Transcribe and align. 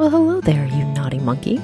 Well, 0.00 0.08
hello 0.08 0.40
there, 0.40 0.64
you 0.64 0.86
naughty 0.94 1.18
monkey. 1.18 1.60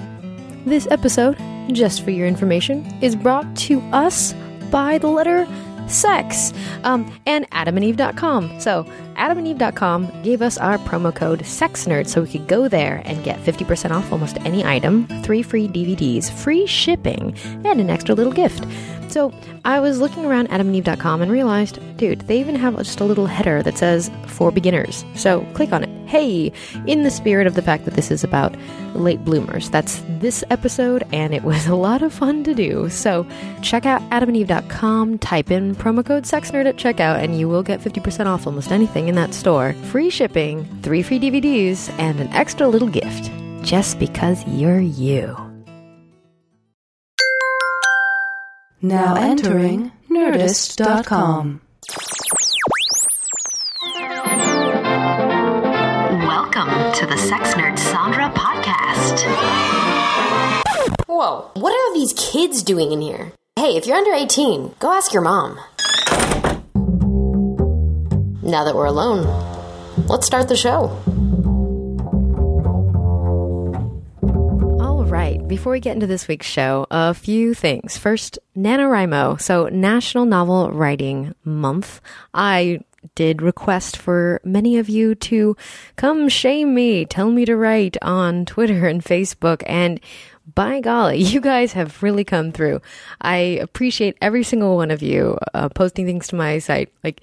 This 0.67 0.87
episode, 0.91 1.39
just 1.73 2.03
for 2.03 2.11
your 2.11 2.27
information, 2.27 2.85
is 3.01 3.17
brought 3.17 3.57
to 3.57 3.81
us 3.93 4.35
by 4.71 4.99
the 4.99 5.07
letter 5.07 5.49
sex 5.89 6.53
um, 6.85 7.11
and 7.25 7.49
adamandeve.com. 7.53 8.61
So, 8.61 8.85
adamandeve.com 9.15 10.23
gave 10.23 10.43
us 10.43 10.59
our 10.59 10.77
promo 10.77 11.15
code 11.15 11.47
SEXNERD 11.47 12.09
so 12.09 12.21
we 12.21 12.29
could 12.29 12.47
go 12.47 12.69
there 12.69 13.01
and 13.07 13.25
get 13.25 13.41
50% 13.41 13.91
off 13.91 14.13
almost 14.13 14.37
any 14.45 14.63
item, 14.67 15.07
three 15.23 15.43
free 15.43 15.67
DVDs, 15.67 16.31
free 16.31 16.67
shipping, 16.67 17.35
and 17.65 17.81
an 17.81 17.89
extra 17.89 18.15
little 18.15 18.35
gift. 18.35 18.67
So 19.11 19.33
I 19.65 19.81
was 19.81 20.01
looking 20.01 20.25
around 20.25 20.49
adamandeve.com 20.49 21.23
and 21.23 21.31
realized, 21.31 21.79
dude, 21.97 22.21
they 22.23 22.39
even 22.41 22.55
have 22.55 22.77
just 22.77 23.01
a 23.01 23.05
little 23.05 23.27
header 23.27 23.63
that 23.63 23.79
says 23.79 24.11
for 24.27 24.51
beginners. 24.51 25.05
So 25.15 25.47
click 25.55 25.73
on 25.73 25.85
it. 25.85 25.91
Hey, 26.07 26.53
in 26.87 27.03
the 27.03 27.11
spirit 27.11 27.47
of 27.47 27.55
the 27.55 27.63
fact 27.63 27.85
that 27.85 27.95
this 27.95 28.11
is 28.11 28.23
about 28.23 28.55
late 28.95 29.25
bloomers, 29.25 29.69
that's 29.71 30.03
this 30.21 30.45
episode, 30.51 31.05
and 31.13 31.35
it 31.35 31.43
was 31.43 31.67
a 31.69 31.75
lot 31.75 32.03
of 32.03 32.13
fun 32.13 32.45
to 32.45 32.55
do. 32.55 32.89
So 32.89 33.27
check 33.63 33.87
out 33.87 34.03
adamandeve.com, 34.11 35.19
type 35.19 35.51
in 35.51 35.75
promo 35.75 36.05
code 36.05 36.25
SEXNERD 36.25 36.67
at 36.67 36.77
checkout, 36.77 37.23
and 37.23 37.39
you 37.39 37.49
will 37.49 37.63
get 37.63 37.81
50% 37.81 38.27
off 38.27 38.47
almost 38.47 38.71
anything 38.71 39.09
in 39.09 39.15
that 39.17 39.35
store. 39.35 39.73
Free 39.91 40.11
shipping, 40.11 40.65
three 40.83 41.03
free 41.03 41.19
DVDs, 41.19 41.91
and 41.99 42.21
an 42.21 42.29
extra 42.29 42.69
little 42.69 42.89
gift. 42.89 43.31
Just 43.63 43.99
because 43.99 44.47
you're 44.47 44.81
you. 44.81 45.46
Now 48.87 49.17
entering 49.17 49.91
Nerdist.com. 50.09 51.61
Welcome 56.23 56.93
to 56.95 57.07
the 57.07 57.17
Sex 57.19 57.55
Nerd 57.55 57.77
Sandra 57.81 58.31
podcast. 58.31 59.25
Whoa, 61.09 61.51
what 61.55 61.73
are 61.73 61.95
these 61.95 62.13
kids 62.13 62.63
doing 62.63 62.93
in 62.93 63.01
here? 63.01 63.33
Hey, 63.57 63.75
if 63.77 63.87
you're 63.89 63.97
under 63.97 64.13
18, 64.13 64.77
go 64.79 64.93
ask 64.93 65.13
your 65.13 65.23
mom. 65.23 65.59
Now 68.41 68.63
that 68.63 68.77
we're 68.77 68.87
alone, 68.87 69.27
let's 70.07 70.27
start 70.27 70.47
the 70.47 70.57
show. 70.57 70.97
Right, 75.07 75.47
before 75.47 75.73
we 75.73 75.81
get 75.81 75.95
into 75.95 76.07
this 76.07 76.27
week's 76.27 76.47
show, 76.47 76.87
a 76.91 77.15
few 77.15 77.55
things. 77.55 77.97
First, 77.97 78.39
NaNoWriMo, 78.57 79.41
so 79.41 79.69
National 79.69 80.25
Novel 80.25 80.71
Writing 80.71 81.35
Month. 81.45 82.01
I 82.35 82.81
did 83.15 83.41
request 83.41 83.97
for 83.97 84.41
many 84.45 84.79
of 84.79 84.89
you 84.89 85.15
to 85.15 85.57
come 85.95 86.29
shame 86.29 86.75
me, 86.75 87.05
tell 87.05 87.31
me 87.31 87.45
to 87.45 87.57
write 87.57 87.97
on 88.03 88.45
Twitter 88.47 88.87
and 88.89 89.03
Facebook, 89.03 89.63
and 89.67 90.01
by 90.55 90.81
golly, 90.81 91.19
you 91.23 91.41
guys 91.41 91.73
have 91.73 92.03
really 92.03 92.25
come 92.25 92.51
through. 92.51 92.81
I 93.21 93.37
appreciate 93.37 94.17
every 94.21 94.43
single 94.43 94.77
one 94.77 94.91
of 94.91 95.03
you 95.03 95.39
uh, 95.55 95.69
posting 95.69 96.07
things 96.07 96.29
to 96.29 96.37
my 96.37 96.59
site. 96.59 96.93
Like, 97.05 97.23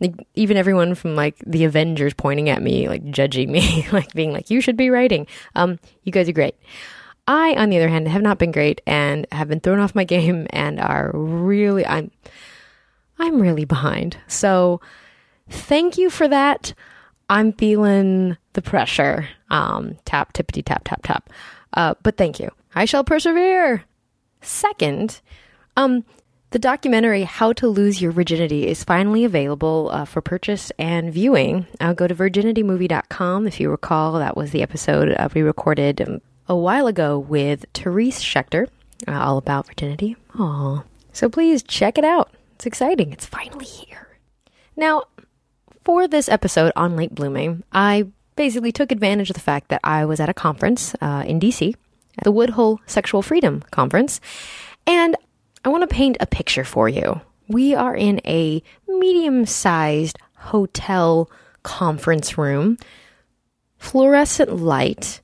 like 0.00 0.14
even 0.34 0.56
everyone 0.56 0.94
from 0.94 1.14
like 1.14 1.36
the 1.46 1.64
Avengers 1.64 2.14
pointing 2.14 2.48
at 2.48 2.62
me, 2.62 2.88
like 2.88 3.10
judging 3.10 3.52
me, 3.52 3.86
like 3.92 4.12
being 4.14 4.32
like, 4.32 4.50
you 4.50 4.60
should 4.60 4.76
be 4.76 4.90
writing. 4.90 5.26
Um, 5.54 5.78
you 6.04 6.12
guys 6.12 6.28
are 6.28 6.32
great. 6.32 6.54
I, 7.28 7.54
on 7.56 7.68
the 7.68 7.76
other 7.76 7.88
hand, 7.88 8.08
have 8.08 8.22
not 8.22 8.38
been 8.38 8.52
great 8.52 8.80
and 8.86 9.26
have 9.30 9.48
been 9.48 9.60
thrown 9.60 9.78
off 9.78 9.94
my 9.94 10.04
game 10.16 10.46
and 10.50 10.80
are 10.80 11.12
really, 11.14 11.86
I'm, 11.86 12.10
I'm 13.18 13.40
really 13.40 13.66
behind. 13.66 14.16
So 14.26 14.80
thank 15.48 15.98
you 15.98 16.10
for 16.10 16.26
that. 16.26 16.72
I'm 17.30 17.52
feeling 17.52 18.38
the 18.54 18.62
pressure. 18.62 19.28
Um, 19.50 19.98
tap, 20.06 20.32
tippity, 20.32 20.64
tap, 20.64 20.82
tap, 20.84 21.02
tap. 21.02 21.30
Uh, 21.74 21.94
but 22.02 22.16
thank 22.16 22.40
you. 22.40 22.50
I 22.74 22.86
shall 22.86 23.04
persevere. 23.04 23.84
Second, 24.40 25.20
um, 25.76 26.04
the 26.50 26.58
documentary 26.58 27.24
How 27.24 27.52
to 27.54 27.68
Lose 27.68 28.00
Your 28.00 28.12
Virginity 28.12 28.66
is 28.66 28.82
finally 28.82 29.24
available 29.24 29.90
uh, 29.92 30.06
for 30.06 30.22
purchase 30.22 30.72
and 30.78 31.12
viewing. 31.12 31.66
Uh, 31.78 31.92
go 31.92 32.06
to 32.06 32.14
virginitymovie.com. 32.14 33.46
If 33.46 33.60
you 33.60 33.70
recall, 33.70 34.14
that 34.14 34.34
was 34.36 34.52
the 34.52 34.62
episode 34.62 35.10
uh, 35.10 35.28
we 35.34 35.42
recorded 35.42 36.00
um, 36.00 36.22
a 36.48 36.56
while 36.56 36.86
ago 36.86 37.18
with 37.18 37.64
Therese 37.74 38.22
Shechter, 38.22 38.68
uh, 39.06 39.12
all 39.12 39.38
about 39.38 39.66
virginity. 39.66 40.16
Aww. 40.34 40.84
So 41.12 41.28
please 41.28 41.62
check 41.62 41.98
it 41.98 42.04
out. 42.04 42.30
It's 42.54 42.66
exciting. 42.66 43.12
It's 43.12 43.26
finally 43.26 43.64
here. 43.64 44.18
Now, 44.76 45.04
for 45.84 46.08
this 46.08 46.28
episode 46.28 46.72
on 46.76 46.96
late 46.96 47.14
blooming, 47.14 47.62
I 47.72 48.06
basically 48.36 48.72
took 48.72 48.92
advantage 48.92 49.30
of 49.30 49.34
the 49.34 49.40
fact 49.40 49.68
that 49.68 49.80
I 49.82 50.04
was 50.04 50.20
at 50.20 50.28
a 50.28 50.34
conference 50.34 50.94
uh, 51.00 51.24
in 51.26 51.40
DC, 51.40 51.74
the 52.22 52.32
Woodhull 52.32 52.80
Sexual 52.86 53.22
Freedom 53.22 53.62
Conference, 53.70 54.20
and 54.86 55.16
I 55.64 55.68
want 55.70 55.88
to 55.88 55.94
paint 55.94 56.16
a 56.20 56.26
picture 56.26 56.64
for 56.64 56.88
you. 56.88 57.20
We 57.48 57.74
are 57.74 57.96
in 57.96 58.20
a 58.24 58.62
medium 58.86 59.46
sized 59.46 60.18
hotel 60.34 61.30
conference 61.62 62.38
room, 62.38 62.78
fluorescent 63.78 64.56
light. 64.56 65.20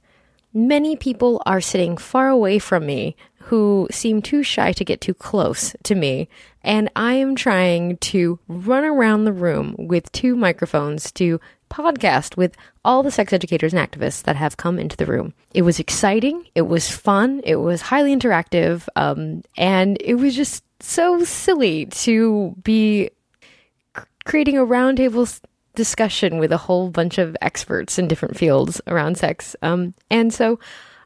Many 0.57 0.95
people 0.95 1.43
are 1.47 1.61
sitting 1.61 1.97
far 1.97 2.29
away 2.29 2.61
from 2.61 2.87
me 2.87 3.17
who 3.41 3.89
seem 3.91 4.23
too 4.23 4.45
shy 4.45 4.73
to 4.73 4.85
get 4.85 5.01
too 5.01 5.13
close 5.13 5.75
to 5.83 5.97
me. 5.97 6.29
And 6.63 6.89
I 6.95 7.15
am 7.15 7.35
trying 7.35 7.97
to 7.99 8.39
run 8.47 8.85
around 8.85 9.25
the 9.25 9.33
room 9.33 9.75
with 9.77 10.13
two 10.13 10.37
microphones 10.37 11.11
to 11.13 11.41
podcast 11.71 12.37
with 12.37 12.57
all 12.85 13.03
the 13.03 13.11
sex 13.11 13.33
educators 13.33 13.75
and 13.75 13.91
activists 13.91 14.23
that 14.23 14.37
have 14.37 14.57
come 14.57 14.79
into 14.79 14.97
the 14.97 15.07
room. 15.07 15.35
It 15.53 15.63
was 15.63 15.81
exciting. 15.81 16.47
It 16.55 16.63
was 16.63 16.89
fun. 16.89 17.41
It 17.43 17.57
was 17.57 17.83
highly 17.83 18.15
interactive. 18.15 18.87
Um, 18.95 19.43
and 19.57 19.99
it 20.01 20.15
was 20.15 20.37
just 20.37 20.63
so 20.81 21.25
silly 21.25 21.87
to 21.87 22.55
be 22.63 23.11
creating 24.25 24.57
a 24.57 24.65
roundtable 24.65 25.27
discussion 25.75 26.39
with 26.39 26.53
a 26.53 26.57
whole 26.57 26.91
bunch 26.91 27.19
of 27.19 27.37
experts 27.41 27.99
in 27.99 28.09
different 28.09 28.37
fields 28.37 28.81
around 28.87 29.19
sex. 29.19 29.57
Um, 29.63 29.95
and 30.11 30.33
so 30.33 30.59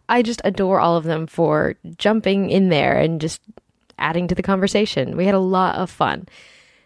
I 0.08 0.22
just 0.22 0.40
adore 0.44 0.80
all 0.80 0.96
of 0.96 1.04
them 1.04 1.26
for 1.26 1.74
jumping 1.96 2.50
in 2.50 2.68
there 2.68 2.98
and 2.98 3.20
just 3.20 3.40
adding 3.98 4.28
to 4.28 4.34
the 4.34 4.42
conversation. 4.42 5.16
We 5.16 5.26
had 5.26 5.34
a 5.34 5.40
lot 5.40 5.76
of 5.76 5.90
fun. 5.90 6.28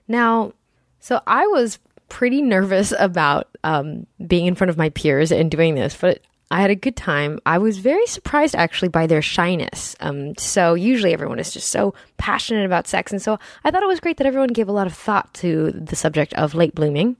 Now, 0.08 0.52
so 1.00 1.20
I 1.26 1.46
was 1.46 1.78
pretty 2.08 2.42
nervous 2.42 2.92
about 2.98 3.48
um, 3.64 4.06
being 4.26 4.46
in 4.46 4.54
front 4.54 4.70
of 4.70 4.76
my 4.76 4.90
peers 4.90 5.32
and 5.32 5.50
doing 5.50 5.74
this, 5.74 5.96
but 5.96 6.20
I 6.50 6.60
had 6.60 6.70
a 6.70 6.76
good 6.76 6.96
time. 6.96 7.38
I 7.46 7.56
was 7.56 7.78
very 7.78 8.06
surprised 8.06 8.54
actually 8.54 8.88
by 8.88 9.06
their 9.06 9.22
shyness. 9.22 9.96
Um, 10.00 10.36
so 10.36 10.74
usually 10.74 11.14
everyone 11.14 11.38
is 11.38 11.52
just 11.52 11.68
so 11.68 11.94
passionate 12.18 12.66
about 12.66 12.86
sex, 12.86 13.10
and 13.10 13.22
so 13.22 13.38
I 13.64 13.70
thought 13.70 13.82
it 13.82 13.88
was 13.88 14.00
great 14.00 14.18
that 14.18 14.26
everyone 14.26 14.50
gave 14.50 14.68
a 14.68 14.72
lot 14.72 14.86
of 14.86 14.92
thought 14.92 15.32
to 15.34 15.70
the 15.70 15.96
subject 15.96 16.34
of 16.34 16.54
late 16.54 16.74
blooming. 16.74 17.16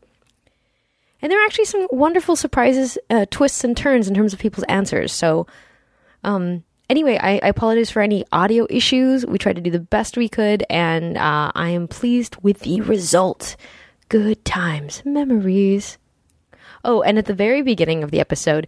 And 1.23 1.31
there 1.31 1.41
are 1.41 1.47
actually 1.47 1.67
some 1.67 1.87
wonderful 1.91 2.35
surprises, 2.35 2.99
uh, 3.09 3.27
twists, 3.31 3.63
and 3.63 3.77
turns 3.77 4.09
in 4.09 4.15
terms 4.15 4.33
of 4.33 4.41
people's 4.41 4.65
answers. 4.65 5.13
So, 5.13 5.47
um, 6.25 6.65
anyway, 6.91 7.17
I, 7.17 7.41
I, 7.43 7.49
apologize 7.49 7.91
for 7.91 8.03
any 8.03 8.25
audio 8.33 8.67
issues. 8.69 9.25
We 9.25 9.39
tried 9.39 9.57
to 9.57 9.63
do 9.63 9.71
the 9.71 9.81
best 9.81 10.17
we 10.17 10.29
could, 10.29 10.65
and 10.69 11.17
uh, 11.17 11.53
I 11.55 11.71
am 11.71 11.87
pleased 11.87 12.37
with 12.43 12.61
the 12.61 12.81
result. 12.81 13.57
Good 14.09 14.45
times, 14.45 15.03
memories. 15.05 15.97
Oh, 16.85 17.03
and 17.03 17.17
at 17.19 17.27
the 17.27 17.35
very 17.35 17.63
beginning 17.63 18.03
of 18.03 18.11
the 18.11 18.21
episode, 18.21 18.67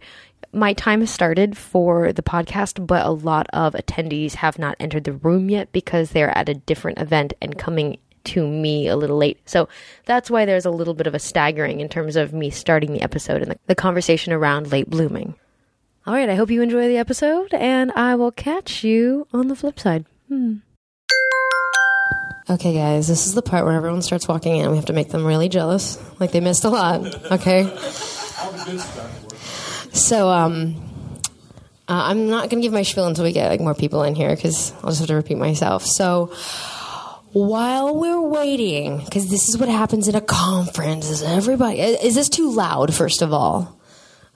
my 0.53 0.71
time 0.73 1.01
has 1.01 1.11
started 1.11 1.57
for 1.57 2.13
the 2.13 2.23
podcast, 2.23 2.87
but 2.87 3.05
a 3.05 3.11
lot 3.11 3.47
of 3.51 3.73
attendees 3.73 4.35
have 4.35 4.57
not 4.57 4.77
entered 4.79 5.03
the 5.03 5.13
room 5.13 5.49
yet 5.49 5.71
because 5.73 6.11
they're 6.11 6.35
at 6.37 6.47
a 6.47 6.53
different 6.53 6.99
event 6.99 7.33
and 7.41 7.57
coming 7.57 7.97
to 8.25 8.47
me 8.47 8.87
a 8.87 8.95
little 8.95 9.17
late. 9.17 9.39
So 9.47 9.67
that's 10.05 10.29
why 10.29 10.45
there's 10.45 10.65
a 10.65 10.71
little 10.71 10.93
bit 10.93 11.07
of 11.07 11.15
a 11.15 11.19
staggering 11.19 11.79
in 11.79 11.89
terms 11.89 12.15
of 12.15 12.33
me 12.33 12.49
starting 12.49 12.93
the 12.93 13.01
episode 13.01 13.41
and 13.41 13.51
the, 13.51 13.59
the 13.67 13.75
conversation 13.75 14.33
around 14.33 14.71
late 14.71 14.89
blooming. 14.89 15.35
All 16.07 16.13
right, 16.13 16.29
I 16.29 16.35
hope 16.35 16.51
you 16.51 16.61
enjoy 16.61 16.87
the 16.87 16.97
episode, 16.97 17.51
and 17.53 17.91
I 17.93 18.13
will 18.13 18.31
catch 18.31 18.83
you 18.83 19.27
on 19.33 19.47
the 19.47 19.55
flip 19.55 19.79
side. 19.79 20.05
Hmm. 20.27 20.57
Okay, 22.47 22.75
guys, 22.75 23.07
this 23.07 23.25
is 23.25 23.33
the 23.33 23.41
part 23.41 23.65
where 23.65 23.73
everyone 23.73 24.03
starts 24.03 24.27
walking 24.27 24.57
in. 24.57 24.69
We 24.69 24.75
have 24.75 24.85
to 24.85 24.93
make 24.93 25.09
them 25.09 25.25
really 25.25 25.49
jealous, 25.49 25.97
like 26.19 26.31
they 26.31 26.41
missed 26.41 26.63
a 26.63 26.69
lot. 26.69 27.31
Okay. 27.31 27.63
So, 29.93 30.29
um, 30.29 30.75
uh, 31.87 32.03
I'm 32.05 32.29
not 32.29 32.49
going 32.51 32.61
to 32.61 32.65
give 32.65 32.73
my 32.73 32.83
spiel 32.83 33.07
until 33.07 33.23
we 33.23 33.31
get 33.31 33.49
like 33.49 33.61
more 33.61 33.73
people 33.73 34.03
in 34.03 34.13
here 34.13 34.35
because 34.35 34.73
I'll 34.83 34.89
just 34.89 34.99
have 34.99 35.07
to 35.07 35.15
repeat 35.15 35.39
myself. 35.39 35.83
So, 35.85 36.31
while 37.35 37.93
we're 37.93 38.21
waiting, 38.21 39.03
because 39.03 39.29
this 39.29 39.49
is 39.49 39.57
what 39.57 39.67
happens 39.67 40.07
in 40.07 40.15
a 40.15 40.21
conference, 40.21 41.09
is 41.09 41.21
everybody 41.21 41.81
is 41.81 42.15
this 42.15 42.29
too 42.29 42.49
loud? 42.49 42.95
First 42.95 43.21
of 43.21 43.33
all, 43.33 43.77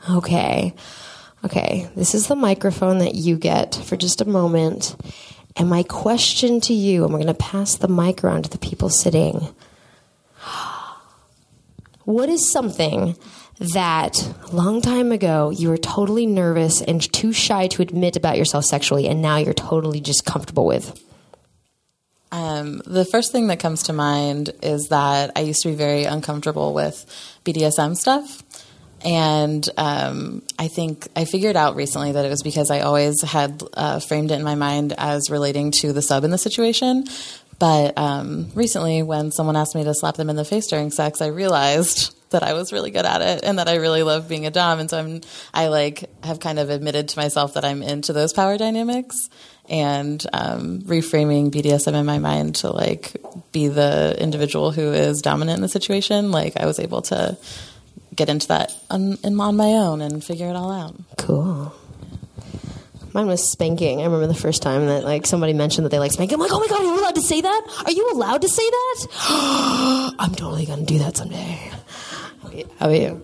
okay, 0.09 0.73
okay, 1.45 1.89
this 1.95 2.13
is 2.13 2.27
the 2.27 2.35
microphone 2.35 2.97
that 2.97 3.15
you 3.15 3.37
get 3.37 3.73
for 3.73 3.95
just 3.95 4.19
a 4.19 4.25
moment. 4.25 4.97
And 5.55 5.69
my 5.69 5.83
question 5.83 6.59
to 6.61 6.73
you, 6.73 7.05
and 7.05 7.13
we're 7.13 7.19
going 7.19 7.27
to 7.27 7.33
pass 7.35 7.77
the 7.77 7.87
mic 7.87 8.21
around 8.21 8.43
to 8.43 8.49
the 8.49 8.57
people 8.57 8.89
sitting. 8.89 9.47
what 12.03 12.27
is 12.27 12.51
something 12.51 13.15
that 13.59 14.21
a 14.51 14.53
long 14.53 14.81
time 14.81 15.13
ago 15.13 15.51
you 15.51 15.69
were 15.69 15.77
totally 15.77 16.25
nervous 16.25 16.81
and 16.81 17.01
too 17.13 17.31
shy 17.31 17.67
to 17.67 17.81
admit 17.81 18.17
about 18.17 18.37
yourself 18.37 18.65
sexually, 18.65 19.07
and 19.07 19.21
now 19.21 19.37
you're 19.37 19.53
totally 19.53 20.01
just 20.01 20.25
comfortable 20.25 20.65
with? 20.65 21.01
Um, 22.31 22.81
the 22.85 23.05
first 23.05 23.31
thing 23.31 23.47
that 23.47 23.59
comes 23.59 23.83
to 23.83 23.93
mind 23.93 24.51
is 24.61 24.87
that 24.89 25.31
I 25.35 25.41
used 25.41 25.63
to 25.63 25.69
be 25.69 25.75
very 25.75 26.03
uncomfortable 26.03 26.73
with 26.73 27.05
BDSM 27.43 27.95
stuff. 27.95 28.43
And 29.03 29.67
um, 29.77 30.43
I 30.57 30.67
think 30.67 31.07
I 31.15 31.25
figured 31.25 31.55
out 31.55 31.75
recently 31.75 32.11
that 32.11 32.25
it 32.25 32.29
was 32.29 32.43
because 32.43 32.69
I 32.69 32.81
always 32.81 33.21
had 33.21 33.63
uh, 33.73 33.99
framed 33.99 34.31
it 34.31 34.35
in 34.35 34.43
my 34.43 34.55
mind 34.55 34.93
as 34.97 35.29
relating 35.29 35.71
to 35.79 35.93
the 35.93 36.01
sub 36.01 36.23
in 36.23 36.31
the 36.31 36.37
situation. 36.37 37.05
But 37.59 37.97
um, 37.97 38.51
recently, 38.55 39.03
when 39.03 39.31
someone 39.31 39.57
asked 39.57 39.75
me 39.75 39.83
to 39.83 39.93
slap 39.93 40.15
them 40.15 40.29
in 40.29 40.35
the 40.35 40.45
face 40.45 40.67
during 40.67 40.91
sex, 40.91 41.21
I 41.21 41.27
realized 41.27 42.15
that 42.29 42.43
I 42.43 42.53
was 42.53 42.71
really 42.71 42.91
good 42.91 43.05
at 43.05 43.21
it 43.21 43.43
and 43.43 43.57
that 43.57 43.67
I 43.67 43.75
really 43.75 44.03
love 44.03 44.29
being 44.29 44.45
a 44.45 44.51
dom. 44.51 44.79
And 44.79 44.89
so 44.89 44.99
I'm, 44.99 45.21
I 45.53 45.67
like 45.67 46.09
have 46.23 46.39
kind 46.39 46.59
of 46.59 46.69
admitted 46.69 47.09
to 47.09 47.17
myself 47.17 47.55
that 47.55 47.65
I'm 47.65 47.81
into 47.81 48.13
those 48.13 48.33
power 48.33 48.57
dynamics 48.57 49.29
and 49.69 50.25
um, 50.33 50.81
reframing 50.81 51.51
BDSM 51.51 51.93
in 51.93 52.05
my 52.05 52.19
mind 52.19 52.55
to 52.55 52.71
like 52.71 53.15
be 53.51 53.67
the 53.67 54.15
individual 54.19 54.71
who 54.71 54.91
is 54.91 55.21
dominant 55.21 55.57
in 55.57 55.61
the 55.61 55.69
situation. 55.69 56.31
Like 56.31 56.57
I 56.57 56.65
was 56.65 56.79
able 56.79 57.01
to 57.03 57.37
get 58.15 58.29
into 58.29 58.47
that 58.47 58.75
on, 58.89 59.17
on 59.23 59.55
my 59.55 59.73
own 59.73 60.01
and 60.01 60.23
figure 60.23 60.49
it 60.49 60.55
all 60.55 60.71
out. 60.71 60.95
Cool. 61.17 61.73
Mine 63.13 63.27
was 63.27 63.51
spanking. 63.51 64.01
I 64.01 64.05
remember 64.05 64.27
the 64.27 64.35
first 64.35 64.61
time 64.61 64.85
that 64.85 65.03
like 65.03 65.25
somebody 65.25 65.53
mentioned 65.53 65.85
that 65.85 65.89
they 65.89 65.99
like 65.99 66.11
spanking. 66.11 66.35
I'm 66.35 66.41
like, 66.41 66.51
oh 66.51 66.59
my 66.59 66.67
god, 66.67 66.81
are 66.81 66.83
you 66.83 66.99
allowed 66.99 67.15
to 67.15 67.21
say 67.21 67.41
that? 67.41 67.83
Are 67.85 67.91
you 67.91 68.11
allowed 68.13 68.41
to 68.41 68.49
say 68.49 68.69
that? 68.69 69.07
I'm 70.19 70.35
totally 70.35 70.65
gonna 70.65 70.85
do 70.85 70.99
that 70.99 71.17
someday. 71.17 71.71
How 72.77 72.87
about 72.87 72.99
you? 72.99 73.21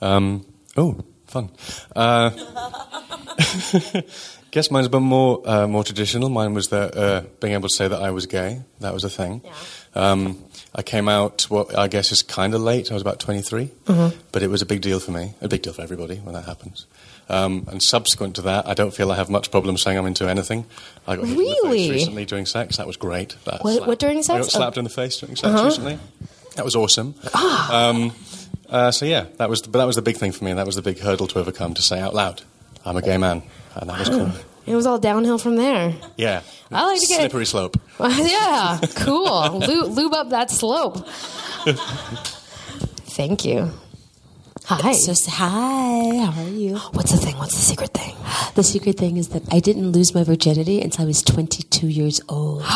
Um, 0.00 0.46
oh, 0.76 1.04
fun. 1.26 1.50
Uh, 1.94 2.30
guess 4.50 4.70
mine's 4.70 4.88
bit 4.88 5.00
more 5.00 5.42
uh, 5.44 5.66
more 5.66 5.84
traditional. 5.84 6.28
Mine 6.28 6.54
was 6.54 6.68
that 6.68 6.96
uh, 6.96 7.22
being 7.40 7.54
able 7.54 7.68
to 7.68 7.74
say 7.74 7.88
that 7.88 8.00
I 8.00 8.10
was 8.10 8.26
gay. 8.26 8.62
That 8.80 8.92
was 8.94 9.04
a 9.04 9.10
thing. 9.10 9.42
Um, 9.94 10.44
I 10.74 10.82
came 10.82 11.08
out 11.08 11.42
what 11.50 11.76
I 11.76 11.88
guess 11.88 12.12
is 12.12 12.22
kind 12.22 12.54
of 12.54 12.60
late. 12.60 12.90
I 12.90 12.94
was 12.94 13.02
about 13.02 13.18
23, 13.20 13.70
Mm-hmm. 13.86 14.18
but 14.32 14.42
it 14.42 14.48
was 14.48 14.62
a 14.62 14.66
big 14.66 14.80
deal 14.82 15.00
for 15.00 15.10
me. 15.10 15.34
A 15.40 15.48
big 15.48 15.62
deal 15.62 15.72
for 15.72 15.82
everybody 15.82 16.16
when 16.16 16.34
that 16.34 16.44
happens. 16.44 16.86
Um, 17.28 17.66
and 17.70 17.82
subsequent 17.82 18.36
to 18.36 18.42
that, 18.42 18.66
I 18.68 18.74
don't 18.74 18.92
feel 18.94 19.10
I 19.12 19.16
have 19.16 19.30
much 19.30 19.50
problem 19.50 19.76
saying 19.78 19.98
I'm 19.98 20.06
into 20.06 20.28
anything. 20.28 20.64
I 21.06 21.16
got 21.16 21.24
hit 21.26 21.30
in 21.32 21.36
the 21.36 21.42
Really? 21.62 21.78
face 21.88 21.90
recently 21.90 22.24
during 22.24 22.46
sex. 22.46 22.76
That 22.76 22.86
was 22.86 22.96
great. 22.96 23.36
That 23.44 23.62
What- 23.64 23.86
what 23.86 23.98
during 23.98 24.18
I 24.18 24.22
sex? 24.22 24.46
got 24.46 24.50
slapped 24.52 24.78
in 24.78 24.84
the 24.84 24.90
face 24.90 25.16
during 25.18 25.36
sex 25.36 25.60
recently. 25.62 25.98
That 26.56 26.64
was 26.64 26.74
awesome. 26.76 27.14
Um, 27.70 28.12
uh, 28.68 28.90
so 28.92 29.06
yeah, 29.06 29.26
that 29.38 29.48
was 29.50 29.62
but 29.62 29.78
that 29.78 29.86
was 29.86 29.96
the 29.96 30.02
big 30.02 30.16
thing 30.16 30.32
for 30.32 30.44
me. 30.44 30.52
That 30.52 30.66
was 30.66 30.76
the 30.76 30.82
big 30.82 30.98
hurdle 31.00 31.26
to 31.28 31.38
overcome 31.40 31.74
to 31.74 31.82
say 31.82 32.00
out 32.00 32.14
loud, 32.14 32.42
"I'm 32.84 32.96
a 32.96 33.02
gay 33.02 33.16
man," 33.18 33.42
and 33.76 33.90
that 33.90 33.98
was 33.98 34.08
cool. 34.08 34.32
It 34.66 34.74
was 34.76 34.86
all 34.86 34.98
downhill 34.98 35.38
from 35.38 35.56
there. 35.56 35.94
Yeah, 36.16 36.42
I 36.70 36.86
like 36.86 37.00
to 37.00 37.06
get- 37.06 37.20
slippery 37.20 37.46
slope. 37.46 37.76
yeah, 38.00 38.78
cool. 38.96 39.58
lube, 39.58 39.90
lube 39.96 40.14
up 40.14 40.30
that 40.30 40.50
slope. 40.50 41.06
Thank 43.16 43.44
you. 43.44 43.70
Hi. 44.66 44.92
So 44.92 45.12
hi, 45.28 46.16
how 46.24 46.42
are 46.42 46.48
you? 46.48 46.76
What's 46.92 47.10
the 47.10 47.18
thing? 47.18 47.36
What's 47.38 47.54
the 47.54 47.60
secret 47.60 47.92
thing? 47.92 48.14
The 48.54 48.62
secret 48.62 48.96
thing 48.98 49.16
is 49.16 49.28
that 49.30 49.42
I 49.52 49.58
didn't 49.58 49.90
lose 49.90 50.14
my 50.14 50.22
virginity 50.22 50.80
until 50.80 51.04
I 51.04 51.06
was 51.08 51.22
22 51.22 51.88
years 51.88 52.20
old. 52.28 52.62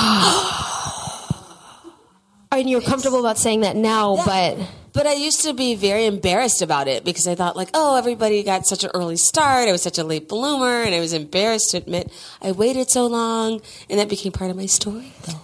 And 2.52 2.70
you're 2.70 2.82
comfortable 2.82 3.18
about 3.18 3.36
saying 3.36 3.62
that 3.62 3.74
now, 3.74 4.14
but 4.24 4.56
But 4.94 5.08
I 5.08 5.14
used 5.14 5.42
to 5.42 5.52
be 5.52 5.74
very 5.74 6.06
embarrassed 6.06 6.62
about 6.62 6.86
it 6.86 7.04
because 7.04 7.26
I 7.26 7.34
thought 7.34 7.56
like, 7.56 7.68
oh, 7.74 7.96
everybody 7.96 8.44
got 8.44 8.64
such 8.64 8.84
an 8.84 8.90
early 8.94 9.16
start. 9.16 9.68
I 9.68 9.72
was 9.72 9.82
such 9.82 9.98
a 9.98 10.04
late 10.04 10.28
bloomer, 10.28 10.82
and 10.82 10.94
I 10.94 11.00
was 11.00 11.12
embarrassed 11.12 11.72
to 11.72 11.78
admit 11.78 12.12
I 12.40 12.52
waited 12.52 12.88
so 12.88 13.06
long, 13.08 13.60
and 13.90 13.98
that 13.98 14.08
became 14.08 14.30
part 14.30 14.52
of 14.52 14.56
my 14.56 14.66
story. 14.66 15.12
Though. 15.26 15.40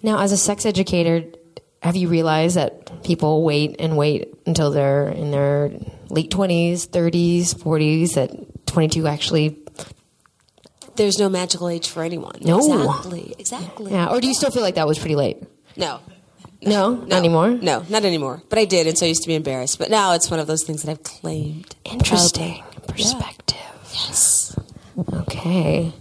now 0.00 0.20
as 0.20 0.30
a 0.30 0.36
sex 0.36 0.64
educator, 0.64 1.24
have 1.82 1.96
you 1.96 2.06
realized 2.08 2.56
that 2.56 3.02
people 3.02 3.42
wait 3.42 3.76
and 3.80 3.96
wait 3.96 4.32
until 4.46 4.70
they're 4.70 5.08
in 5.08 5.32
their 5.32 5.72
late 6.08 6.30
20s, 6.30 6.88
30s, 6.88 7.54
40s, 7.54 8.14
that 8.14 8.66
22 8.66 9.08
actually, 9.08 9.58
There's 10.94 11.18
no 11.18 11.28
magical 11.28 11.68
age 11.68 11.88
for 11.88 12.04
anyone. 12.04 12.36
No. 12.40 12.58
exactly, 12.58 13.34
exactly. 13.40 13.92
yeah, 13.92 14.06
or 14.06 14.20
do 14.20 14.28
you 14.28 14.34
still 14.34 14.52
feel 14.52 14.62
like 14.62 14.76
that 14.76 14.86
was 14.86 15.00
pretty 15.00 15.16
late? 15.16 15.42
No, 15.76 15.98
No, 16.66 16.94
not 16.94 17.12
anymore? 17.18 17.50
no, 17.50 17.84
not 17.88 18.04
anymore. 18.04 18.42
But 18.48 18.58
I 18.58 18.64
did, 18.64 18.86
and 18.86 18.96
so 18.98 19.06
I 19.06 19.08
used 19.08 19.22
to 19.22 19.28
be 19.28 19.34
embarrassed. 19.34 19.78
But 19.78 19.90
now 19.90 20.12
it's 20.14 20.30
one 20.30 20.40
of 20.40 20.46
those 20.46 20.64
things 20.64 20.82
that 20.82 20.90
I've 20.90 21.02
claimed. 21.02 21.74
Interesting 21.84 22.62
proudly. 22.62 22.86
perspective. 22.92 23.56
Yes. 23.92 24.56
Okay. 25.12 25.92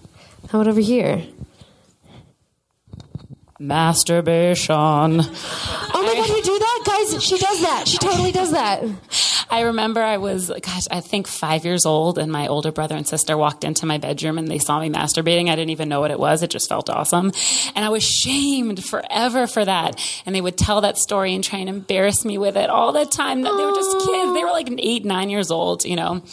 How 0.50 0.60
about 0.60 0.70
over 0.70 0.80
here? 0.82 1.24
Masturbation. 3.60 4.74
Oh 4.76 6.02
my 6.06 6.14
god, 6.16 6.28
you 6.30 6.44
do 6.44 6.60
that? 6.60 6.84
Guys, 6.86 7.24
she 7.24 7.38
does 7.38 7.62
that. 7.62 7.88
She 7.88 7.98
totally 7.98 8.32
does 8.32 8.52
that. 8.52 8.84
I 9.54 9.62
remember 9.62 10.02
I 10.02 10.18
was, 10.18 10.50
gosh, 10.50 10.88
I 10.90 11.00
think 11.00 11.28
five 11.28 11.64
years 11.64 11.86
old, 11.86 12.18
and 12.18 12.32
my 12.32 12.48
older 12.48 12.72
brother 12.72 12.96
and 12.96 13.08
sister 13.08 13.38
walked 13.38 13.64
into 13.64 13.86
my 13.86 14.00
bedroom 14.00 14.40
and 14.40 14.48
they 14.48 14.58
saw 14.58 14.80
me 14.80 14.90
masturbating. 14.90 15.48
I 15.48 15.56
didn't 15.56 15.70
even 15.70 15.90
know 15.90 16.00
what 16.00 16.10
it 16.10 16.20
was. 16.20 16.42
It 16.42 16.50
just 16.50 16.68
felt 16.68 16.90
awesome. 16.90 17.32
And 17.76 17.86
I 17.86 17.90
was 17.90 18.04
shamed 18.04 18.84
forever 18.84 19.46
for 19.46 19.64
that. 19.64 20.02
And 20.26 20.34
they 20.34 20.42
would 20.42 20.58
tell 20.58 20.82
that 20.82 20.98
story 20.98 21.36
and 21.36 21.44
try 21.44 21.60
and 21.60 21.70
embarrass 21.70 22.26
me 22.26 22.40
with 22.40 22.58
it 22.58 22.72
all 22.72 22.94
the 22.94 23.06
time. 23.06 23.44
That 23.44 23.56
They 23.56 23.64
were 23.64 23.76
just 23.76 23.92
kids. 23.92 24.34
They 24.34 24.44
were 24.44 24.50
like 24.50 24.70
eight, 24.80 25.06
nine 25.06 25.30
years 25.30 25.52
old, 25.52 25.86
you 25.86 25.98
know. 25.98 26.24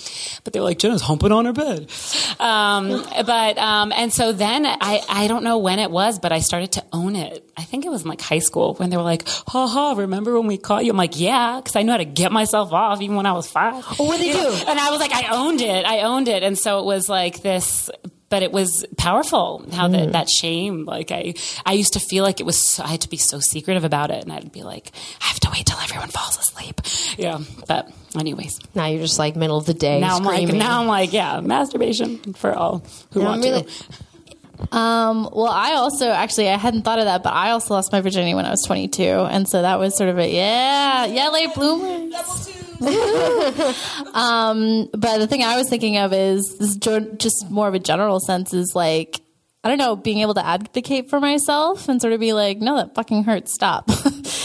But 0.43 0.55
they 0.55 0.61
were 0.61 0.65
like, 0.65 0.79
Jenna's 0.79 1.03
humping 1.03 1.31
on 1.31 1.45
her 1.45 1.53
bed. 1.53 1.91
Um, 2.39 3.05
but, 3.27 3.59
um, 3.59 3.93
and 3.93 4.11
so 4.15 4.33
then 4.33 4.65
I, 4.65 5.03
I 5.11 5.27
don't 5.29 5.45
know 5.45 5.59
when 5.59 5.79
it 5.79 5.91
was, 5.91 6.19
but 6.19 6.33
I 6.33 6.41
started 6.41 6.73
to 6.73 6.85
own 6.91 7.17
it. 7.17 7.45
I 7.55 7.65
think 7.65 7.85
it 7.85 7.91
was 7.91 8.05
in 8.05 8.09
like 8.09 8.23
high 8.23 8.39
school 8.39 8.77
when 8.77 8.89
they 8.89 8.97
were 8.97 9.03
like, 9.03 9.29
ha 9.29 9.69
ha, 9.69 9.93
remember 9.93 10.39
when 10.39 10.47
we 10.47 10.57
caught 10.57 10.87
you? 10.87 10.93
I'm 10.93 10.97
like, 10.97 11.21
yeah, 11.21 11.57
because 11.57 11.77
I 11.77 11.83
knew 11.83 11.91
how 11.91 11.99
to 11.99 12.07
get 12.07 12.33
myself 12.33 12.73
off 12.73 13.03
even 13.11 13.17
when 13.17 13.27
I 13.27 13.33
was 13.33 13.51
five. 13.51 13.85
Oh, 13.99 14.05
what'd 14.07 14.21
they 14.23 14.29
You 14.29 14.35
do? 14.35 14.65
And 14.69 14.79
I 14.79 14.91
was 14.91 15.01
like, 15.01 15.13
I 15.13 15.27
owned 15.37 15.61
it. 15.61 15.85
I 15.85 16.03
owned 16.03 16.29
it. 16.29 16.43
And 16.45 16.57
so 16.57 16.79
it 16.79 16.85
was 16.85 17.09
like 17.09 17.43
this, 17.43 17.91
but 18.29 18.43
it 18.45 18.53
was 18.53 18.87
powerful 18.97 19.65
how 19.73 19.89
Mm. 19.89 19.93
that, 19.93 20.13
that 20.13 20.29
shame, 20.31 20.85
like 20.85 21.11
I, 21.11 21.35
I 21.67 21.73
used 21.73 21.95
to 21.95 22.01
feel 22.01 22.23
like 22.23 22.39
it 22.39 22.47
was, 22.47 22.57
so, 22.57 22.85
I 22.85 22.89
had 22.89 23.01
to 23.01 23.09
be 23.11 23.17
so 23.17 23.41
secretive 23.41 23.83
about 23.83 24.11
it. 24.13 24.23
And 24.23 24.33
I'd 24.33 24.53
be 24.53 24.63
like, 24.63 24.93
I 25.21 25.25
have 25.27 25.41
to 25.41 25.51
wait 25.51 25.67
till 25.67 25.79
everyone 25.81 26.09
falls 26.11 26.39
asleep. 26.39 26.81
Yeah. 27.19 27.41
But 27.67 27.91
anyways, 28.17 28.61
Now 28.77 28.87
you're 28.87 29.03
just 29.03 29.19
like 29.19 29.35
middle 29.35 29.57
of 29.59 29.67
the 29.67 29.75
day. 29.75 29.99
now 29.99 30.17
I'm 30.17 30.23
like, 30.25 30.47
now 30.49 30.81
I'm 30.81 30.87
like, 30.87 31.13
yeah, 31.13 31.41
masturbation 31.41 32.35
for 32.35 32.55
all 32.55 32.85
who 33.13 33.21
Now 33.21 33.27
want 33.31 33.45
I'm 33.45 33.51
really- 33.51 33.63
to. 33.65 33.71
Um, 34.73 35.29
well, 35.33 35.51
I 35.51 35.73
also 35.75 36.09
actually 36.09 36.49
I 36.49 36.57
hadn't 36.57 36.83
thought 36.83 36.99
of 36.99 37.07
that, 37.07 37.23
but 37.23 37.33
I 37.33 37.51
also 37.51 37.75
lost 37.75 37.93
my 37.93 38.01
virginity 38.01 38.35
when 38.35 38.47
I 38.47 38.51
was 38.51 38.63
22, 38.67 39.03
and 39.03 39.49
so 39.49 39.63
that 39.63 39.79
was 39.79 39.97
sort 39.97 40.11
of 40.11 40.19
a 40.19 40.29
yeah, 40.29 41.07
yeah, 41.07 41.29
late 41.29 41.55
bloomers. 41.55 42.15
um, 44.15 44.89
but 44.93 45.19
the 45.19 45.27
thing 45.27 45.43
I 45.43 45.57
was 45.57 45.69
thinking 45.69 45.99
of 45.99 46.13
is 46.13 46.57
this 46.59 46.71
is 46.71 46.77
just 47.19 47.51
more 47.51 47.69
of 47.69 47.75
a 47.75 47.79
general 47.79 48.21
sense 48.21 48.55
is 48.55 48.73
like 48.75 49.21
I 49.63 49.69
don't 49.69 49.77
know, 49.77 49.95
being 49.95 50.19
able 50.21 50.33
to 50.35 50.45
advocate 50.45 51.11
for 51.11 51.21
myself 51.21 51.89
and 51.89 52.01
sort 52.01 52.15
of 52.15 52.21
be 52.21 52.33
like, 52.33 52.59
no, 52.59 52.77
that 52.77 52.95
fucking 52.95 53.25
hurts. 53.25 53.53
Stop. 53.53 53.91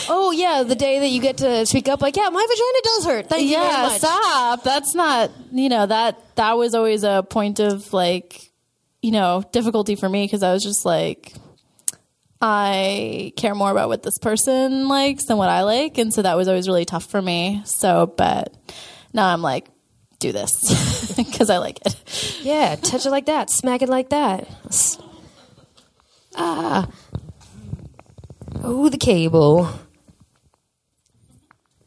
Oh 0.08 0.32
yeah, 0.32 0.62
the 0.62 0.76
day 0.76 1.00
that 1.00 1.08
you 1.08 1.20
get 1.20 1.38
to 1.38 1.66
speak 1.66 1.88
up, 1.88 2.00
like, 2.00 2.16
yeah, 2.16 2.30
my 2.30 2.46
vagina 2.48 2.80
does 2.84 3.06
hurt. 3.06 3.30
Thank 3.30 3.48
you 3.50 3.56
very 3.56 3.66
yeah, 3.66 3.90
stop. 3.90 4.64
That's 4.64 4.94
not, 4.94 5.32
you 5.52 5.68
know, 5.68 5.88
that 5.88 6.22
that 6.36 6.58
was 6.58 6.76
always 6.76 7.04
a 7.04 7.26
point 7.28 7.60
of 7.60 7.92
like, 7.92 8.52
you 9.06 9.12
know, 9.12 9.44
difficulty 9.52 9.96
for 9.96 10.10
me 10.10 10.26
because 10.26 10.42
I 10.42 10.52
was 10.52 10.64
just 10.64 10.84
like, 10.84 11.32
I 12.42 13.34
care 13.38 13.54
more 13.54 13.70
about 13.70 13.88
what 13.88 14.02
this 14.02 14.18
person 14.18 14.88
likes 14.88 15.28
than 15.28 15.38
what 15.38 15.48
I 15.48 15.62
like, 15.62 16.00
and 16.00 16.12
so 16.12 16.24
that 16.24 16.36
was 16.36 16.48
always 16.48 16.68
really 16.68 16.86
tough 16.86 17.06
for 17.06 17.22
me. 17.22 17.62
So, 17.66 18.08
but 18.18 18.52
now 19.14 19.32
I'm 19.32 19.44
like, 19.44 19.68
do 20.18 20.32
this 20.32 21.14
because 21.18 21.52
I 21.52 21.60
like 21.60 21.86
it. 21.86 22.42
Yeah, 22.42 22.76
touch 22.78 23.06
it 23.06 23.12
like 23.12 23.28
that, 23.28 23.52
smack 23.52 23.84
it 23.84 23.90
like 23.90 24.10
that. 24.10 24.48
Ah. 26.36 26.90
Oh, 28.64 28.90
the 28.90 28.98
cable. 28.98 29.70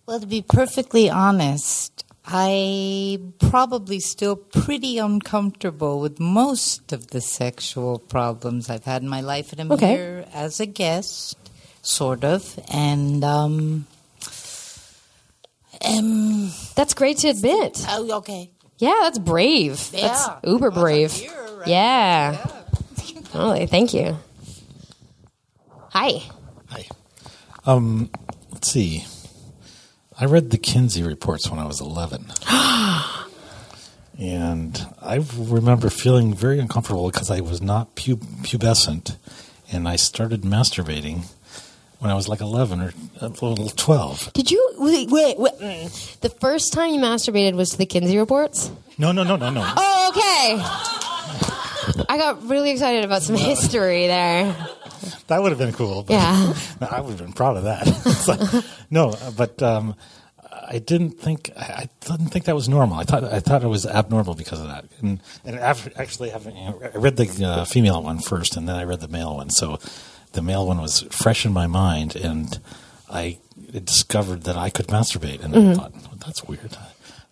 Well, 0.07 0.21
to 0.21 0.27
be 0.27 0.43
perfectly 0.43 1.11
honest, 1.11 2.05
I'm 2.31 3.33
probably 3.39 4.01
still 4.01 4.37
pretty 4.37 4.99
uncomfortable 4.99 5.99
with 6.01 6.21
most 6.21 6.93
of 6.93 7.07
the 7.09 7.23
sexual 7.23 7.99
problems 7.99 8.69
I've 8.69 8.85
had 8.85 9.01
in 9.03 9.09
my 9.09 9.23
life, 9.23 9.51
and 9.53 9.61
I'm 9.63 9.73
Okay. 9.73 9.97
here 9.97 10.27
as 10.35 10.61
a 10.61 10.67
guest, 10.67 11.39
sort 11.81 12.25
of, 12.25 12.59
and 12.71 13.25
um, 13.25 13.87
um, 15.85 16.51
That's 16.75 16.93
great 16.93 17.17
to 17.19 17.29
admit. 17.29 17.83
oh, 17.89 18.11
okay. 18.19 18.51
Yeah, 18.79 18.95
that's 19.03 19.19
brave. 19.19 19.91
That's 19.91 20.29
uber 20.45 20.71
brave. 20.71 21.13
here, 21.13 21.33
right? 21.57 21.67
Yeah. 21.67 22.45
Totally. 23.33 23.67
Thank 23.67 23.95
you. 23.95 24.17
Hi. 25.91 26.23
Hi. 26.69 26.85
Um, 27.65 28.11
let's 28.53 28.71
see. 28.71 29.05
I 30.21 30.25
read 30.25 30.51
the 30.51 30.59
Kinsey 30.59 31.05
reports 31.05 31.49
when 31.49 31.61
I 31.61 31.67
was 31.67 31.81
11. 31.81 32.27
and 34.19 34.87
I 35.01 35.25
remember 35.37 35.91
feeling 35.91 36.35
very 36.35 36.59
uncomfortable 36.59 37.09
because 37.09 37.31
I 37.31 37.39
was 37.41 37.63
not 37.63 37.95
pu- 37.95 38.17
pubescent 38.17 39.17
and 39.71 39.89
I 39.89 39.95
started 39.95 40.43
masturbating 40.43 41.27
when 42.01 42.11
I 42.11 42.15
was 42.15 42.27
like 42.27 42.41
11 42.41 42.81
or 42.81 42.93
a 43.21 43.29
little 43.29 43.69
12. 43.69 44.33
Did 44.33 44.51
you 44.51 44.75
wait? 44.79 45.09
Wait, 45.09 45.39
wait 45.39 45.53
mm. 45.55 46.21
the 46.21 46.31
first 46.31 46.73
time 46.73 46.95
you 46.95 47.01
masturbated 47.01 47.55
was 47.55 47.71
to 47.71 47.79
the 47.79 47.87
Kinsey 47.87 48.19
reports? 48.19 48.73
No, 48.99 49.13
no, 49.13 49.23
no, 49.23 49.37
no, 49.37 49.51
no. 49.51 49.63
Oh, 49.65 50.09
okay. 50.11 52.05
I 52.09 52.19
got 52.19 52.45
really 52.49 52.71
excited 52.71 53.05
about 53.05 53.23
some 53.23 53.37
history 53.37 54.09
there. 54.09 54.55
That 55.29 55.43
would 55.43 55.51
have 55.51 55.59
been 55.59 55.73
cool. 55.73 56.03
but- 56.03 56.15
Yeah. 56.15 56.55
I 56.91 57.01
would 57.01 57.11
have 57.11 57.19
been 57.19 57.33
proud 57.33 57.57
of 57.57 57.65
that. 57.65 57.87
Like- 58.29 58.65
no, 58.91 59.15
but 59.37 59.63
um, 59.63 59.95
I 60.71 60.79
didn't 60.79 61.13
think 61.21 61.51
I 61.57 61.89
didn't 62.01 62.29
think 62.29 62.45
that 62.47 62.55
was 62.55 62.69
normal. 62.69 62.99
I 62.99 63.05
thought 63.05 63.25
I 63.25 63.41
thought 63.41 63.63
it 63.65 63.69
was 63.69 63.87
abnormal 63.87 64.35
because 64.35 64.61
of 64.61 64.67
that. 64.69 64.85
And 65.01 65.21
and 65.45 65.59
after, 65.59 65.91
actually, 65.97 66.31
having 66.31 66.57
you 66.57 66.65
know, 66.65 66.81
I 66.95 66.97
read 66.99 67.17
the 67.17 67.45
uh, 67.45 67.65
female 67.65 68.03
one 68.03 68.19
first, 68.21 68.57
and 68.57 68.69
then 68.69 68.77
I 68.77 68.85
read 68.85 69.01
the 69.01 69.09
male 69.09 69.37
one. 69.37 69.51
So 69.51 69.79
the 70.33 70.43
male 70.43 70.67
one 70.67 70.81
was 70.81 71.03
fresh 71.11 71.47
in 71.47 71.53
my 71.53 71.67
mind, 71.67 72.17
and 72.17 72.59
I 73.11 73.39
discovered 73.71 74.43
that 74.45 74.57
I 74.57 74.69
could 74.71 74.89
masturbate, 74.89 75.43
and 75.43 75.55
Mhm. 75.55 75.71
I 75.71 75.75
thought 75.75 75.93
well, 75.95 76.19
that's 76.25 76.45
weird. 76.45 76.77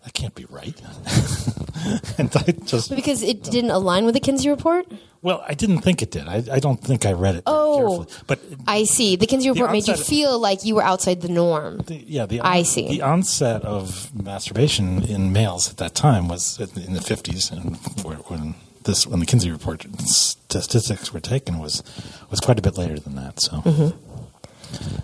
That 0.03 0.13
can't 0.13 0.33
be 0.35 0.45
right. 0.49 0.79
and 2.17 2.31
I 2.35 2.53
just 2.65 2.95
Because 2.95 3.21
it 3.23 3.43
didn't 3.43 3.71
align 3.71 4.05
with 4.05 4.13
the 4.13 4.19
Kinsey 4.21 4.49
report? 4.49 4.85
Well, 5.21 5.43
I 5.47 5.53
didn't 5.53 5.79
think 5.79 6.01
it 6.01 6.11
did. 6.11 6.27
I, 6.27 6.43
I 6.51 6.59
don't 6.59 6.79
think 6.81 7.05
I 7.05 7.11
read 7.13 7.35
it. 7.35 7.43
Oh. 7.45 8.05
carefully. 8.05 8.23
but 8.27 8.39
I 8.67 8.83
see. 8.85 9.15
The 9.15 9.25
Kinsey 9.27 9.49
report 9.49 9.71
made 9.71 9.87
you 9.87 9.93
onset- 9.93 10.07
feel 10.07 10.39
like 10.39 10.63
you 10.65 10.75
were 10.75 10.83
outside 10.83 11.21
the 11.21 11.29
norm. 11.29 11.81
yeah, 11.89 12.25
the 12.25 12.41
I 12.41 12.63
see. 12.63 12.87
The 12.87 13.01
onset 13.01 13.63
of 13.63 14.09
masturbation 14.15 15.03
in 15.03 15.31
males 15.33 15.69
at 15.69 15.77
that 15.77 15.95
time 15.95 16.27
was 16.27 16.59
in 16.59 16.93
the 16.93 17.01
fifties, 17.01 17.51
and 17.51 17.77
when 18.03 18.55
this 18.83 19.05
when 19.07 19.19
the 19.19 19.25
Kinsey 19.25 19.51
report 19.51 19.85
statistics 19.99 21.11
were 21.13 21.19
taken 21.19 21.59
was 21.59 21.83
was 22.31 22.39
quite 22.39 22.57
a 22.59 22.61
bit 22.61 22.77
later 22.77 22.99
than 22.99 23.15
that. 23.15 23.39
So, 23.41 23.57
Mhm. 23.57 23.93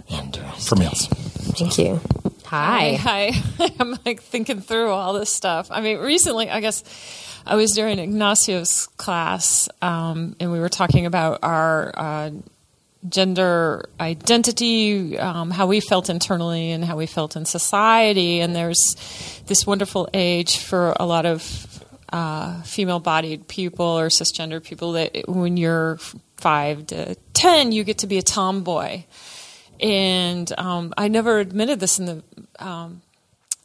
and 0.10 0.38
uh, 0.38 0.52
for 0.54 0.76
males, 0.76 1.08
Thank 1.08 1.78
you. 1.78 2.00
Hi. 2.54 2.98
Hi. 2.98 3.32
I'm 3.80 3.98
like 4.06 4.22
thinking 4.22 4.62
through 4.62 4.92
all 4.92 5.14
this 5.14 5.32
stuff. 5.32 5.70
I 5.72 5.82
mean, 5.82 5.98
recently, 5.98 6.52
I 6.52 6.60
guess 6.60 6.84
I 7.48 7.56
was 7.56 7.72
during 7.72 7.98
Ignacio's 7.98 8.86
class, 8.96 9.68
um, 9.82 10.36
and 10.40 10.52
we 10.52 10.60
were 10.60 10.70
talking 10.70 11.08
about 11.08 11.40
our 11.42 11.92
uh, 11.98 12.30
gender 13.10 13.90
identity, 14.00 15.18
um, 15.18 15.50
how 15.50 15.66
we 15.66 15.80
felt 15.80 16.12
internally, 16.12 16.70
and 16.70 16.86
how 16.86 16.96
we 16.96 17.08
felt 17.08 17.36
in 17.36 17.46
society. 17.46 18.40
And 18.40 18.56
there's 18.56 19.42
this 19.48 19.66
wonderful 19.66 20.08
age 20.14 20.60
for 20.60 20.94
a 21.00 21.08
lot 21.08 21.26
of 21.26 21.84
uh, 22.10 22.62
female-bodied 22.62 23.48
people 23.48 23.98
or 23.98 24.10
cisgender 24.10 24.64
people 24.64 24.92
that 24.92 25.28
when 25.28 25.58
you're 25.58 25.98
five 26.38 26.86
to 26.86 27.16
ten, 27.34 27.72
you 27.72 27.84
get 27.84 27.98
to 27.98 28.06
be 28.06 28.20
a 28.20 28.22
tomboy 28.22 29.06
and 29.80 30.52
um, 30.58 30.94
I 30.98 31.08
never 31.08 31.40
admitted 31.40 31.80
this 31.80 32.00
in 32.00 32.06
the 32.06 32.24
um, 32.60 33.02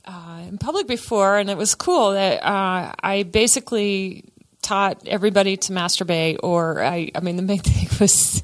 uh, 0.05 0.45
in 0.49 0.59
public 0.59 0.87
before, 0.87 1.37
and 1.37 1.51
it 1.51 1.57
was 1.57 1.75
cool 1.75 2.13
that 2.13 2.43
uh, 2.43 2.93
I 3.03 3.25
basically 3.25 4.25
taught 4.63 5.07
everybody 5.07 5.57
to 5.57 5.73
masturbate, 5.73 6.39
or 6.43 6.83
I, 6.83 7.11
I 7.15 7.21
mean, 7.21 7.37
the 7.37 7.43
main 7.43 7.59
thing 7.63 7.89
was. 8.01 8.43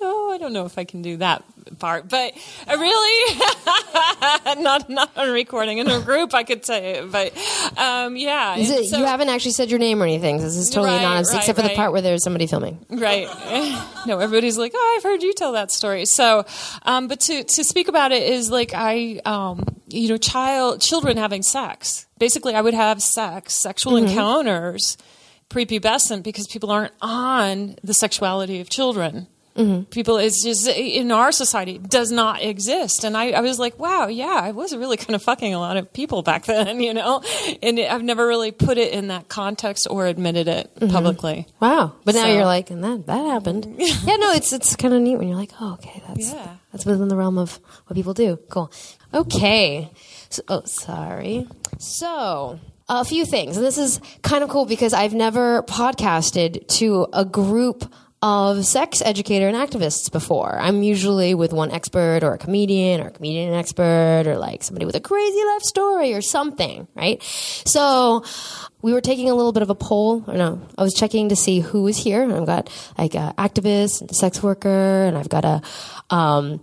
Oh, 0.00 0.30
I 0.32 0.38
don't 0.38 0.52
know 0.52 0.64
if 0.64 0.78
I 0.78 0.84
can 0.84 1.02
do 1.02 1.16
that 1.16 1.42
part, 1.80 2.08
but 2.08 2.32
I 2.68 2.74
really 2.74 4.62
not 4.62 4.88
not 4.88 5.10
on 5.16 5.30
recording 5.32 5.78
in 5.78 5.88
a 5.90 6.00
group. 6.00 6.34
I 6.34 6.44
could 6.44 6.64
say, 6.64 6.94
it, 6.98 7.10
but 7.10 7.36
um, 7.76 8.16
yeah, 8.16 8.56
Is 8.56 8.70
it, 8.70 8.84
so- 8.86 8.98
you 8.98 9.04
haven't 9.04 9.28
actually 9.28 9.50
said 9.52 9.70
your 9.70 9.80
name 9.80 10.00
or 10.00 10.04
anything. 10.04 10.38
This 10.38 10.56
is 10.56 10.68
totally 10.70 10.90
Right, 10.94 10.98
anonymous, 11.00 11.32
right, 11.32 11.38
except 11.40 11.56
for 11.60 11.62
the 11.66 11.74
part 11.74 11.92
where 11.92 12.00
there's 12.02 12.22
somebody 12.22 12.46
filming. 12.46 12.84
Right. 12.88 13.26
no, 14.06 14.18
everybody's 14.20 14.56
like, 14.56 14.72
oh, 14.74 14.94
I've 14.96 15.02
heard 15.02 15.22
you 15.22 15.32
tell 15.34 15.52
that 15.52 15.72
story. 15.72 16.04
So, 16.06 16.44
um, 16.84 17.08
but 17.08 17.20
to, 17.20 17.42
to 17.42 17.64
speak 17.64 17.88
about 17.88 18.12
it 18.12 18.22
is 18.22 18.50
like 18.50 18.72
I, 18.74 19.20
um, 19.24 19.64
you 19.88 20.08
know, 20.08 20.16
child, 20.16 20.80
children 20.80 21.16
having 21.16 21.42
sex. 21.42 22.06
Basically, 22.18 22.54
I 22.54 22.60
would 22.60 22.74
have 22.74 23.02
sex, 23.02 23.60
sexual 23.60 23.94
Mhm. 23.94 24.08
encounters 24.10 24.96
prepubescent 25.50 26.22
because 26.22 26.46
people 26.46 26.70
aren't 26.70 26.92
on 27.00 27.76
the 27.82 27.94
sexuality 27.94 28.60
of 28.60 28.68
children. 28.68 29.26
Mhm. 29.58 29.90
People, 29.90 30.16
it's 30.18 30.42
just 30.42 30.68
in 30.68 31.10
our 31.10 31.32
society 31.32 31.78
does 31.78 32.12
not 32.12 32.42
exist. 32.42 33.02
And 33.04 33.16
I, 33.16 33.30
I 33.32 33.40
was 33.40 33.58
like, 33.58 33.78
wow, 33.78 34.06
yeah, 34.06 34.38
I 34.40 34.52
was 34.52 34.74
really 34.74 34.96
kind 35.04 35.14
of 35.14 35.22
fucking 35.22 35.52
a 35.52 35.58
lot 35.58 35.76
of 35.76 35.92
people 35.92 36.22
back 36.22 36.44
then, 36.46 36.80
you 36.86 36.94
know? 36.94 37.22
And 37.62 37.78
I've 37.80 38.02
never 38.04 38.26
really 38.26 38.52
put 38.52 38.78
it 38.78 38.92
in 38.92 39.08
that 39.08 39.28
context 39.28 39.86
or 39.90 40.06
admitted 40.06 40.46
it 40.48 40.70
Mhm. 40.78 40.92
publicly. 40.92 41.46
Wow. 41.60 41.92
But 42.04 42.14
now 42.14 42.26
you're 42.26 42.44
like, 42.46 42.70
and 42.70 42.82
that 42.84 43.06
that 43.06 43.24
happened. 43.26 43.66
yeah, 43.78 44.16
no, 44.16 44.32
it's 44.32 44.52
it's 44.52 44.76
kind 44.76 44.94
of 44.94 45.02
neat 45.02 45.16
when 45.16 45.26
you're 45.28 45.36
like, 45.36 45.52
oh, 45.60 45.72
okay, 45.74 46.02
that's 46.06 46.32
Yeah. 46.32 46.48
that's 46.72 46.86
within 46.86 47.08
the 47.08 47.16
realm 47.16 47.36
of 47.36 47.58
what 47.86 47.94
people 47.96 48.14
do. 48.14 48.38
Cool. 48.48 48.70
Okay. 49.12 49.90
So, 50.30 50.42
oh, 50.48 50.62
sorry. 50.66 51.46
So. 51.78 52.60
A 52.90 53.04
few 53.04 53.26
things. 53.26 53.58
And 53.58 53.66
this 53.66 53.76
is 53.76 54.00
kind 54.22 54.42
of 54.42 54.48
cool 54.48 54.64
because 54.64 54.94
I've 54.94 55.12
never 55.12 55.62
podcasted 55.64 56.66
to 56.78 57.06
a 57.12 57.22
group 57.22 57.84
of 58.20 58.66
sex 58.66 59.00
educator 59.00 59.46
and 59.46 59.56
activists 59.56 60.10
before. 60.10 60.58
I'm 60.58 60.82
usually 60.82 61.34
with 61.34 61.52
one 61.52 61.70
expert 61.70 62.24
or 62.24 62.34
a 62.34 62.38
comedian 62.38 63.00
or 63.00 63.08
a 63.08 63.10
comedian 63.10 63.54
expert 63.54 64.24
or 64.26 64.38
like 64.38 64.64
somebody 64.64 64.86
with 64.86 64.96
a 64.96 65.00
crazy 65.00 65.44
life 65.44 65.62
story 65.62 66.14
or 66.14 66.20
something, 66.20 66.88
right? 66.96 67.22
So 67.22 68.24
we 68.82 68.92
were 68.92 69.00
taking 69.00 69.30
a 69.30 69.34
little 69.34 69.52
bit 69.52 69.62
of 69.62 69.70
a 69.70 69.74
poll, 69.74 70.24
or 70.26 70.34
no, 70.34 70.60
I 70.76 70.82
was 70.82 70.94
checking 70.94 71.28
to 71.28 71.36
see 71.36 71.60
who 71.60 71.82
was 71.82 71.96
here. 71.96 72.22
I've 72.22 72.46
got 72.46 72.70
like 72.96 73.14
an 73.14 73.34
activist, 73.34 74.00
and 74.00 74.10
a 74.10 74.14
sex 74.14 74.42
worker, 74.42 75.04
and 75.04 75.16
I've 75.16 75.28
got 75.28 75.44
a 75.44 75.62
um, 76.10 76.60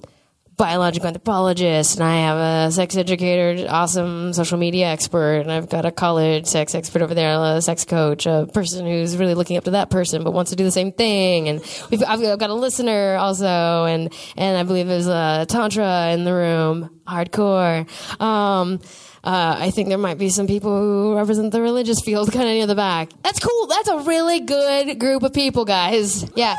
biological 0.58 1.08
anthropologist, 1.08 1.96
and 1.96 2.04
I 2.04 2.18
have 2.22 2.38
a 2.38 2.72
sex 2.72 2.96
educator, 2.96 3.68
awesome 3.70 4.34
social 4.34 4.58
media 4.58 4.88
expert, 4.88 5.42
and 5.42 5.52
I've 5.52 5.70
got 5.70 5.86
a 5.86 5.92
college 5.92 6.46
sex 6.46 6.74
expert 6.76 7.02
over 7.02 7.14
there, 7.14 7.38
a 7.40 7.62
sex 7.62 7.86
coach, 7.86 8.26
a 8.26 8.48
person 8.54 8.86
who's 8.86 9.18
really 9.18 9.34
looking 9.34 9.58
up 9.58 9.66
to 9.66 9.72
that 9.72 9.90
person 9.90 10.24
but 10.24 10.32
wants 10.32 10.52
to 10.52 10.56
do 10.56 10.64
the 10.64 10.72
same 10.72 10.92
thing, 10.92 11.50
and 11.50 11.62
we've 11.92 12.04
I've 12.04 12.40
got 12.40 12.50
a 12.50 12.54
listener 12.54 13.16
also, 13.16 13.86
and 13.86 14.14
and 14.38 14.58
I 14.58 14.64
believe 14.64 14.88
there's 14.88 15.08
a 15.08 15.46
tantra 15.48 16.12
in 16.12 16.24
the 16.24 16.34
room, 16.34 16.90
hardcore. 17.08 17.88
Um, 18.22 18.80
uh, 19.24 19.58
I 19.60 19.72
think 19.72 19.90
there 19.90 19.98
might 19.98 20.20
be 20.20 20.30
some 20.30 20.46
people 20.46 20.80
who 20.80 21.16
represent 21.16 21.52
the 21.52 21.62
religious 21.62 22.00
field 22.00 22.32
kind 22.32 22.48
of 22.48 22.54
near 22.54 22.68
the 22.68 22.76
back. 22.76 23.10
That's 23.24 23.40
cool. 23.40 23.68
That's 23.68 23.88
a 23.90 24.00
really 24.00 24.42
good 24.42 25.00
group 25.00 25.24
of 25.24 25.34
people, 25.34 25.66
guys. 25.66 26.30
Yeah. 26.36 26.56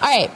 All 0.00 0.08
right. 0.08 0.30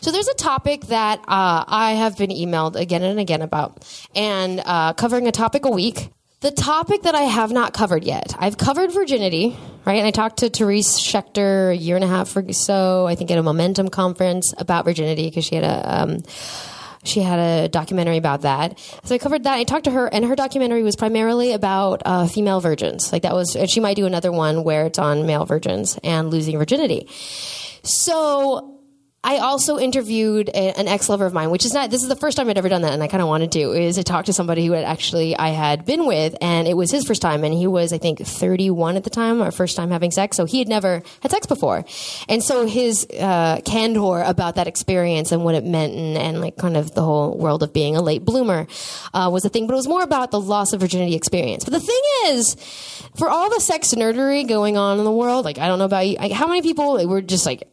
So 0.00 0.10
there's 0.10 0.28
a 0.28 0.34
topic 0.34 0.86
that 0.86 1.20
uh, 1.20 1.64
I 1.66 1.92
have 1.92 2.16
been 2.16 2.30
emailed 2.30 2.76
again 2.76 3.02
and 3.02 3.20
again 3.20 3.42
about, 3.42 3.84
and 4.14 4.62
uh, 4.64 4.94
covering 4.94 5.28
a 5.28 5.32
topic 5.32 5.66
a 5.66 5.70
week. 5.70 6.10
The 6.40 6.50
topic 6.50 7.02
that 7.02 7.14
I 7.14 7.22
have 7.22 7.52
not 7.52 7.72
covered 7.72 8.04
yet, 8.04 8.34
I've 8.38 8.56
covered 8.56 8.90
virginity, 8.90 9.56
right? 9.84 9.98
And 9.98 10.06
I 10.06 10.10
talked 10.10 10.38
to 10.38 10.48
Therese 10.48 10.98
Shechter 10.98 11.70
a 11.70 11.76
year 11.76 11.94
and 11.94 12.04
a 12.04 12.08
half 12.08 12.34
or 12.34 12.52
so, 12.52 13.06
I 13.06 13.14
think, 13.14 13.30
at 13.30 13.38
a 13.38 13.42
Momentum 13.42 13.90
conference 13.90 14.52
about 14.58 14.84
virginity 14.84 15.28
because 15.28 15.44
she 15.44 15.54
had 15.56 15.64
a. 15.64 16.02
Um, 16.02 16.22
she 17.04 17.20
had 17.20 17.40
a 17.40 17.68
documentary 17.68 18.16
about 18.16 18.42
that. 18.42 18.78
So 19.02 19.16
I 19.16 19.18
covered 19.18 19.42
that. 19.42 19.54
I 19.54 19.64
talked 19.64 19.86
to 19.86 19.90
her, 19.90 20.06
and 20.06 20.24
her 20.24 20.36
documentary 20.36 20.84
was 20.84 20.94
primarily 20.94 21.52
about 21.52 22.02
uh, 22.04 22.28
female 22.28 22.60
virgins. 22.60 23.12
Like 23.12 23.22
that 23.22 23.34
was, 23.34 23.56
and 23.56 23.68
she 23.68 23.80
might 23.80 23.96
do 23.96 24.06
another 24.06 24.30
one 24.30 24.62
where 24.62 24.86
it's 24.86 25.00
on 25.00 25.26
male 25.26 25.44
virgins 25.44 25.98
and 26.04 26.30
losing 26.30 26.58
virginity. 26.58 27.08
So 27.82 28.71
I 29.24 29.38
also 29.38 29.78
interviewed 29.78 30.48
a, 30.48 30.76
an 30.78 30.88
ex 30.88 31.08
lover 31.08 31.26
of 31.26 31.32
mine, 31.32 31.50
which 31.50 31.64
is 31.64 31.72
not, 31.72 31.90
this 31.90 32.02
is 32.02 32.08
the 32.08 32.16
first 32.16 32.36
time 32.36 32.50
I'd 32.50 32.58
ever 32.58 32.68
done 32.68 32.82
that, 32.82 32.92
and 32.92 33.02
I 33.02 33.06
kind 33.06 33.22
of 33.22 33.28
wanted 33.28 33.52
to, 33.52 33.70
is 33.72 33.94
to 33.94 34.02
talk 34.02 34.24
to 34.24 34.32
somebody 34.32 34.66
who 34.66 34.72
had 34.72 34.84
actually 34.84 35.36
I 35.36 35.50
had 35.50 35.84
been 35.84 36.06
with, 36.06 36.34
and 36.40 36.66
it 36.66 36.74
was 36.74 36.90
his 36.90 37.04
first 37.04 37.22
time, 37.22 37.44
and 37.44 37.54
he 37.54 37.68
was, 37.68 37.92
I 37.92 37.98
think, 37.98 38.18
31 38.18 38.96
at 38.96 39.04
the 39.04 39.10
time, 39.10 39.40
our 39.40 39.52
first 39.52 39.76
time 39.76 39.90
having 39.90 40.10
sex, 40.10 40.36
so 40.36 40.44
he 40.44 40.58
had 40.58 40.66
never 40.66 41.02
had 41.20 41.30
sex 41.30 41.46
before. 41.46 41.84
And 42.28 42.42
so 42.42 42.66
his 42.66 43.06
uh, 43.18 43.60
candor 43.64 44.22
about 44.22 44.56
that 44.56 44.66
experience 44.66 45.30
and 45.30 45.44
what 45.44 45.54
it 45.54 45.64
meant, 45.64 45.94
and, 45.94 46.18
and 46.18 46.40
like 46.40 46.56
kind 46.56 46.76
of 46.76 46.92
the 46.92 47.02
whole 47.02 47.38
world 47.38 47.62
of 47.62 47.72
being 47.72 47.94
a 47.94 48.02
late 48.02 48.24
bloomer 48.24 48.66
uh, 49.14 49.30
was 49.32 49.44
a 49.44 49.48
thing, 49.48 49.68
but 49.68 49.74
it 49.74 49.76
was 49.76 49.88
more 49.88 50.02
about 50.02 50.32
the 50.32 50.40
loss 50.40 50.72
of 50.72 50.80
virginity 50.80 51.14
experience. 51.14 51.62
But 51.64 51.74
the 51.74 51.80
thing 51.80 52.02
is, 52.24 52.56
for 53.16 53.30
all 53.30 53.50
the 53.50 53.60
sex 53.60 53.94
nerdery 53.94 54.48
going 54.48 54.76
on 54.76 54.98
in 54.98 55.04
the 55.04 55.12
world, 55.12 55.44
like, 55.44 55.58
I 55.58 55.68
don't 55.68 55.78
know 55.78 55.84
about 55.84 56.08
you, 56.08 56.16
like, 56.16 56.32
how 56.32 56.48
many 56.48 56.62
people 56.62 57.06
were 57.06 57.22
just 57.22 57.46
like, 57.46 57.68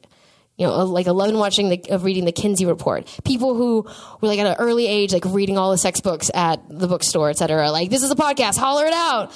you 0.60 0.68
know, 0.68 0.84
like 0.84 1.08
11 1.08 1.38
watching 1.38 1.70
the, 1.70 1.82
of 1.90 2.04
reading 2.04 2.26
the 2.26 2.34
Kinsey 2.34 2.66
report. 2.66 3.08
People 3.24 3.56
who 3.56 3.84
were 4.20 4.28
like 4.28 4.40
at 4.40 4.46
an 4.46 4.58
early 4.60 4.88
age, 4.88 5.14
like 5.14 5.24
reading 5.26 5.58
all 5.58 5.72
the 5.72 5.78
sex 5.78 6.02
books 6.02 6.30
at 6.34 6.60
the 6.70 6.86
bookstore, 6.86 7.30
et 7.30 7.38
cetera. 7.38 7.72
Like, 7.72 7.90
this 7.90 8.04
is 8.04 8.12
a 8.12 8.16
podcast, 8.16 8.58
holler 8.58 8.86
it 8.86 8.94
out. 8.94 9.32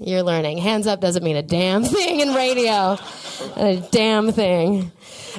You're 0.00 0.24
learning. 0.24 0.58
Hands 0.58 0.84
up 0.88 1.00
doesn't 1.00 1.22
mean 1.22 1.36
a 1.36 1.42
damn 1.42 1.84
thing 1.84 2.18
in 2.18 2.34
radio. 2.34 2.98
a 3.54 3.76
damn 3.92 4.32
thing. 4.32 4.90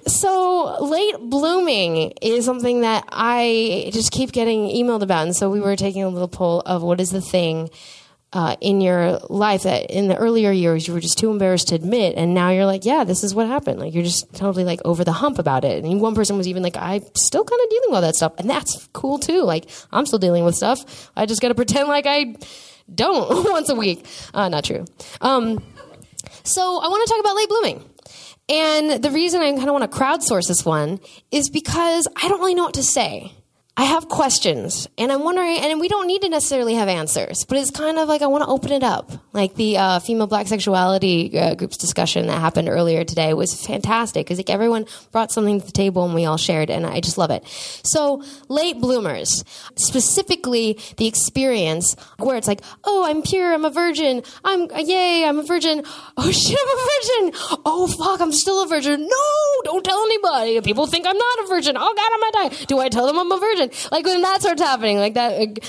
So, 0.08 0.78
late 0.80 1.18
blooming 1.20 2.14
is 2.22 2.46
something 2.46 2.82
that 2.82 3.04
I 3.12 3.90
just 3.92 4.14
keep 4.14 4.32
getting 4.32 4.70
emailed 4.70 5.02
about. 5.02 5.26
And 5.26 5.36
so, 5.36 5.50
we 5.50 5.60
were 5.60 5.76
taking 5.76 6.04
a 6.04 6.10
little 6.10 6.30
poll 6.30 6.62
of 6.62 6.82
what 6.82 7.02
is 7.02 7.10
the 7.10 7.20
thing 7.20 7.70
uh, 8.34 8.56
in 8.62 8.80
your 8.80 9.20
life 9.30 9.64
that 9.64 9.92
in 9.92 10.08
the 10.08 10.16
earlier 10.16 10.52
years 10.52 10.88
you 10.88 10.94
were 10.94 11.02
just 11.02 11.18
too 11.18 11.32
embarrassed 11.32 11.70
to 11.70 11.76
admit, 11.76 12.16
and 12.16 12.34
now 12.34 12.50
you're 12.50 12.66
like, 12.66 12.86
yeah, 12.86 13.04
this 13.04 13.24
is 13.24 13.36
what 13.36 13.48
happened. 13.48 13.80
Like 13.80 13.94
you're 13.94 14.04
just 14.04 14.34
totally 14.34 14.64
like 14.64 14.80
over 14.86 15.04
the 15.04 15.12
hump 15.12 15.38
about 15.38 15.66
it. 15.66 15.84
And 15.84 16.00
one 16.00 16.16
person 16.16 16.38
was 16.38 16.48
even 16.48 16.64
like, 16.64 16.78
I'm 16.78 17.04
still 17.16 17.44
kind 17.44 17.62
of 17.62 17.70
dealing 17.70 17.90
with 17.90 17.96
all 17.96 18.02
that 18.02 18.16
stuff, 18.16 18.34
and 18.38 18.50
that's 18.50 18.88
cool 18.94 19.20
too. 19.20 19.44
Like 19.44 19.70
I'm 19.92 20.06
still 20.06 20.20
dealing 20.20 20.46
with 20.46 20.56
stuff. 20.56 21.12
I 21.16 21.26
just 21.26 21.42
got 21.42 21.50
to 21.50 21.56
pretend 21.56 21.88
like 21.88 22.06
I 22.08 22.36
don't 22.94 23.50
once 23.52 23.70
a 23.70 23.76
week. 23.76 24.06
Uh, 24.34 24.50
not 24.50 24.64
true. 24.64 24.86
Um, 25.20 25.62
so 26.44 26.62
I 26.62 26.88
want 26.88 27.08
to 27.08 27.14
talk 27.14 27.20
about 27.20 27.36
late 27.36 27.50
blooming. 27.50 27.86
And 28.50 29.04
the 29.04 29.12
reason 29.12 29.42
I 29.42 29.52
kind 29.52 29.70
of 29.70 29.74
want 29.74 29.90
to 29.90 29.98
crowdsource 29.98 30.48
this 30.48 30.66
one 30.66 31.00
is 31.32 31.50
because 31.50 32.08
I 32.22 32.28
don't 32.28 32.40
really 32.40 32.56
know 32.56 32.64
what 32.64 32.74
to 32.76 32.84
say. 32.84 33.34
I 33.78 33.84
have 33.86 34.10
questions, 34.10 34.90
and 34.98 35.14
I'm 35.14 35.24
wondering, 35.24 35.58
and 35.58 35.80
we 35.80 35.88
don't 35.88 36.06
need 36.06 36.22
to 36.24 36.30
necessarily 36.30 36.76
have 36.76 36.90
answers, 36.90 37.46
but 37.46 37.58
it's 37.58 37.72
kind 37.72 37.98
of 37.98 38.10
like 38.10 38.22
I 38.22 38.28
want 38.28 38.44
to 38.44 38.50
open 38.50 38.74
it 38.74 38.84
up. 38.84 39.10
Like 39.32 39.56
the 39.56 39.78
uh, 39.78 40.00
female 40.00 40.28
black 40.28 40.48
sexuality 40.48 41.40
uh, 41.40 41.56
group's 41.56 41.78
discussion 41.78 42.28
that 42.28 42.42
happened 42.42 42.68
earlier 42.68 43.06
today 43.06 43.34
was 43.34 43.66
fantastic 43.66 44.26
because 44.26 44.38
like 44.40 44.50
everyone 44.50 44.88
brought 45.14 45.32
something 45.32 45.62
to 45.62 45.66
the 45.66 45.72
table 45.72 46.04
and 46.04 46.14
we 46.14 46.26
all 46.26 46.36
shared, 46.36 46.70
and 46.70 46.86
I 46.86 47.00
just 47.00 47.18
love 47.18 47.32
it. 47.32 47.48
So, 47.48 48.24
late 48.50 48.82
bloomers, 48.82 49.46
specifically 49.78 50.78
the 50.98 51.08
experience 51.08 51.96
where 52.20 52.36
it's 52.36 52.50
like, 52.50 52.62
oh, 52.84 53.06
I'm 53.06 53.22
pure, 53.22 53.54
I'm 53.54 53.64
a 53.64 53.72
virgin, 53.72 54.22
I'm 54.44 54.68
yay, 54.86 55.24
I'm 55.26 55.40
a 55.40 55.44
virgin. 55.44 55.84
Oh 56.18 56.30
shit, 56.30 56.60
I'm 56.62 56.78
a 56.78 57.32
virgin. 57.32 57.60
Oh 57.66 57.88
fuck, 57.88 58.20
I'm 58.20 58.34
still 58.34 58.64
a 58.64 58.68
virgin. 58.68 59.00
No, 59.00 59.62
don't 59.64 59.86
tell 59.86 60.04
anybody. 60.04 60.60
People 60.60 60.88
think 60.88 61.08
I'm 61.08 61.18
not 61.18 61.40
a 61.46 61.48
virgin. 61.48 61.78
Oh 61.78 61.94
god, 61.96 62.12
I'm 62.14 62.34
gonna 62.34 62.50
die. 62.50 62.66
Do 62.66 62.80
I 62.80 62.90
tell 62.90 63.08
them 63.08 63.18
I'm 63.18 63.32
a 63.32 63.40
virgin? 63.40 63.61
Like 63.92 64.06
when 64.06 64.22
that 64.22 64.42
starts 64.42 64.62
happening, 64.62 64.98
like 64.98 65.14
that. 65.16 65.38
Like, 65.38 65.64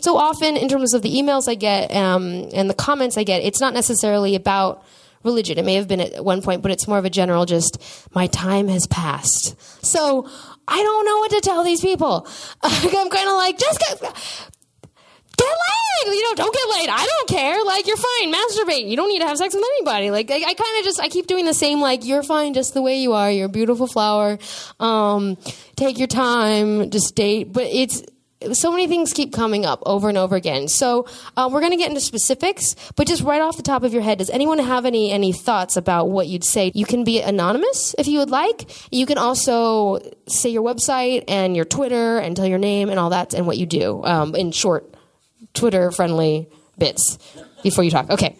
so 0.00 0.16
often, 0.16 0.56
in 0.56 0.68
terms 0.68 0.94
of 0.94 1.02
the 1.02 1.14
emails 1.14 1.48
I 1.48 1.54
get 1.54 1.94
um, 1.94 2.48
and 2.52 2.68
the 2.68 2.74
comments 2.74 3.16
I 3.16 3.24
get, 3.24 3.42
it's 3.42 3.60
not 3.60 3.74
necessarily 3.74 4.34
about 4.34 4.84
religion. 5.24 5.58
It 5.58 5.64
may 5.64 5.74
have 5.74 5.88
been 5.88 6.00
at 6.00 6.24
one 6.24 6.42
point, 6.42 6.62
but 6.62 6.70
it's 6.70 6.86
more 6.86 6.98
of 6.98 7.04
a 7.04 7.10
general 7.10 7.46
just, 7.46 7.82
my 8.14 8.26
time 8.28 8.68
has 8.68 8.86
passed. 8.86 9.56
So 9.84 10.28
I 10.68 10.82
don't 10.82 11.06
know 11.06 11.18
what 11.18 11.30
to 11.32 11.40
tell 11.40 11.64
these 11.64 11.80
people. 11.80 12.28
I'm 12.62 12.90
kind 13.10 13.28
of 13.28 13.34
like, 13.34 13.58
just 13.58 14.52
get, 15.36 15.46
laid. 16.06 16.14
You 16.14 16.22
know, 16.22 16.34
don't 16.34 16.54
get 16.54 16.78
laid. 16.78 16.88
I 16.88 17.06
don't 17.06 17.28
care. 17.28 17.64
Like, 17.64 17.86
you're 17.86 17.96
fine. 17.96 18.32
Masturbate. 18.32 18.88
You 18.88 18.96
don't 18.96 19.08
need 19.08 19.20
to 19.20 19.26
have 19.26 19.38
sex 19.38 19.54
with 19.54 19.64
anybody. 19.64 20.10
Like, 20.10 20.30
I, 20.30 20.36
I 20.36 20.54
kind 20.54 20.78
of 20.78 20.84
just, 20.84 21.00
I 21.00 21.08
keep 21.08 21.26
doing 21.26 21.44
the 21.44 21.54
same, 21.54 21.80
like, 21.80 22.04
you're 22.04 22.22
fine 22.22 22.54
just 22.54 22.74
the 22.74 22.82
way 22.82 23.00
you 23.00 23.12
are. 23.12 23.30
You're 23.30 23.46
a 23.46 23.48
beautiful 23.48 23.86
flower. 23.86 24.38
Um, 24.80 25.36
take 25.76 25.98
your 25.98 26.08
time. 26.08 26.90
Just 26.90 27.14
date. 27.14 27.52
But 27.52 27.64
it's, 27.64 28.02
so 28.52 28.70
many 28.70 28.86
things 28.86 29.12
keep 29.12 29.32
coming 29.32 29.64
up 29.64 29.82
over 29.86 30.08
and 30.08 30.18
over 30.18 30.36
again. 30.36 30.68
So 30.68 31.06
uh, 31.36 31.48
we're 31.50 31.60
going 31.60 31.72
to 31.72 31.78
get 31.78 31.88
into 31.88 32.00
specifics, 32.00 32.74
but 32.96 33.06
just 33.06 33.22
right 33.22 33.40
off 33.40 33.56
the 33.56 33.62
top 33.62 33.84
of 33.84 33.92
your 33.92 34.02
head, 34.02 34.18
does 34.18 34.30
anyone 34.30 34.58
have 34.58 34.84
any 34.84 35.10
any 35.10 35.32
thoughts 35.32 35.76
about 35.76 36.10
what 36.10 36.26
you'd 36.26 36.44
say? 36.44 36.70
You 36.74 36.84
can 36.84 37.04
be 37.04 37.20
anonymous 37.20 37.94
if 37.98 38.06
you 38.06 38.18
would 38.18 38.30
like. 38.30 38.70
You 38.92 39.06
can 39.06 39.18
also 39.18 40.00
say 40.26 40.50
your 40.50 40.62
website 40.62 41.24
and 41.28 41.56
your 41.56 41.64
Twitter 41.64 42.18
and 42.18 42.36
tell 42.36 42.46
your 42.46 42.58
name 42.58 42.90
and 42.90 42.98
all 42.98 43.10
that 43.10 43.34
and 43.34 43.46
what 43.46 43.56
you 43.56 43.66
do 43.66 44.02
um, 44.04 44.34
in 44.34 44.52
short 44.52 44.93
Twitter 45.54 45.90
friendly 45.90 46.48
bits 46.78 47.18
before 47.62 47.84
you 47.84 47.90
talk. 47.90 48.10
Okay. 48.10 48.36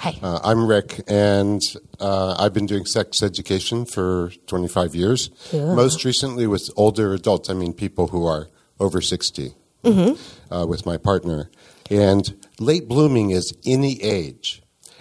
Hi. 0.00 0.18
Uh, 0.22 0.40
I'm 0.42 0.66
Rick, 0.66 1.00
and 1.06 1.62
uh, 2.00 2.34
I've 2.38 2.52
been 2.52 2.66
doing 2.66 2.84
sex 2.86 3.22
education 3.22 3.86
for 3.86 4.30
25 4.46 4.94
years. 4.94 5.30
Yeah. 5.52 5.74
Most 5.74 6.04
recently 6.04 6.46
with 6.46 6.68
older 6.76 7.14
adults, 7.14 7.48
I 7.48 7.54
mean 7.54 7.72
people 7.72 8.08
who 8.08 8.26
are 8.26 8.48
over 8.80 9.00
60, 9.00 9.54
Mm-hmm. 9.84 10.52
uh, 10.52 10.66
with 10.66 10.84
my 10.84 10.96
partner. 10.96 11.48
And 11.88 12.44
late 12.58 12.88
blooming 12.88 13.30
is 13.30 13.56
any 13.64 14.02
age. 14.02 14.60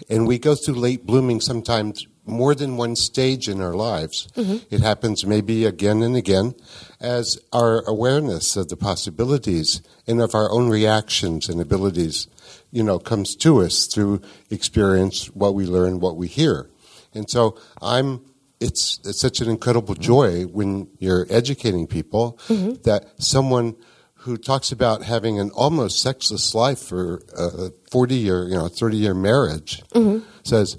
And 0.10 0.28
we 0.28 0.38
go 0.38 0.54
through 0.54 0.76
late 0.76 1.06
blooming 1.08 1.41
sometimes 1.41 2.06
more 2.26 2.56
than 2.56 2.78
one 2.78 2.96
stage 2.96 3.48
in 3.48 3.62
our 3.62 3.74
lives. 3.76 4.28
Mhm. 4.36 4.62
It 4.70 4.82
happens 4.82 5.26
maybe 5.26 5.66
again 5.66 6.02
and 6.02 6.16
again 6.16 6.56
as 7.00 7.38
our 7.54 7.82
awareness 7.88 8.56
of 8.56 8.70
the 8.70 8.78
possibilities 8.78 9.82
and 10.08 10.22
of 10.22 10.34
our 10.34 10.52
own 10.52 10.70
reactions 10.70 11.48
and 11.50 11.62
abilities, 11.62 12.28
you 12.72 12.84
know, 12.84 12.98
comes 13.00 13.36
to 13.38 13.62
us 13.62 13.86
through 13.86 14.22
experience, 14.50 15.28
what 15.36 15.54
we 15.54 15.66
learn, 15.66 16.00
what 16.00 16.18
we 16.18 16.28
hear. 16.28 16.70
And 17.14 17.30
so 17.30 17.56
I'm 17.82 18.22
it's, 18.62 19.00
it's 19.04 19.20
such 19.20 19.42
an 19.42 19.50
incredible 19.50 19.96
joy 19.96 20.44
when 20.44 20.88
you're 20.98 21.28
educating 21.30 21.88
people 21.88 22.40
Mhm. 22.48 22.82
that 22.84 23.06
someone 23.18 23.76
who 24.20 24.38
talks 24.38 24.72
about 24.72 25.04
having 25.04 25.38
an 25.40 25.52
almost 25.52 26.00
sexless 26.00 26.56
life 26.56 26.80
for 26.80 27.22
a 27.38 27.72
40 27.92 28.16
year, 28.16 28.48
you 28.48 28.56
know, 28.56 28.70
30 28.70 28.96
year 28.98 29.14
marriage 29.14 29.84
Mhm. 29.94 30.24
says, 30.44 30.78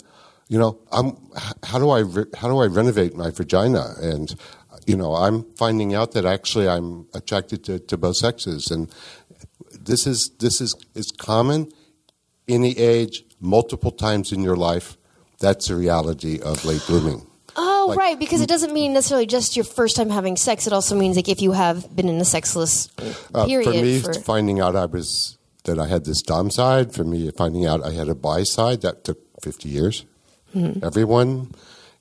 you 0.48 0.58
know, 0.58 0.78
I'm, 0.92 1.16
how 1.64 1.78
do 1.78 1.90
I 1.90 2.00
re- 2.00 2.30
how 2.36 2.48
do 2.48 2.58
I 2.58 2.66
renovate 2.66 3.16
my 3.16 3.30
vagina? 3.30 3.94
And 4.00 4.34
you 4.86 4.96
know, 4.96 5.14
I'm 5.14 5.42
finding 5.56 5.94
out 5.94 6.12
that 6.12 6.24
actually 6.24 6.68
I'm 6.68 7.06
attracted 7.14 7.64
to, 7.64 7.78
to 7.80 7.96
both 7.96 8.16
sexes, 8.16 8.70
and 8.70 8.88
this 9.80 10.06
is 10.06 10.30
this 10.38 10.60
is 10.60 10.74
is 10.94 11.10
common, 11.10 11.70
any 12.48 12.78
age, 12.78 13.24
multiple 13.40 13.90
times 13.90 14.32
in 14.32 14.42
your 14.42 14.56
life. 14.56 14.96
That's 15.40 15.68
the 15.68 15.76
reality 15.76 16.40
of 16.40 16.64
late 16.64 16.82
blooming. 16.86 17.26
Oh, 17.58 17.86
Like- 17.88 17.98
right, 17.98 18.18
because 18.18 18.40
it 18.40 18.48
doesn't 18.48 18.72
mean 18.72 18.92
necessarily 18.92 19.26
just 19.26 19.56
your 19.56 19.64
first 19.64 19.96
time 19.96 20.10
having 20.10 20.36
sex. 20.36 20.66
It 20.66 20.72
also 20.72 20.94
means 20.94 21.16
like 21.16 21.28
if 21.28 21.40
you 21.42 21.52
have 21.52 21.94
been 21.94 22.08
in 22.08 22.20
a 22.20 22.24
sexless 22.24 22.88
Uh, 23.34 23.44
period 23.46 23.64
for 23.66 23.82
me, 23.82 24.00
for- 24.00 24.14
finding 24.14 24.60
out 24.60 24.76
I 24.76 24.86
was 24.86 25.36
that 25.64 25.78
I 25.78 25.88
had 25.88 26.04
this 26.04 26.22
dom 26.22 26.50
side. 26.50 26.92
For 26.94 27.02
me, 27.04 27.30
finding 27.36 27.66
out 27.66 27.82
I 27.84 27.92
had 27.92 28.08
a 28.08 28.14
bi 28.14 28.44
side 28.44 28.80
that 28.82 29.04
took 29.04 29.18
50 29.42 29.68
years. 29.68 30.04
Mhm. 30.56 30.82
Everyone, 30.82 31.52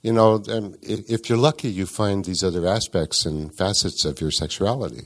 you 0.02 0.14
know, 0.14 0.42
um, 0.50 0.76
i- 0.88 1.04
if 1.08 1.30
you're 1.30 1.38
lucky, 1.38 1.70
you 1.70 1.86
find 1.86 2.24
these 2.26 2.44
other 2.44 2.66
aspects 2.68 3.26
and 3.26 3.54
facets 3.54 4.06
of 4.06 4.22
your 4.22 4.32
sexuality. 4.32 5.06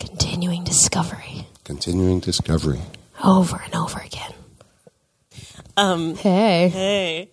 continuing 0.00 0.62
discovery 0.62 1.46
Continuing 1.64 2.20
discovery. 2.20 2.80
over 3.24 3.60
and 3.64 3.74
over 3.74 3.98
again. 3.98 4.32
Um, 5.76 6.14
hey. 6.16 6.68
Hey. 6.68 7.30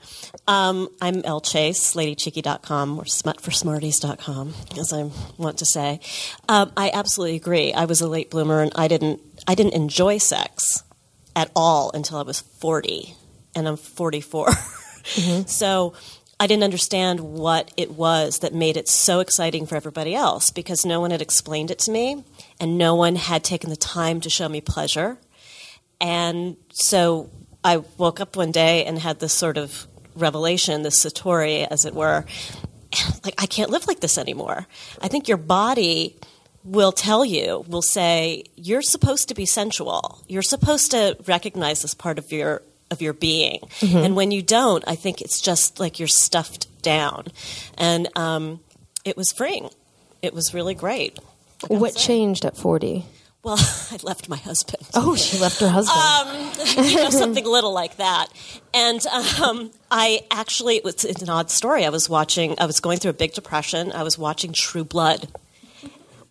Um, 0.48 0.90
I'm 1.02 1.22
Elle 1.24 1.42
Chase, 1.42 1.94
ladycheeky.com 1.96 2.98
or 3.00 3.04
smutforsmarties.com, 3.06 4.54
as 4.80 4.94
I 4.94 5.10
want 5.38 5.58
to 5.60 5.66
say. 5.66 6.00
Um, 6.50 6.72
I 6.78 6.90
absolutely 6.94 7.36
agree. 7.38 7.72
I 7.74 7.86
was 7.86 8.02
a 8.02 8.08
late 8.08 8.30
bloomer 8.32 8.62
and 8.62 8.72
I 8.76 8.88
didn't, 8.88 9.22
I 9.48 9.54
didn't 9.56 9.74
enjoy 9.74 10.18
sex 10.20 10.84
at 11.36 11.52
all 11.56 11.92
until 11.94 12.18
I 12.18 12.24
was 12.24 12.40
40, 12.40 13.16
and 13.56 13.68
I'm 13.68 13.78
44. 13.78 14.50
Mm-hmm. 15.14 15.48
So 15.48 15.94
I 16.40 16.48
didn't 16.48 16.64
understand 16.64 17.22
what 17.22 17.72
it 17.78 17.92
was 17.92 18.40
that 18.40 18.54
made 18.54 18.76
it 18.76 18.90
so 18.90 19.20
exciting 19.22 19.66
for 19.66 19.76
everybody 19.76 20.14
else 20.14 20.50
because 20.50 20.86
no 20.86 21.00
one 21.00 21.12
had 21.12 21.22
explained 21.22 21.72
it 21.72 21.80
to 21.80 21.92
me 21.92 22.24
and 22.60 22.78
no 22.78 22.96
one 22.96 23.16
had 23.16 23.44
taken 23.44 23.70
the 23.70 23.78
time 23.78 24.20
to 24.22 24.30
show 24.30 24.50
me 24.50 24.60
pleasure. 24.60 25.18
And 26.02 26.58
so 26.74 27.30
I 27.64 27.78
woke 27.98 28.20
up 28.20 28.36
one 28.36 28.52
day 28.52 28.84
and 28.86 29.00
had 29.00 29.20
this 29.20 29.34
sort 29.34 29.58
of 29.58 29.88
revelation, 30.16 30.82
this 30.82 31.04
satori, 31.04 31.66
as 31.70 31.86
it 31.86 31.94
were. 31.94 32.26
Like, 33.26 33.42
I 33.42 33.48
can't 33.48 33.72
live 33.72 33.88
like 33.88 34.00
this 34.00 34.18
anymore. 34.18 34.68
I 35.02 35.08
think 35.08 35.28
your 35.28 35.38
body 35.38 36.16
will 36.64 36.92
tell 36.92 37.26
you, 37.26 37.66
will 37.68 37.82
say, 37.82 38.44
you're 38.56 38.84
supposed 38.84 39.28
to 39.30 39.34
be 39.34 39.46
sensual. 39.46 40.24
You're 40.28 40.44
supposed 40.44 40.92
to 40.92 41.18
recognize 41.28 41.82
this 41.82 41.94
part 41.94 42.20
of 42.20 42.32
your 42.32 42.62
of 42.92 43.02
your 43.02 43.14
being. 43.14 43.60
Mhm. 43.80 44.06
And 44.06 44.16
when 44.16 44.32
you 44.32 44.42
don't, 44.42 44.84
I 44.88 44.96
think 44.96 45.22
it's 45.22 45.42
just 45.42 45.80
like 45.80 46.00
you're 46.00 46.08
stuffed 46.08 46.68
down. 46.82 47.28
And 47.78 48.08
um, 48.18 48.60
it 49.04 49.18
was 49.18 49.32
freeing. 49.32 49.70
It 50.22 50.34
was 50.34 50.54
really 50.54 50.76
great. 50.76 51.18
What 51.68 51.96
changed 51.96 52.46
at 52.46 52.58
40? 52.58 53.06
Well, 53.44 53.58
I 53.92 53.98
left 54.04 54.28
my 54.30 54.38
husband. 54.38 54.84
Oh, 54.94 55.16
she 55.16 55.38
left 55.38 55.60
her 55.62 55.70
husband. 55.70 56.00
Um, 56.78 56.86
you 56.88 56.96
know, 56.96 57.10
something 57.12 57.46
little 57.46 57.74
like 57.74 57.98
that. 57.98 58.28
And 58.74 59.06
um, 59.08 59.72
I 59.92 60.22
actually, 60.32 60.78
it 60.78 60.84
was, 60.84 61.06
it's 61.06 61.22
an 61.22 61.30
odd 61.30 61.52
story. 61.52 61.86
I 61.86 61.90
was 61.90 62.10
watching, 62.10 62.56
I 62.60 62.66
was 62.66 62.80
going 62.80 62.98
through 63.00 63.12
a 63.12 63.14
big 63.16 63.34
depression. 63.34 63.92
I 63.92 64.04
was 64.04 64.18
watching 64.18 64.52
True 64.54 64.84
Blood. 64.84 65.28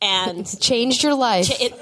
And 0.05 0.47
changed 0.61 1.03
your 1.03 1.15
life. 1.15 1.49
It, 1.51 1.73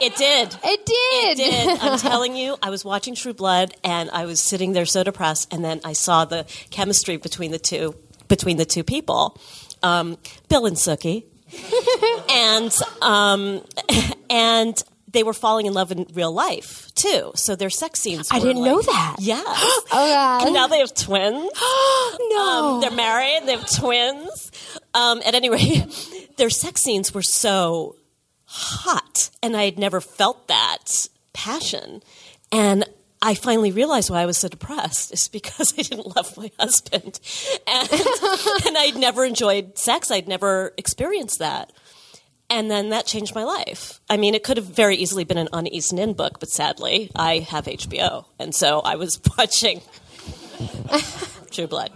it 0.00 0.16
did. 0.16 0.56
It 0.64 0.86
did. 0.86 1.38
It 1.38 1.50
did. 1.50 1.78
I'm 1.80 1.98
telling 2.10 2.36
you, 2.36 2.56
I 2.62 2.70
was 2.70 2.84
watching 2.84 3.14
True 3.14 3.34
Blood 3.34 3.74
and 3.84 4.10
I 4.10 4.26
was 4.26 4.40
sitting 4.40 4.72
there 4.72 4.86
so 4.86 5.02
depressed. 5.04 5.52
And 5.52 5.64
then 5.64 5.80
I 5.84 5.92
saw 5.92 6.24
the 6.24 6.44
chemistry 6.70 7.16
between 7.16 7.50
the 7.50 7.58
two, 7.58 7.94
between 8.28 8.56
the 8.56 8.64
two 8.64 8.84
people, 8.84 9.38
um, 9.82 10.18
Bill 10.48 10.66
and 10.66 10.76
Sookie. 10.76 11.24
and 12.30 12.72
um, 13.00 13.64
and 14.28 14.82
they 15.10 15.22
were 15.22 15.32
falling 15.32 15.64
in 15.64 15.72
love 15.72 15.90
in 15.90 16.06
real 16.12 16.32
life 16.32 16.92
too. 16.94 17.32
So 17.34 17.56
their 17.56 17.70
sex 17.70 18.00
scenes. 18.00 18.28
I 18.30 18.38
didn't 18.38 18.62
like- 18.62 18.70
know 18.70 18.82
that. 18.82 19.16
Yeah. 19.18 19.42
oh 19.46 19.86
god. 19.92 20.44
And 20.44 20.54
now 20.54 20.66
they 20.66 20.80
have 20.80 20.94
twins. 20.94 21.50
no. 22.20 22.74
Um, 22.74 22.80
they're 22.82 22.90
married. 22.90 23.46
They 23.46 23.52
have 23.56 23.70
twins. 23.70 24.47
Um, 24.98 25.22
at 25.24 25.36
any 25.36 25.48
rate, 25.48 25.86
their 26.38 26.50
sex 26.50 26.82
scenes 26.82 27.14
were 27.14 27.22
so 27.22 27.94
hot, 28.46 29.30
and 29.42 29.56
I 29.56 29.64
had 29.64 29.78
never 29.78 30.00
felt 30.00 30.48
that 30.48 31.06
passion. 31.32 32.02
And 32.50 32.84
I 33.22 33.34
finally 33.34 33.70
realized 33.70 34.10
why 34.10 34.22
I 34.22 34.26
was 34.26 34.38
so 34.38 34.48
depressed 34.48 35.12
is 35.12 35.28
because 35.28 35.72
I 35.78 35.82
didn't 35.82 36.16
love 36.16 36.36
my 36.36 36.50
husband, 36.58 37.20
and, 37.68 37.90
and 38.66 38.76
I'd 38.76 38.96
never 38.96 39.24
enjoyed 39.24 39.78
sex. 39.78 40.10
I'd 40.10 40.26
never 40.26 40.74
experienced 40.76 41.38
that. 41.38 41.72
And 42.50 42.68
then 42.68 42.88
that 42.88 43.06
changed 43.06 43.34
my 43.34 43.44
life. 43.44 44.00
I 44.08 44.16
mean, 44.16 44.34
it 44.34 44.42
could 44.42 44.56
have 44.56 44.66
very 44.66 44.96
easily 44.96 45.22
been 45.22 45.38
an 45.38 45.48
Anaïs 45.52 45.92
Nin 45.92 46.14
book, 46.14 46.40
but 46.40 46.48
sadly, 46.48 47.10
I 47.14 47.38
have 47.40 47.66
HBO, 47.66 48.24
and 48.38 48.52
so 48.52 48.80
I 48.80 48.96
was 48.96 49.20
watching 49.38 49.80
True 51.52 51.68
Blood. 51.68 51.92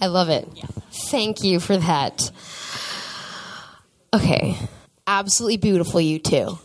I 0.00 0.08
love 0.08 0.28
it. 0.28 0.48
Thank 1.12 1.44
you 1.44 1.60
for 1.60 1.76
that. 1.76 2.30
Okay. 4.14 4.56
Absolutely 5.06 5.58
beautiful, 5.58 6.00
you 6.00 6.18
two. 6.18 6.58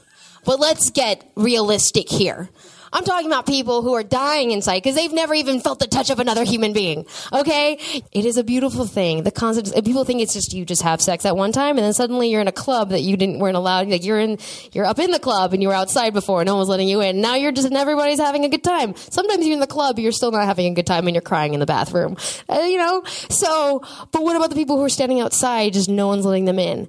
But 0.46 0.62
let's 0.62 0.90
get 0.90 1.30
realistic 1.36 2.08
here. 2.08 2.48
I'm 2.94 3.04
talking 3.04 3.28
about 3.28 3.46
people 3.46 3.82
who 3.82 3.94
are 3.94 4.04
dying 4.04 4.52
inside 4.52 4.78
because 4.78 4.96
they've 4.96 5.12
never 5.12 5.34
even 5.34 5.60
felt 5.60 5.80
the 5.80 5.88
touch 5.88 6.10
of 6.10 6.20
another 6.20 6.44
human 6.44 6.74
being. 6.74 7.06
Okay? 7.34 7.78
It 8.12 8.26
is 8.26 8.38
a 8.38 8.44
beautiful 8.44 8.86
thing. 8.86 9.24
The 9.24 9.32
concept, 9.32 9.74
people 9.86 10.06
think 10.06 10.22
it's 10.22 10.34
just 10.34 10.54
you 10.54 10.66
just 10.66 10.82
have 10.82 11.02
sex 11.02 11.26
at 11.26 11.36
one 11.36 11.52
time 11.52 11.78
and 11.78 11.86
then 11.86 11.94
suddenly 11.94 12.30
you're 12.30 12.42
in 12.42 12.48
a 12.48 12.54
club 12.54 12.90
that 12.90 13.02
you 13.02 13.18
didn't, 13.18 13.40
weren't 13.40 13.58
allowed. 13.58 13.88
Like 13.88 14.04
you're 14.04 14.20
in, 14.20 14.38
you're 14.72 14.86
up 14.86 15.00
in 15.00 15.12
the 15.12 15.20
club 15.20 15.54
and 15.54 15.62
you 15.62 15.68
were 15.68 15.74
outside 15.74 16.14
before 16.14 16.42
and 16.42 16.48
no 16.48 16.54
one 16.54 16.60
was 16.60 16.70
letting 16.70 16.88
you 16.88 17.02
in. 17.02 17.22
Now 17.22 17.36
you're 17.36 17.52
just, 17.52 17.68
and 17.68 17.78
everybody's 17.78 18.20
having 18.20 18.46
a 18.46 18.50
good 18.50 18.64
time. 18.64 18.96
Sometimes 18.96 19.46
you're 19.46 19.54
in 19.54 19.60
the 19.60 19.68
club, 19.68 20.00
you're 20.00 20.12
still 20.12 20.32
not 20.32 20.46
having 20.46 20.72
a 20.72 20.76
good 20.76 20.88
time 20.88 21.08
and 21.08 21.16
you're 21.16 21.22
crying 21.22 21.54
in 21.54 21.60
the 21.60 21.66
bathroom. 21.66 22.18
Uh, 22.50 22.60
you 22.62 22.78
know? 22.78 23.04
So, 23.30 23.82
but 24.12 24.24
what 24.24 24.36
about 24.36 24.50
the 24.50 24.56
people 24.56 24.78
who 24.78 24.84
are 24.84 24.90
standing 24.90 25.20
outside, 25.20 25.74
just 25.74 25.90
no 25.90 26.08
one's 26.08 26.26
letting 26.26 26.46
them 26.46 26.60
in? 26.60 26.88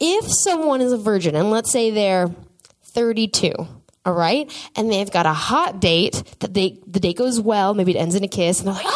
If 0.00 0.26
someone 0.28 0.80
is 0.80 0.92
a 0.92 0.98
virgin 0.98 1.34
and 1.34 1.50
let's 1.50 1.70
say 1.72 1.90
they're 1.90 2.30
32, 2.84 3.52
all 4.08 4.14
right, 4.14 4.50
and 4.74 4.90
they've 4.90 5.10
got 5.10 5.26
a 5.26 5.32
hot 5.32 5.80
date 5.80 6.22
that 6.40 6.54
they 6.54 6.78
the 6.86 6.98
date 6.98 7.18
goes 7.18 7.38
well, 7.40 7.74
maybe 7.74 7.94
it 7.94 7.98
ends 7.98 8.14
in 8.14 8.24
a 8.24 8.28
kiss, 8.28 8.60
and 8.60 8.68
they're 8.68 8.74
like! 8.74 8.86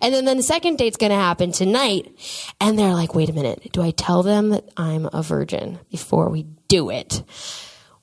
And 0.00 0.12
then, 0.12 0.24
then 0.24 0.38
the 0.38 0.42
second 0.42 0.76
date's 0.76 0.96
going 0.96 1.10
to 1.10 1.16
happen 1.16 1.52
tonight, 1.52 2.12
and 2.60 2.76
they're 2.76 2.94
like, 2.94 3.14
wait 3.14 3.28
a 3.28 3.32
minute, 3.32 3.70
do 3.72 3.80
I 3.80 3.92
tell 3.92 4.24
them 4.24 4.50
that 4.50 4.68
I'm 4.76 5.08
a 5.12 5.22
virgin 5.22 5.78
before 5.90 6.28
we 6.30 6.46
do 6.66 6.90
it? 6.90 7.22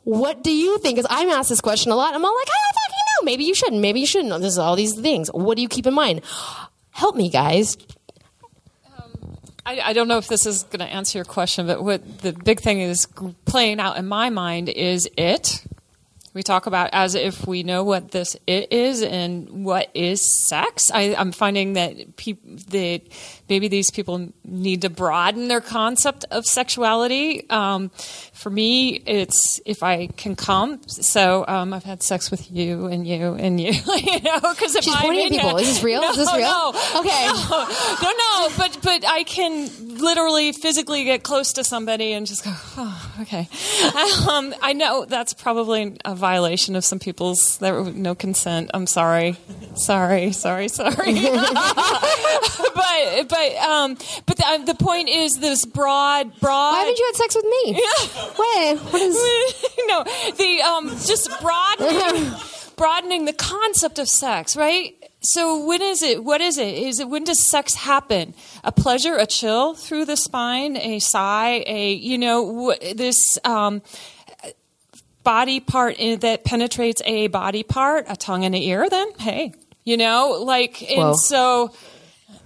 What 0.04 0.42
do 0.42 0.56
you 0.56 0.78
think? 0.78 0.98
Because 0.98 1.10
I'm 1.10 1.30
asked 1.30 1.50
this 1.50 1.60
question 1.60 1.92
a 1.92 1.96
lot. 1.96 2.14
I'm 2.14 2.24
all 2.24 2.36
like, 2.36 2.48
I 2.48 2.62
don't 2.64 2.76
fucking 2.76 2.96
know. 2.96 3.26
Maybe 3.26 3.44
you 3.44 3.56
shouldn't. 3.56 3.82
Maybe 3.82 4.00
you 4.00 4.06
shouldn't. 4.06 4.40
There's 4.40 4.58
all 4.58 4.76
these 4.76 4.94
things. 4.94 5.30
What 5.30 5.56
do 5.56 5.62
you 5.62 5.68
keep 5.68 5.86
in 5.86 5.94
mind? 5.94 6.22
Help 6.92 7.16
me, 7.16 7.30
guys. 7.30 7.76
Um, 8.98 9.38
I, 9.66 9.82
I 9.82 9.94
don't 9.94 10.08
know 10.08 10.18
if 10.18 10.28
this 10.28 10.46
is 10.46 10.64
going 10.64 10.80
to 10.80 10.86
answer 10.94 11.18
your 11.18 11.26
question, 11.26 11.68
but 11.68 11.84
what 11.84 12.20
the 12.20 12.32
big 12.32 12.62
thing 12.62 12.80
is 12.80 13.08
playing 13.46 13.80
out 13.80 13.98
in 13.98 14.08
my 14.08 14.30
mind 14.30 14.70
is 14.70 15.10
it. 15.18 15.66
We 16.36 16.44
talk 16.44 16.66
about 16.66 16.90
as 16.92 17.16
if 17.16 17.48
we 17.48 17.64
know 17.64 17.86
what 17.86 18.12
this 18.12 18.36
it 18.46 18.74
is 18.74 19.02
and 19.02 19.64
what 19.64 19.90
is 19.94 20.22
sex. 20.50 20.92
I, 20.92 21.16
I'm 21.16 21.32
finding 21.32 21.74
that 21.74 22.18
peop, 22.18 22.42
that 22.72 23.02
maybe 23.50 23.68
these 23.68 23.92
people 23.92 24.30
need 24.44 24.82
to 24.82 24.90
broaden 24.90 25.48
their 25.48 25.62
concept 25.62 26.26
of 26.32 26.46
sexuality. 26.46 27.50
Um, 27.50 27.90
for 28.34 28.50
me, 28.50 28.90
it's 29.06 29.60
if 29.66 29.84
I 29.84 30.08
can 30.08 30.36
come. 30.36 30.82
So 30.88 31.46
um, 31.48 31.74
I've 31.74 31.84
had 31.84 32.04
sex 32.04 32.32
with 32.32 32.52
you 32.52 32.88
and 32.88 33.08
you 33.08 33.34
and 33.34 33.60
you, 33.60 33.72
you 33.98 34.22
know, 34.22 34.40
because 34.40 34.78
She's 34.82 34.96
pointing 34.96 35.36
at 35.38 35.42
people. 35.44 35.58
Is 35.58 35.68
this 35.68 35.84
real? 35.84 36.02
No, 36.02 36.10
Is 36.12 36.18
this 36.18 36.34
real? 36.34 36.42
No, 36.42 36.74
Okay. 36.98 37.26
no, 37.28 37.68
no, 38.02 38.12
no, 38.12 38.50
but 38.58 38.78
but 38.84 39.06
I 39.08 39.24
can 39.24 39.70
literally 39.98 40.52
physically 40.52 41.04
get 41.06 41.24
close 41.24 41.54
to 41.54 41.64
somebody 41.64 42.14
and 42.14 42.26
just 42.28 42.44
go, 42.44 42.52
oh, 42.78 43.12
okay. 43.22 43.48
Um, 44.30 44.54
I 44.62 44.74
know 44.74 45.06
that's 45.06 45.34
probably 45.34 45.98
a 46.06 46.16
violation 46.16 46.76
of 46.76 46.84
some 46.86 47.00
people's 47.00 47.58
there 47.60 47.84
no 47.84 48.16
consent. 48.16 48.72
I'm 48.74 48.88
sorry, 48.88 49.38
sorry, 49.76 50.32
sorry, 50.32 50.68
sorry. 50.68 51.14
but 52.76 53.28
but 53.30 53.35
um, 53.36 53.98
but 54.26 54.38
the, 54.38 54.64
the 54.66 54.76
point 54.76 55.10
is 55.10 55.34
this 55.40 55.66
broad 55.66 56.40
broad. 56.40 56.72
Why 56.72 56.80
haven't 56.80 56.98
you 56.98 57.06
had 57.06 57.16
sex 57.16 57.36
with 57.36 57.46
me? 57.46 57.82
Yeah. 57.86 58.26
Wait, 58.38 58.78
what 58.78 59.02
is? 59.02 59.16
no, 59.88 60.04
the 60.38 60.62
um, 60.62 60.90
just 61.06 61.30
broadening, 61.42 62.32
broadening 62.78 63.26
the 63.26 63.34
concept 63.34 64.00
of 64.00 64.08
sex, 64.08 64.56
right? 64.56 64.96
So 65.22 65.66
when 65.66 65.82
is 65.82 66.02
it? 66.02 66.24
What 66.24 66.42
is 66.42 66.58
it? 66.58 66.74
Is 66.76 67.00
it 67.00 67.10
when 67.10 67.24
does 67.24 67.50
sex 67.50 67.74
happen? 67.74 68.34
A 68.64 68.72
pleasure, 68.72 69.16
a 69.18 69.26
chill 69.26 69.74
through 69.76 70.06
the 70.06 70.16
spine, 70.16 70.78
a 70.78 71.00
sigh, 71.00 71.64
a 71.68 71.94
you 71.94 72.18
know 72.18 72.74
this 72.94 73.38
um, 73.44 73.82
body 75.26 75.60
part 75.60 75.96
in, 75.98 76.20
that 76.20 76.46
penetrates 76.46 77.02
a 77.06 77.28
body 77.28 77.64
part, 77.64 78.06
a 78.08 78.16
tongue 78.16 78.46
and 78.46 78.56
an 78.56 78.62
ear. 78.62 78.90
Then 78.90 79.08
hey, 79.20 79.54
you 79.84 79.98
know, 79.98 80.42
like 80.42 80.82
and 80.84 81.10
Whoa. 81.10 81.14
so, 81.16 81.74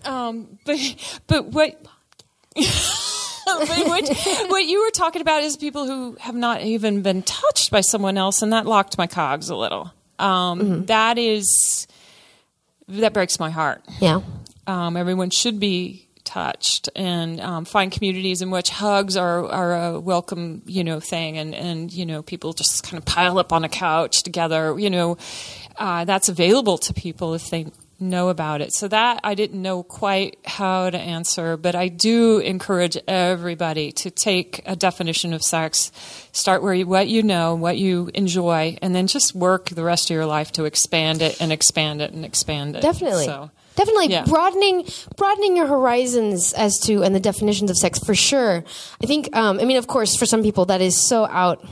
um, 0.05 0.59
but 0.65 0.79
but 1.27 1.45
what. 1.47 1.85
but 2.55 3.87
what, 3.87 4.07
what 4.49 4.65
you 4.65 4.83
were 4.83 4.91
talking 4.91 5.21
about 5.21 5.43
is 5.43 5.57
people 5.57 5.87
who 5.87 6.15
have 6.19 6.35
not 6.35 6.61
even 6.61 7.01
been 7.01 7.23
touched 7.23 7.71
by 7.71 7.81
someone 7.81 8.17
else, 8.17 8.41
and 8.41 8.53
that 8.53 8.65
locked 8.65 8.97
my 8.97 9.07
cogs 9.07 9.49
a 9.49 9.55
little. 9.55 9.91
Um, 10.19 10.85
that 10.85 11.17
is 11.17 11.87
that 12.89 13.13
breaks 13.13 13.39
my 13.39 13.49
heart. 13.49 13.83
Yeah. 13.99 14.21
Um, 14.67 14.97
everyone 14.97 15.29
should 15.29 15.59
be 15.59 16.09
touched 16.29 16.89
and 16.95 17.39
um, 17.41 17.65
find 17.65 17.91
communities 17.91 18.43
in 18.43 18.51
which 18.51 18.69
hugs 18.69 19.17
are, 19.17 19.45
are 19.47 19.93
a 19.93 19.99
welcome 19.99 20.61
you 20.67 20.83
know 20.83 20.99
thing 20.99 21.39
and, 21.39 21.55
and 21.55 21.91
you 21.91 22.05
know 22.05 22.21
people 22.21 22.53
just 22.53 22.83
kind 22.83 22.99
of 22.99 23.05
pile 23.05 23.39
up 23.39 23.51
on 23.51 23.63
a 23.63 23.69
couch 23.69 24.21
together 24.21 24.77
you 24.77 24.91
know 24.91 25.17
uh, 25.77 26.05
that's 26.05 26.29
available 26.29 26.77
to 26.77 26.93
people 26.93 27.33
if 27.33 27.49
they 27.49 27.65
know 27.99 28.29
about 28.29 28.61
it 28.61 28.73
so 28.73 28.87
that 28.87 29.19
i 29.23 29.33
didn't 29.33 29.61
know 29.61 29.83
quite 29.83 30.37
how 30.45 30.89
to 30.89 30.97
answer 30.97 31.57
but 31.57 31.75
i 31.75 31.87
do 31.87 32.39
encourage 32.39 32.97
everybody 33.07 33.91
to 33.91 34.09
take 34.09 34.61
a 34.65 34.75
definition 34.75 35.33
of 35.33 35.41
sex 35.41 35.91
start 36.31 36.61
where 36.63 36.73
you 36.73 36.87
what 36.87 37.07
you 37.07 37.23
know 37.23 37.55
what 37.55 37.77
you 37.77 38.09
enjoy 38.13 38.77
and 38.81 38.95
then 38.95 39.07
just 39.07 39.35
work 39.35 39.69
the 39.69 39.83
rest 39.83 40.09
of 40.09 40.15
your 40.15 40.25
life 40.25 40.51
to 40.51 40.65
expand 40.65 41.21
it 41.21 41.39
and 41.41 41.51
expand 41.51 42.01
it 42.01 42.11
and 42.11 42.25
expand 42.25 42.75
it 42.75 42.81
Definitely. 42.81 43.25
so 43.25 43.51
Definitely 43.75 44.07
Yeah. 44.09 44.25
broadening 44.25 44.85
broadening 45.15 45.55
your 45.55 45.67
horizons 45.67 46.53
as 46.53 46.77
to 46.79 47.03
and 47.03 47.15
the 47.15 47.19
definitions 47.19 47.69
of 47.71 47.77
sex 47.77 47.99
for 47.99 48.13
sure. 48.15 48.63
I 49.01 49.05
think 49.05 49.35
um, 49.35 49.59
I 49.59 49.65
mean 49.65 49.77
of 49.77 49.87
course 49.87 50.15
for 50.17 50.25
some 50.25 50.43
people 50.43 50.65
that 50.65 50.81
is 50.81 50.97
so 50.97 51.25
out 51.25 51.63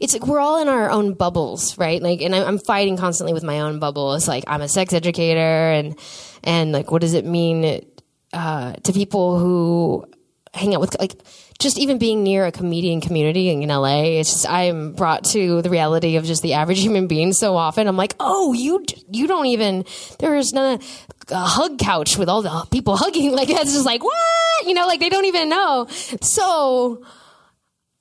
it's 0.00 0.12
like 0.12 0.26
we're 0.26 0.40
all 0.40 0.60
in 0.60 0.68
our 0.68 0.90
own 0.90 1.14
bubbles, 1.14 1.76
right? 1.78 2.00
Like 2.02 2.22
and 2.22 2.34
I'm, 2.34 2.46
I'm 2.46 2.58
fighting 2.58 2.96
constantly 2.96 3.32
with 3.34 3.42
my 3.44 3.60
own 3.60 3.78
bubble. 3.78 4.14
It's 4.14 4.28
like 4.28 4.44
I'm 4.46 4.62
a 4.62 4.68
sex 4.68 4.92
educator 4.92 5.40
and 5.72 5.96
and 6.42 6.72
like 6.72 6.90
what 6.90 7.00
does 7.00 7.14
it 7.14 7.24
mean 7.24 7.84
uh, 8.32 8.72
to 8.72 8.92
people 8.92 9.38
who 9.38 10.06
hang 10.52 10.74
out 10.74 10.80
with 10.80 10.98
like 10.98 11.14
just 11.58 11.78
even 11.78 11.98
being 11.98 12.22
near 12.22 12.46
a 12.46 12.52
comedian 12.52 13.00
community 13.00 13.48
in 13.48 13.68
LA, 13.68 14.02
it's 14.02 14.32
just 14.32 14.48
I'm 14.48 14.92
brought 14.92 15.24
to 15.26 15.62
the 15.62 15.70
reality 15.70 16.16
of 16.16 16.24
just 16.24 16.42
the 16.42 16.54
average 16.54 16.80
human 16.80 17.06
being 17.06 17.32
so 17.32 17.56
often. 17.56 17.86
I'm 17.86 17.96
like, 17.96 18.14
oh, 18.18 18.52
you 18.52 18.84
you 19.10 19.26
don't 19.26 19.46
even 19.46 19.84
there's 20.18 20.52
not 20.52 20.82
a, 20.82 21.34
a 21.34 21.44
hug 21.44 21.78
couch 21.78 22.16
with 22.16 22.28
all 22.28 22.42
the 22.42 22.66
people 22.70 22.96
hugging. 22.96 23.32
Like 23.34 23.48
that's 23.48 23.72
just 23.72 23.86
like 23.86 24.02
what 24.02 24.66
you 24.66 24.74
know, 24.74 24.86
like 24.86 25.00
they 25.00 25.08
don't 25.08 25.24
even 25.24 25.48
know. 25.48 25.86
So 26.20 27.04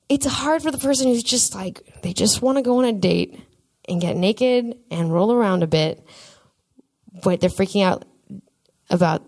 it's 0.10 0.26
hard 0.26 0.62
for 0.62 0.72
the 0.72 0.78
person 0.78 1.08
who's 1.08 1.24
just 1.24 1.56
like 1.56 1.82
they 2.02 2.14
just 2.14 2.42
want 2.42 2.58
to 2.58 2.62
go 2.62 2.80
on 2.80 2.86
a 2.86 2.94
date 2.94 3.40
and 3.88 4.00
get 4.00 4.16
naked 4.16 4.78
and 4.92 5.14
roll 5.14 5.32
around 5.32 5.64
a 5.64 5.68
bit, 5.68 6.06
but 7.24 7.42
they're 7.42 7.50
freaking 7.50 7.84
out 7.84 8.06
about 8.90 9.24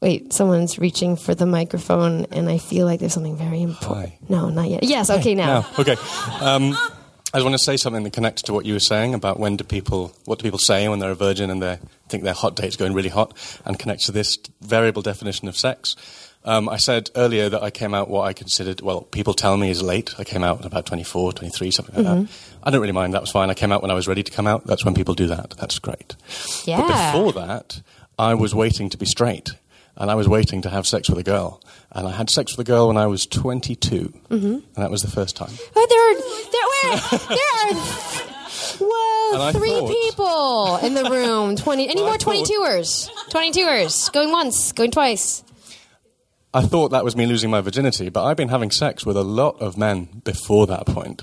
Wait, 0.00 0.32
someone's 0.32 0.78
reaching 0.78 1.16
for 1.16 1.34
the 1.34 1.46
microphone, 1.46 2.24
and 2.30 2.48
I 2.48 2.58
feel 2.58 2.86
like 2.86 3.00
there's 3.00 3.12
something 3.14 3.36
very 3.36 3.62
important. 3.62 4.12
No, 4.30 4.48
not 4.48 4.68
yet. 4.68 4.84
Yes, 4.84 5.10
okay, 5.10 5.34
now. 5.34 5.60
No, 5.60 5.66
okay. 5.80 5.96
Um, 6.40 6.72
I 7.34 7.38
just 7.38 7.44
want 7.44 7.54
to 7.54 7.58
say 7.58 7.76
something 7.76 8.04
that 8.04 8.12
connects 8.12 8.42
to 8.42 8.52
what 8.52 8.64
you 8.64 8.74
were 8.74 8.80
saying 8.80 9.12
about 9.12 9.40
when 9.40 9.56
do 9.56 9.64
people, 9.64 10.12
what 10.24 10.38
do 10.38 10.44
people 10.44 10.60
say 10.60 10.88
when 10.88 11.00
they're 11.00 11.10
a 11.10 11.16
virgin 11.16 11.50
and 11.50 11.60
they 11.60 11.78
think 12.08 12.22
their 12.22 12.32
hot 12.32 12.54
date's 12.56 12.76
going 12.76 12.94
really 12.94 13.08
hot, 13.08 13.34
and 13.64 13.76
connects 13.78 14.06
to 14.06 14.12
this 14.12 14.38
variable 14.60 15.02
definition 15.02 15.48
of 15.48 15.56
sex. 15.56 15.96
Um, 16.44 16.68
I 16.68 16.76
said 16.76 17.10
earlier 17.16 17.48
that 17.48 17.62
I 17.64 17.70
came 17.70 17.92
out 17.92 18.08
what 18.08 18.22
I 18.22 18.32
considered, 18.32 18.80
well, 18.80 19.02
people 19.02 19.34
tell 19.34 19.56
me 19.56 19.68
is 19.68 19.82
late. 19.82 20.14
I 20.18 20.24
came 20.24 20.44
out 20.44 20.60
at 20.60 20.64
about 20.64 20.86
24, 20.86 21.32
23, 21.32 21.70
something 21.72 21.96
like 21.96 22.06
Mhm. 22.06 22.20
that. 22.28 22.32
I 22.62 22.70
don't 22.70 22.80
really 22.80 22.92
mind. 22.92 23.12
That 23.12 23.20
was 23.20 23.30
fine. 23.32 23.50
I 23.50 23.54
came 23.54 23.72
out 23.72 23.82
when 23.82 23.90
I 23.90 23.94
was 23.94 24.06
ready 24.06 24.22
to 24.22 24.30
come 24.30 24.46
out. 24.46 24.64
That's 24.64 24.84
when 24.84 24.94
people 24.94 25.14
do 25.14 25.26
that. 25.26 25.54
That's 25.58 25.78
great. 25.80 26.14
Yeah. 26.64 26.80
But 26.80 27.12
before 27.12 27.32
that, 27.32 27.82
I 28.18 28.34
was 28.34 28.54
waiting 28.54 28.88
to 28.90 28.96
be 28.96 29.04
straight. 29.04 29.50
And 29.98 30.10
I 30.10 30.14
was 30.14 30.28
waiting 30.28 30.62
to 30.62 30.70
have 30.70 30.86
sex 30.86 31.08
with 31.10 31.18
a 31.18 31.22
girl. 31.22 31.60
And 31.92 32.06
I 32.06 32.12
had 32.12 32.30
sex 32.30 32.56
with 32.56 32.66
a 32.66 32.70
girl 32.70 32.88
when 32.88 32.96
I 32.96 33.06
was 33.06 33.26
22, 33.26 34.12
Mhm. 34.30 34.44
and 34.54 34.62
that 34.76 34.90
was 34.90 35.02
the 35.02 35.10
first 35.10 35.36
time. 35.36 35.52
Oh, 35.76 35.86
there 35.90 36.04
are 36.10 36.14
there, 36.52 36.68
wait, 36.72 37.28
there 37.28 37.54
are 37.62 38.28
whoa 38.80 39.52
three 39.52 39.70
thought- 39.70 39.90
people 39.90 40.76
in 40.86 40.94
the 40.94 41.10
room. 41.10 41.56
Twenty 41.56 41.88
any 41.88 42.00
more 42.02 42.12
thought- 42.12 42.20
twenty 42.20 42.44
twoers? 42.44 43.08
Twenty 43.30 43.52
twoers 43.60 44.12
going 44.12 44.30
once, 44.32 44.72
going 44.72 44.90
twice. 44.90 45.42
I 46.54 46.62
thought 46.62 46.90
that 46.92 47.04
was 47.04 47.14
me 47.14 47.26
losing 47.26 47.50
my 47.50 47.60
virginity, 47.60 48.08
but 48.08 48.24
I've 48.24 48.36
been 48.36 48.48
having 48.48 48.70
sex 48.70 49.04
with 49.04 49.16
a 49.16 49.22
lot 49.22 49.60
of 49.60 49.76
men 49.76 50.08
before 50.24 50.66
that 50.68 50.86
point. 50.86 51.22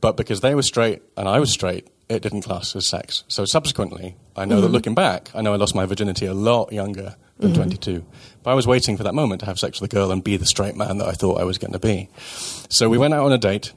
But 0.00 0.16
because 0.16 0.40
they 0.40 0.54
were 0.54 0.62
straight 0.62 1.02
and 1.16 1.28
I 1.28 1.38
was 1.38 1.52
straight, 1.52 1.86
it 2.08 2.20
didn't 2.22 2.42
class 2.42 2.74
as 2.76 2.86
sex. 2.86 3.22
So 3.28 3.44
subsequently, 3.44 4.16
I 4.36 4.44
know 4.44 4.60
that 4.60 4.68
Mhm. 4.68 4.72
looking 4.72 4.94
back, 4.94 5.30
I 5.34 5.40
know 5.42 5.52
I 5.52 5.56
lost 5.56 5.74
my 5.74 5.86
virginity 5.86 6.26
a 6.26 6.34
lot 6.34 6.72
younger 6.72 7.14
than 7.38 7.52
Mhm. 7.52 7.56
22. 7.56 8.04
But 8.42 8.50
I 8.50 8.54
was 8.54 8.66
waiting 8.66 8.96
for 8.96 9.02
that 9.02 9.14
moment 9.14 9.40
to 9.40 9.46
have 9.46 9.58
sex 9.58 9.80
with 9.80 9.92
a 9.92 9.94
girl 9.94 10.10
and 10.10 10.22
be 10.24 10.36
the 10.36 10.46
straight 10.46 10.76
man 10.76 10.98
that 10.98 11.08
I 11.08 11.12
thought 11.12 11.40
I 11.40 11.44
was 11.44 11.58
going 11.58 11.72
to 11.72 11.78
be. 11.78 12.08
So 12.68 12.88
we 12.88 12.98
went 12.98 13.14
out 13.14 13.24
on 13.26 13.32
a 13.32 13.38
date. 13.38 13.72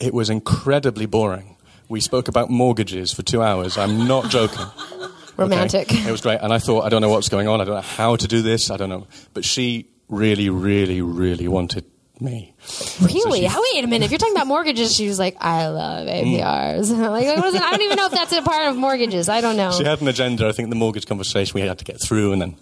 It 0.00 0.14
was 0.14 0.30
incredibly 0.30 1.06
boring. 1.06 1.56
We 1.88 2.00
spoke 2.00 2.28
about 2.28 2.50
mortgages 2.50 3.12
for 3.12 3.22
two 3.22 3.42
hours. 3.42 3.76
I'm 3.78 4.06
not 4.06 4.28
joking. 4.30 4.66
Romantic. 5.36 5.90
Okay? 5.92 6.08
It 6.08 6.12
was 6.12 6.20
great. 6.20 6.38
And 6.42 6.52
I 6.52 6.58
thought, 6.58 6.84
I 6.84 6.88
don't 6.88 7.00
know 7.00 7.08
what's 7.08 7.28
going 7.28 7.46
on. 7.48 7.60
I 7.60 7.64
don't 7.64 7.76
know 7.76 7.80
how 7.80 8.16
to 8.16 8.26
do 8.28 8.42
this. 8.42 8.70
I 8.70 8.76
don't 8.76 8.88
know. 8.90 9.06
But 9.34 9.44
she 9.44 9.86
really, 10.08 10.50
really, 10.50 11.00
really 11.02 11.46
wanted 11.48 11.84
me. 12.20 12.54
Really? 13.00 13.48
she- 13.48 13.56
Wait 13.74 13.84
a 13.84 13.86
minute. 13.86 14.06
If 14.06 14.10
you're 14.10 14.18
talking 14.18 14.34
about 14.34 14.46
mortgages, 14.46 14.94
she 14.94 15.06
was 15.06 15.18
like, 15.18 15.36
"I 15.40 15.68
love 15.68 16.06
APRs." 16.06 16.90
like, 17.10 17.24
it? 17.24 17.38
I 17.38 17.70
don't 17.70 17.82
even 17.82 17.96
know 17.96 18.06
if 18.06 18.12
that's 18.12 18.32
a 18.32 18.42
part 18.42 18.68
of 18.68 18.76
mortgages. 18.76 19.28
I 19.28 19.40
don't 19.40 19.56
know. 19.56 19.72
She 19.72 19.84
had 19.84 20.00
an 20.00 20.08
agenda. 20.08 20.48
I 20.48 20.52
think 20.52 20.70
the 20.70 20.76
mortgage 20.76 21.06
conversation 21.06 21.54
we 21.54 21.66
had 21.66 21.78
to 21.78 21.84
get 21.84 22.00
through, 22.02 22.32
and 22.32 22.42
then 22.42 22.56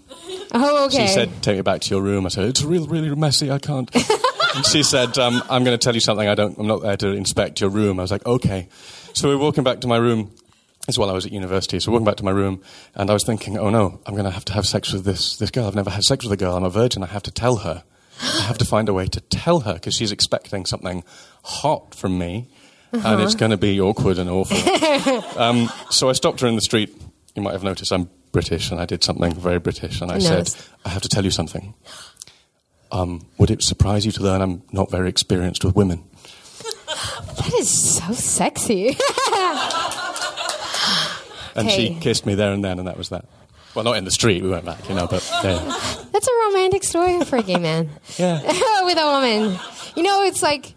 oh, 0.53 0.87
okay. 0.87 1.07
she 1.07 1.13
said, 1.13 1.43
"Take 1.43 1.57
me 1.57 1.63
back 1.63 1.81
to 1.83 1.91
your 1.91 2.03
room." 2.03 2.27
I 2.27 2.29
said, 2.29 2.45
"It's 2.45 2.63
real, 2.63 2.87
really 2.87 3.15
messy. 3.15 3.51
I 3.51 3.59
can't." 3.59 3.91
she 4.65 4.83
said, 4.83 5.17
um, 5.19 5.43
"I'm 5.49 5.65
going 5.65 5.79
to 5.79 5.83
tell 5.83 5.95
you 5.95 6.01
something. 6.01 6.29
I 6.29 6.35
don't. 6.35 6.59
I'm 6.59 6.67
not 6.67 6.83
there 6.83 6.97
to 6.99 7.09
inspect 7.09 7.61
your 7.61 7.71
room." 7.71 7.99
I 7.99 8.03
was 8.03 8.11
like, 8.11 8.27
"Okay." 8.27 8.69
So 9.13 9.29
we 9.29 9.35
are 9.35 9.39
walking 9.39 9.65
back 9.65 9.81
to 9.81 9.87
my 9.89 9.97
room. 9.97 10.33
Is 10.89 11.01
while 11.01 11.11
I 11.11 11.15
was 11.15 11.27
at 11.27 11.33
university. 11.33 11.81
So 11.81 11.91
walking 11.91 12.05
back 12.05 12.15
to 12.19 12.25
my 12.25 12.31
room, 12.31 12.63
and 12.95 13.11
I 13.11 13.13
was 13.13 13.25
thinking, 13.25 13.59
"Oh 13.59 13.71
no, 13.71 13.99
I'm 14.07 14.15
going 14.15 14.25
to 14.25 14.31
have 14.31 14.45
to 14.47 14.53
have 14.53 14.67
sex 14.67 14.93
with 14.93 15.05
this 15.05 15.37
this 15.37 15.51
girl. 15.51 15.67
I've 15.67 15.75
never 15.75 15.91
had 15.91 16.05
sex 16.05 16.25
with 16.25 16.33
a 16.33 16.37
girl. 16.37 16.55
I'm 16.55 16.63
a 16.63 16.71
virgin. 16.71 17.03
I 17.03 17.07
have 17.07 17.25
to 17.25 17.33
tell 17.33 17.57
her. 17.57 17.83
I 18.23 18.43
have 18.43 18.59
to 18.59 18.65
find 18.65 18.89
a 18.89 18.95
way 18.95 19.07
to 19.07 19.21
tell 19.21 19.61
her 19.61 19.75
because 19.75 19.95
she's 19.95 20.13
expecting 20.13 20.67
something 20.67 21.05
hot 21.45 21.95
from 21.95 22.19
me." 22.19 22.49
And 22.93 23.05
Uh-huh. 23.05 23.23
it's 23.25 23.35
going 23.35 23.51
to 23.51 23.57
be 23.57 23.81
awkward 23.81 24.19
and 24.19 24.31
awful. 24.31 24.57
Um, 25.43 25.71
so 25.91 26.09
I 26.09 26.13
stopped 26.15 26.41
her 26.41 26.47
in 26.47 26.55
the 26.55 26.61
street. 26.63 26.97
You 27.35 27.43
might 27.43 27.53
have 27.53 27.65
noticed 27.65 27.93
I'm 27.93 28.09
British, 28.33 28.71
and 28.71 28.81
I 28.81 28.87
did 28.87 29.03
something 29.05 29.35
very 29.35 29.59
British. 29.59 30.01
And 30.01 30.11
I 30.11 30.17
I 30.17 30.19
said. 30.21 30.51
I 30.85 30.89
have 30.91 31.03
to 31.03 31.09
tell 31.09 31.25
you 31.25 31.31
something. 31.31 31.75
Um, 32.93 33.27
would 33.39 33.51
it 33.51 33.63
surprise 33.63 34.07
you 34.07 34.13
to 34.13 34.23
learn 34.23 34.41
I'm 34.41 34.63
not 34.73 34.91
very 34.91 35.09
experienced 35.09 35.65
with 35.65 35.75
women? 35.77 36.05
that 37.37 37.53
is 37.59 37.97
so 37.99 38.13
sexy. 38.15 38.97
And 41.55 41.71
she 41.71 41.95
kissed 42.01 42.27
me 42.27 42.35
there 42.35 42.53
and 42.53 42.63
then, 42.63 42.79
and 42.79 42.87
that 42.87 42.99
was 42.99 43.09
that. 43.09 43.25
Well, 43.77 43.85
not 43.85 43.99
in 43.99 44.05
the 44.05 44.11
street, 44.11 44.43
we 44.43 44.49
went 44.49 44.65
back, 44.65 44.89
you 44.89 44.95
know, 44.95 45.07
but 45.07 45.23
there. 45.43 45.59
That's 46.13 46.27
a 46.27 46.47
romantic 46.49 46.83
story 46.83 47.21
for 47.25 47.37
a 47.37 47.43
gay 47.43 47.59
man. 47.59 47.91
Yeah. 48.17 48.41
With 48.87 48.97
a 48.99 49.05
woman. 49.05 49.59
You 49.95 50.03
know, 50.03 50.23
it's 50.23 50.43
like 50.43 50.73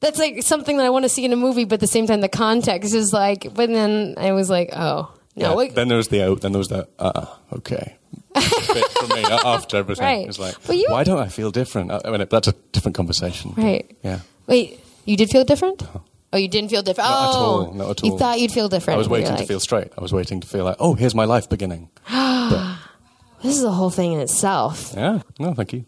that's 0.00 0.18
like 0.18 0.42
something 0.42 0.76
that 0.78 0.86
I 0.86 0.90
want 0.90 1.04
to 1.04 1.08
see 1.08 1.24
in 1.24 1.32
a 1.32 1.36
movie, 1.36 1.64
but 1.64 1.74
at 1.74 1.80
the 1.80 1.86
same 1.86 2.06
time 2.06 2.20
the 2.22 2.28
context 2.30 2.94
is 2.94 3.12
like 3.12 3.52
but 3.54 3.68
then 3.68 4.14
I 4.16 4.32
was 4.32 4.48
like, 4.50 4.70
oh. 4.72 5.12
No, 5.38 5.60
Yeah, 5.60 5.70
then 5.70 5.88
there 5.88 5.98
was 5.98 6.08
the 6.08 6.22
out, 6.22 6.40
then 6.40 6.52
there 6.52 6.58
was 6.58 6.68
the, 6.68 6.88
uh, 6.98 7.26
okay. 7.52 7.96
bit 8.34 8.84
for 8.92 9.14
me 9.14 9.22
uh, 9.24 9.38
after 9.44 9.76
everything. 9.76 10.04
Right. 10.04 10.26
It's 10.28 10.38
like, 10.38 10.54
you- 10.70 10.86
why 10.88 11.04
don't 11.04 11.18
I 11.18 11.28
feel 11.28 11.50
different? 11.50 11.90
I 11.90 12.00
I 12.06 12.10
mean, 12.10 12.26
that's 12.30 12.48
a 12.48 12.54
different 12.72 12.96
conversation. 12.96 13.52
Right. 13.54 13.94
Yeah. 14.02 14.20
wait, 14.46 14.80
you 15.04 15.16
did 15.18 15.28
feel 15.28 15.44
different? 15.44 15.82
Oh, 15.82 16.00
you 16.36 16.48
didn't 16.48 16.70
feel 16.70 16.82
different. 16.82 17.08
Not 17.08 17.28
at 17.28 17.34
oh, 17.34 17.38
all. 17.38 17.72
Not 17.72 17.90
at 17.90 18.02
all. 18.02 18.10
You 18.10 18.18
thought 18.18 18.40
you'd 18.40 18.52
feel 18.52 18.68
different. 18.68 18.96
I 18.96 18.98
was 18.98 19.08
waiting 19.08 19.36
to 19.36 19.46
feel 19.46 19.60
straight. 19.60 19.92
I 19.96 20.00
was 20.00 20.12
waiting 20.12 20.40
to 20.40 20.46
feel 20.46 20.64
like, 20.64 20.76
oh, 20.78 20.94
here's 20.94 21.14
my 21.14 21.24
life 21.24 21.48
beginning. 21.48 21.90
this 22.10 23.56
is 23.56 23.64
a 23.64 23.70
whole 23.70 23.90
thing 23.90 24.12
in 24.12 24.20
itself. 24.20 24.92
Yeah. 24.96 25.22
No, 25.38 25.54
thank 25.54 25.72
you. 25.72 25.84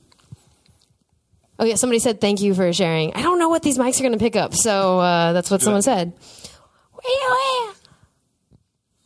Oh 1.61 1.65
yeah, 1.65 1.75
somebody 1.75 1.99
said 1.99 2.21
thank 2.21 2.41
you 2.41 2.55
for 2.55 2.73
sharing. 2.73 3.13
I 3.15 3.23
don't 3.23 3.41
know 3.41 3.49
what 3.49 3.65
these 3.65 3.79
mics 3.79 3.99
are 3.99 4.05
going 4.05 4.13
to 4.13 4.19
pick 4.19 4.37
up, 4.37 4.55
so 4.55 5.01
uh, 5.01 5.33
that's 5.33 5.51
what 5.51 5.61
someone 5.61 5.83
said. 5.83 6.13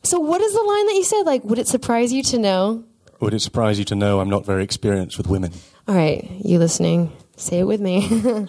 So 0.03 0.21
what 0.21 0.41
is 0.43 0.53
the 0.53 0.63
line 0.63 0.87
that 0.89 0.95
you 0.95 1.05
said? 1.05 1.23
Like, 1.23 1.45
would 1.45 1.59
it 1.59 1.69
surprise 1.69 2.13
you 2.13 2.23
to 2.25 2.39
know? 2.39 2.85
Would 3.21 3.33
it 3.33 3.41
surprise 3.41 3.79
you 3.79 3.85
to 3.87 3.95
know 3.95 4.21
I'm 4.21 4.29
not 4.29 4.45
very 4.45 4.65
experienced 4.65 5.17
with 5.17 5.27
women? 5.29 5.53
All 5.89 5.95
right, 5.95 6.29
you 6.45 6.59
listening? 6.59 7.13
Say 7.37 7.61
it 7.61 7.65
with 7.65 7.81
me. 7.81 8.07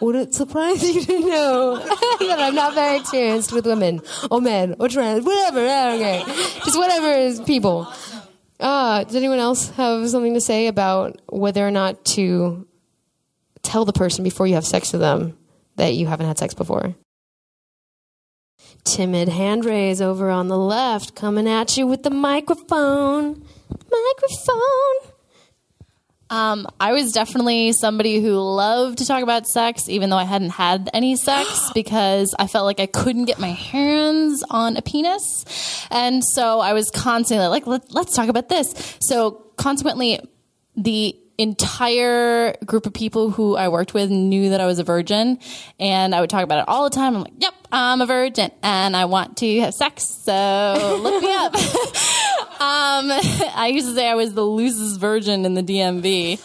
would 0.00 0.16
it 0.16 0.34
surprise 0.34 0.82
you 0.82 1.02
to 1.02 1.20
know 1.20 1.76
that 1.78 2.36
I'm 2.38 2.54
not 2.54 2.74
very 2.74 2.98
experienced 2.98 3.52
with 3.52 3.66
women 3.66 4.02
or 4.30 4.40
men 4.40 4.76
or 4.78 4.88
trans, 4.88 5.24
whatever? 5.24 5.60
I. 5.60 6.22
Just 6.64 6.78
whatever 6.78 7.10
is 7.12 7.40
people. 7.40 7.92
Uh, 8.60 9.04
does 9.04 9.16
anyone 9.16 9.38
else 9.38 9.70
have 9.70 10.08
something 10.08 10.34
to 10.34 10.40
say 10.40 10.68
about 10.68 11.20
whether 11.26 11.66
or 11.66 11.70
not 11.70 12.04
to 12.04 12.66
tell 13.62 13.84
the 13.84 13.92
person 13.92 14.22
before 14.22 14.46
you 14.46 14.54
have 14.54 14.66
sex 14.66 14.92
with 14.92 15.00
them 15.00 15.36
that 15.76 15.94
you 15.94 16.06
haven't 16.06 16.26
had 16.26 16.38
sex 16.38 16.54
before? 16.54 16.94
Timid 18.84 19.28
hand 19.28 19.64
raise 19.64 20.00
over 20.00 20.30
on 20.30 20.48
the 20.48 20.58
left, 20.58 21.14
coming 21.14 21.48
at 21.48 21.76
you 21.76 21.86
with 21.86 22.02
the 22.02 22.10
microphone. 22.10 23.44
Microphone. 23.90 25.13
Um, 26.30 26.66
I 26.80 26.92
was 26.92 27.12
definitely 27.12 27.72
somebody 27.72 28.20
who 28.20 28.38
loved 28.38 28.98
to 28.98 29.06
talk 29.06 29.22
about 29.22 29.46
sex, 29.46 29.88
even 29.88 30.10
though 30.10 30.16
I 30.16 30.24
hadn't 30.24 30.50
had 30.50 30.90
any 30.94 31.16
sex, 31.16 31.70
because 31.74 32.34
I 32.38 32.46
felt 32.46 32.64
like 32.64 32.80
I 32.80 32.86
couldn't 32.86 33.26
get 33.26 33.38
my 33.38 33.48
hands 33.52 34.42
on 34.50 34.76
a 34.76 34.82
penis, 34.82 35.44
and 35.90 36.24
so 36.24 36.60
I 36.60 36.72
was 36.72 36.90
constantly 36.90 37.46
like, 37.48 37.66
Let, 37.66 37.92
"Let's 37.92 38.14
talk 38.16 38.28
about 38.28 38.48
this." 38.48 38.74
So 39.00 39.42
consequently, 39.56 40.20
the 40.76 41.16
entire 41.36 42.54
group 42.64 42.86
of 42.86 42.94
people 42.94 43.30
who 43.30 43.56
I 43.56 43.68
worked 43.68 43.92
with 43.92 44.08
knew 44.08 44.50
that 44.50 44.60
I 44.60 44.66
was 44.66 44.78
a 44.78 44.84
virgin, 44.84 45.38
and 45.78 46.14
I 46.14 46.20
would 46.20 46.30
talk 46.30 46.44
about 46.44 46.60
it 46.60 46.68
all 46.68 46.84
the 46.84 46.94
time. 46.94 47.16
I'm 47.16 47.22
like, 47.22 47.32
"Yep, 47.38 47.54
I'm 47.70 48.00
a 48.00 48.06
virgin, 48.06 48.50
and 48.62 48.96
I 48.96 49.04
want 49.04 49.36
to 49.38 49.60
have 49.60 49.74
sex, 49.74 50.04
so 50.24 51.00
look 51.02 51.22
me 51.22 51.32
up." 51.34 51.54
Um, 52.60 53.10
I 53.56 53.70
used 53.72 53.88
to 53.88 53.94
say 53.94 54.08
I 54.08 54.14
was 54.14 54.34
the 54.34 54.44
loosest 54.44 55.00
virgin 55.00 55.44
in 55.44 55.54
the 55.54 55.62
DMV. 55.62 56.38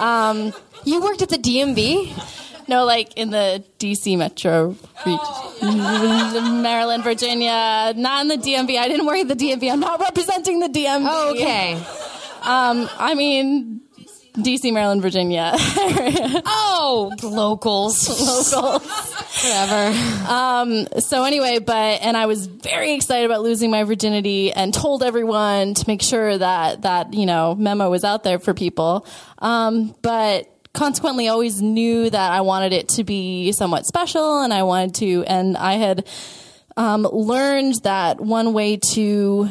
Um, 0.00 0.52
you 0.84 1.00
worked 1.00 1.22
at 1.22 1.28
the 1.28 1.38
DMV? 1.38 2.68
No, 2.68 2.84
like 2.84 3.16
in 3.16 3.30
the 3.30 3.64
DC 3.78 4.18
metro 4.18 4.76
region, 5.06 6.62
Maryland, 6.62 7.02
Virginia. 7.02 7.94
Not 7.96 8.22
in 8.22 8.28
the 8.28 8.36
DMV. 8.36 8.78
I 8.78 8.88
didn't 8.88 9.06
work 9.06 9.18
at 9.18 9.28
the 9.28 9.34
DMV. 9.34 9.72
I'm 9.72 9.80
not 9.80 10.00
representing 10.00 10.60
the 10.60 10.68
DMV. 10.68 11.06
Oh, 11.08 11.30
okay. 11.30 11.74
Um, 12.42 12.88
I 12.98 13.14
mean, 13.14 13.80
DC, 14.38 14.72
Maryland, 14.72 15.02
Virginia. 15.02 15.52
oh, 15.56 17.12
locals. 17.22 18.08
locals. 18.08 18.84
Whatever. 19.44 19.98
Um, 20.28 20.88
so 21.00 21.24
anyway, 21.24 21.58
but 21.58 22.02
and 22.02 22.16
I 22.16 22.26
was 22.26 22.46
very 22.46 22.94
excited 22.94 23.26
about 23.26 23.42
losing 23.42 23.70
my 23.70 23.84
virginity 23.84 24.52
and 24.52 24.72
told 24.72 25.02
everyone 25.02 25.74
to 25.74 25.84
make 25.86 26.02
sure 26.02 26.36
that 26.36 26.82
that 26.82 27.14
you 27.14 27.26
know 27.26 27.54
memo 27.54 27.90
was 27.90 28.04
out 28.04 28.24
there 28.24 28.38
for 28.38 28.54
people. 28.54 29.06
Um, 29.38 29.94
but 30.02 30.48
consequently, 30.72 31.28
always 31.28 31.60
knew 31.60 32.08
that 32.08 32.32
I 32.32 32.40
wanted 32.40 32.72
it 32.72 32.88
to 32.90 33.04
be 33.04 33.52
somewhat 33.52 33.86
special, 33.86 34.40
and 34.42 34.52
I 34.52 34.62
wanted 34.62 34.94
to, 34.96 35.24
and 35.26 35.56
I 35.56 35.74
had 35.74 36.06
um, 36.76 37.02
learned 37.02 37.74
that 37.82 38.20
one 38.20 38.52
way 38.52 38.78
to 38.92 39.48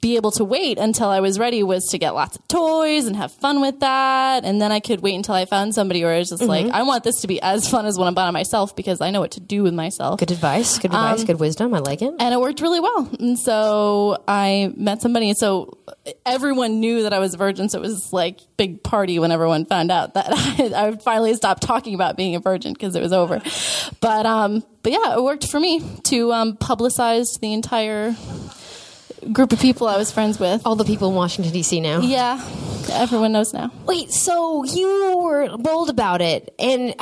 be 0.00 0.16
able 0.16 0.30
to 0.32 0.44
wait 0.44 0.78
until 0.78 1.08
I 1.08 1.20
was 1.20 1.38
ready 1.38 1.62
was 1.62 1.86
to 1.90 1.98
get 1.98 2.10
lots 2.14 2.36
of 2.36 2.46
toys 2.48 3.06
and 3.06 3.16
have 3.16 3.32
fun 3.32 3.60
with 3.62 3.80
that. 3.80 4.44
And 4.44 4.60
then 4.60 4.70
I 4.72 4.80
could 4.80 5.00
wait 5.00 5.14
until 5.14 5.34
I 5.34 5.44
found 5.46 5.74
somebody 5.74 6.02
where 6.04 6.14
I 6.14 6.18
was 6.18 6.28
just 6.30 6.42
like, 6.42 6.66
Mhm. 6.66 6.72
I 6.72 6.82
want 6.82 7.04
this 7.04 7.20
to 7.22 7.26
be 7.26 7.40
as 7.40 7.68
fun 7.68 7.86
as 7.86 7.98
when 7.98 8.08
I'm 8.08 8.14
by 8.14 8.30
myself 8.30 8.76
because 8.76 9.00
I 9.00 9.10
know 9.10 9.20
what 9.20 9.32
to 9.32 9.40
do 9.40 9.62
with 9.62 9.72
myself. 9.74 10.20
Good 10.20 10.30
advice. 10.30 10.76
Good 10.78 10.86
advice. 10.90 11.20
Um, 11.20 11.26
good 11.26 11.40
wisdom. 11.40 11.72
I 11.74 11.78
like 11.78 12.02
it. 12.02 12.14
And 12.18 12.34
it 12.34 12.40
worked 12.40 12.60
really 12.60 12.80
well. 12.80 13.08
And 13.18 13.38
so 13.38 14.22
I 14.28 14.72
met 14.76 15.00
somebody. 15.02 15.28
And 15.30 15.38
so 15.38 15.78
everyone 16.26 16.80
knew 16.80 17.02
that 17.02 17.12
I 17.12 17.18
was 17.18 17.34
a 17.34 17.38
virgin. 17.38 17.68
So 17.68 17.78
it 17.78 17.82
was 17.82 18.12
like 18.12 18.40
big 18.56 18.82
party 18.82 19.18
when 19.18 19.32
everyone 19.32 19.64
found 19.64 19.90
out 19.90 20.14
that 20.14 20.26
I, 20.32 20.88
I 20.88 20.96
finally 20.96 21.34
stopped 21.34 21.62
talking 21.62 21.94
about 21.94 22.16
being 22.16 22.36
a 22.36 22.40
virgin 22.40 22.72
because 22.74 22.94
it 22.94 23.02
was 23.02 23.12
over. 23.12 23.40
But, 24.00 24.26
um, 24.26 24.64
but 24.82 24.92
yeah, 24.92 25.14
it 25.14 25.22
worked 25.22 25.46
for 25.48 25.58
me 25.60 25.80
to, 26.04 26.32
um, 26.32 26.56
publicize 26.58 27.38
the 27.40 27.52
entire 27.54 28.14
group 29.32 29.52
of 29.52 29.60
people 29.60 29.86
I 29.86 29.96
was 29.96 30.10
friends 30.10 30.38
with. 30.38 30.62
All 30.64 30.76
the 30.76 30.84
people 30.84 31.08
in 31.08 31.14
Washington 31.14 31.52
D.C. 31.52 31.80
now. 31.80 32.00
Yeah, 32.00 32.40
everyone 32.92 33.32
knows 33.32 33.52
now. 33.52 33.70
Wait, 33.86 34.10
so 34.10 34.64
you 34.64 35.18
were 35.18 35.56
bold 35.56 35.90
about 35.90 36.20
it, 36.20 36.54
and 36.58 36.94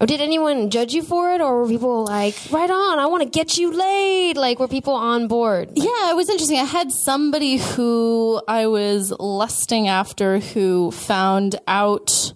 Or 0.00 0.06
did 0.06 0.20
anyone 0.20 0.70
judge 0.70 0.94
you 0.94 1.02
for 1.02 1.32
it, 1.32 1.40
or 1.40 1.60
were 1.60 1.68
people 1.68 2.04
like, 2.04 2.36
"Right 2.52 2.70
on, 2.70 2.98
I 3.00 3.06
want 3.06 3.24
to 3.24 3.28
get 3.28 3.58
you 3.58 3.72
laid"? 3.72 4.36
Like, 4.36 4.60
were 4.60 4.68
people 4.68 4.94
on 4.94 5.26
board? 5.26 5.70
Yeah, 5.74 6.10
it 6.10 6.14
was 6.14 6.28
interesting. 6.28 6.60
I 6.60 6.64
had 6.64 6.92
somebody 6.92 7.56
who 7.56 8.40
I 8.46 8.68
was 8.68 9.12
lusting 9.18 9.88
after 9.88 10.38
who 10.38 10.92
found 10.92 11.56
out 11.66 12.32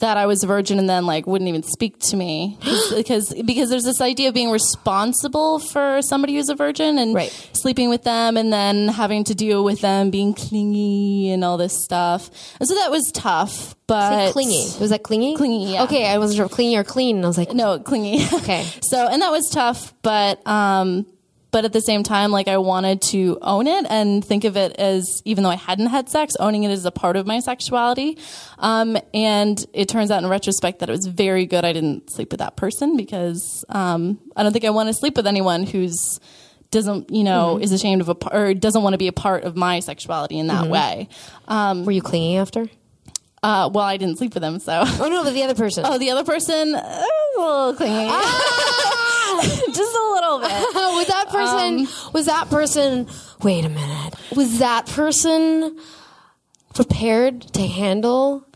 that 0.00 0.16
I 0.16 0.26
was 0.26 0.42
a 0.42 0.46
virgin 0.46 0.78
and 0.78 0.88
then 0.88 1.06
like 1.06 1.26
wouldn't 1.26 1.48
even 1.48 1.62
speak 1.62 1.98
to 2.00 2.16
me 2.16 2.58
because 2.94 3.32
because 3.44 3.70
there's 3.70 3.84
this 3.84 4.00
idea 4.00 4.28
of 4.28 4.34
being 4.34 4.50
responsible 4.50 5.58
for 5.58 6.02
somebody 6.02 6.34
who's 6.34 6.48
a 6.48 6.54
virgin 6.54 6.98
and 6.98 7.16
sleeping 7.52 7.88
with 7.88 8.04
them 8.04 8.36
and 8.36 8.52
then 8.52 8.88
having 8.88 9.24
to 9.24 9.34
deal 9.34 9.64
with 9.64 9.80
them 9.80 10.10
being 10.10 10.34
clingy 10.34 11.30
and 11.30 11.44
all 11.44 11.56
this 11.56 11.82
stuff. 11.84 12.30
And 12.58 12.68
so 12.68 12.74
that 12.74 12.90
was 12.90 13.10
tough, 13.12 13.74
but 13.86 14.32
clingy. 14.32 14.66
Was 14.80 14.90
that 14.90 15.02
clingy? 15.02 15.36
Clingy, 15.36 15.72
yeah. 15.72 15.84
Okay, 15.84 16.06
I 16.06 16.18
wasn't 16.18 16.38
sure 16.38 16.48
clingy 16.48 16.76
or 16.76 16.84
clean. 16.84 17.24
I 17.24 17.26
was 17.26 17.38
like, 17.38 17.52
no, 17.52 17.78
clingy. 17.78 18.24
Okay. 18.32 18.66
So, 18.82 19.06
and 19.06 19.22
that 19.22 19.30
was 19.30 19.48
tough, 19.50 19.94
but 20.02 20.44
um, 20.48 21.06
but 21.50 21.64
at 21.64 21.72
the 21.72 21.80
same 21.80 22.02
time, 22.02 22.30
like 22.30 22.46
I 22.48 22.58
wanted 22.58 23.02
to 23.10 23.38
own 23.42 23.66
it 23.66 23.84
and 23.90 24.24
think 24.24 24.44
of 24.44 24.56
it 24.56 24.76
as, 24.78 25.20
even 25.24 25.42
though 25.44 25.50
I 25.50 25.56
hadn't 25.56 25.86
had 25.86 26.08
sex, 26.08 26.34
owning 26.38 26.62
it 26.64 26.70
as 26.70 26.84
a 26.84 26.90
part 26.90 27.16
of 27.16 27.26
my 27.26 27.40
sexuality. 27.40 28.18
Um, 28.58 28.96
and 29.12 29.64
it 29.72 29.88
turns 29.88 30.10
out 30.10 30.22
in 30.22 30.28
retrospect 30.28 30.78
that 30.78 30.88
it 30.88 30.92
was 30.92 31.06
very 31.06 31.46
good. 31.46 31.64
I 31.64 31.72
didn't 31.72 32.10
sleep 32.10 32.30
with 32.30 32.38
that 32.38 32.56
person 32.56 32.96
because 32.96 33.64
um, 33.68 34.20
I 34.36 34.42
don't 34.44 34.52
think 34.52 34.64
I 34.64 34.70
want 34.70 34.88
to 34.88 34.94
sleep 34.94 35.16
with 35.16 35.26
anyone 35.26 35.64
who's 35.66 36.20
doesn't 36.70 37.10
you 37.10 37.24
know 37.24 37.56
Mhm. 37.58 37.62
is 37.64 37.72
ashamed 37.72 38.00
of 38.00 38.08
a 38.10 38.14
or 38.32 38.54
doesn't 38.54 38.84
want 38.84 38.94
to 38.94 38.98
be 38.98 39.08
a 39.08 39.12
part 39.12 39.42
of 39.42 39.56
my 39.56 39.80
sexuality 39.80 40.38
in 40.38 40.46
that 40.46 40.66
Mhm. 40.66 40.70
way. 40.70 41.08
Um, 41.48 41.84
Were 41.84 41.90
you 41.90 42.00
clingy 42.00 42.36
after? 42.36 42.68
Uh, 43.42 43.68
well, 43.72 43.84
I 43.84 43.96
didn't 43.96 44.18
sleep 44.18 44.34
with 44.34 44.42
them, 44.42 44.60
so. 44.60 44.84
Oh 44.84 45.08
no, 45.08 45.24
but 45.24 45.32
the 45.34 45.42
other 45.42 45.56
person. 45.56 45.82
Oh, 45.88 45.98
the 45.98 46.10
other 46.10 46.22
person, 46.22 46.76
uh, 46.76 46.78
a 47.36 47.40
little 47.40 47.74
clingy. 47.74 48.08
Just 49.72 49.96
a 49.96 50.10
little 50.12 50.38
bit. 50.38 50.69
Was 51.00 51.08
that 51.08 51.28
person? 51.28 52.12
was 52.12 52.26
that 52.26 52.50
person? 52.50 53.08
Wait 53.42 53.64
a 53.64 53.68
minute. 53.68 54.14
Was 54.36 54.58
that 54.58 54.86
person 54.86 55.78
prepared 56.74 57.42
to 57.54 57.66
handle 57.66 58.46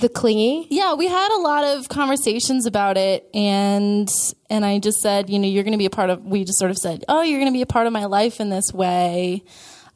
the 0.00 0.08
clingy? 0.08 0.66
Yeah, 0.70 0.94
we 0.94 1.06
had 1.06 1.30
a 1.32 1.40
lot 1.40 1.64
of 1.64 1.88
conversations 1.88 2.66
about 2.66 2.96
it, 2.96 3.28
and 3.32 4.08
and 4.50 4.64
I 4.64 4.78
just 4.78 5.00
said, 5.00 5.30
you 5.30 5.38
know, 5.38 5.48
you're 5.48 5.64
going 5.64 5.72
to 5.72 5.78
be 5.78 5.86
a 5.86 5.90
part 5.90 6.10
of. 6.10 6.24
We 6.24 6.44
just 6.44 6.58
sort 6.58 6.70
of 6.70 6.78
said, 6.78 7.04
oh, 7.08 7.22
you're 7.22 7.40
going 7.40 7.52
to 7.52 7.56
be 7.56 7.62
a 7.62 7.66
part 7.66 7.86
of 7.86 7.92
my 7.92 8.04
life 8.06 8.40
in 8.40 8.50
this 8.50 8.72
way. 8.72 9.44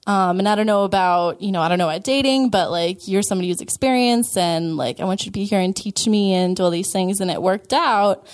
Um, 0.07 0.39
and 0.39 0.49
I 0.49 0.55
don't 0.55 0.67
know 0.67 0.85
about, 0.85 1.43
you 1.43 1.51
know, 1.51 1.61
I 1.61 1.69
don't 1.69 1.79
know 1.79 1.89
about 1.89 2.05
dating, 2.05 2.51
but 2.51 2.71
like 2.71 3.09
you're 3.09 3.23
somebody 3.23 3.49
who's 3.49 3.61
experienced 3.61 4.39
and 4.39 4.77
like 4.77 5.01
I 5.01 5.05
want 5.05 5.23
you 5.23 5.25
to 5.27 5.33
be 5.33 5.45
here 5.45 5.59
and 5.59 5.75
teach 5.75 6.07
me 6.07 6.33
and 6.33 6.55
do 6.55 6.63
all 6.63 6.71
these 6.71 6.93
things. 6.93 7.21
And 7.21 7.29
it 7.29 7.43
worked 7.43 7.73
out. 7.73 8.25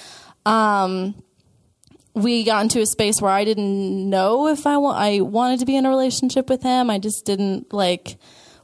Um, 0.44 1.14
we 2.14 2.44
got 2.44 2.62
into 2.62 2.80
a 2.80 2.86
space 2.86 3.20
where 3.20 3.30
I 3.32 3.44
didn't 3.44 4.08
know 4.10 4.48
if 4.48 4.66
I 4.66 4.76
wa- 4.76 4.94
I 4.96 5.20
wanted 5.20 5.60
to 5.60 5.66
be 5.66 5.76
in 5.76 5.86
a 5.86 5.88
relationship 5.88 6.48
with 6.50 6.62
him. 6.62 6.90
I 6.90 6.98
just 6.98 7.24
didn't 7.24 7.72
like 7.72 8.16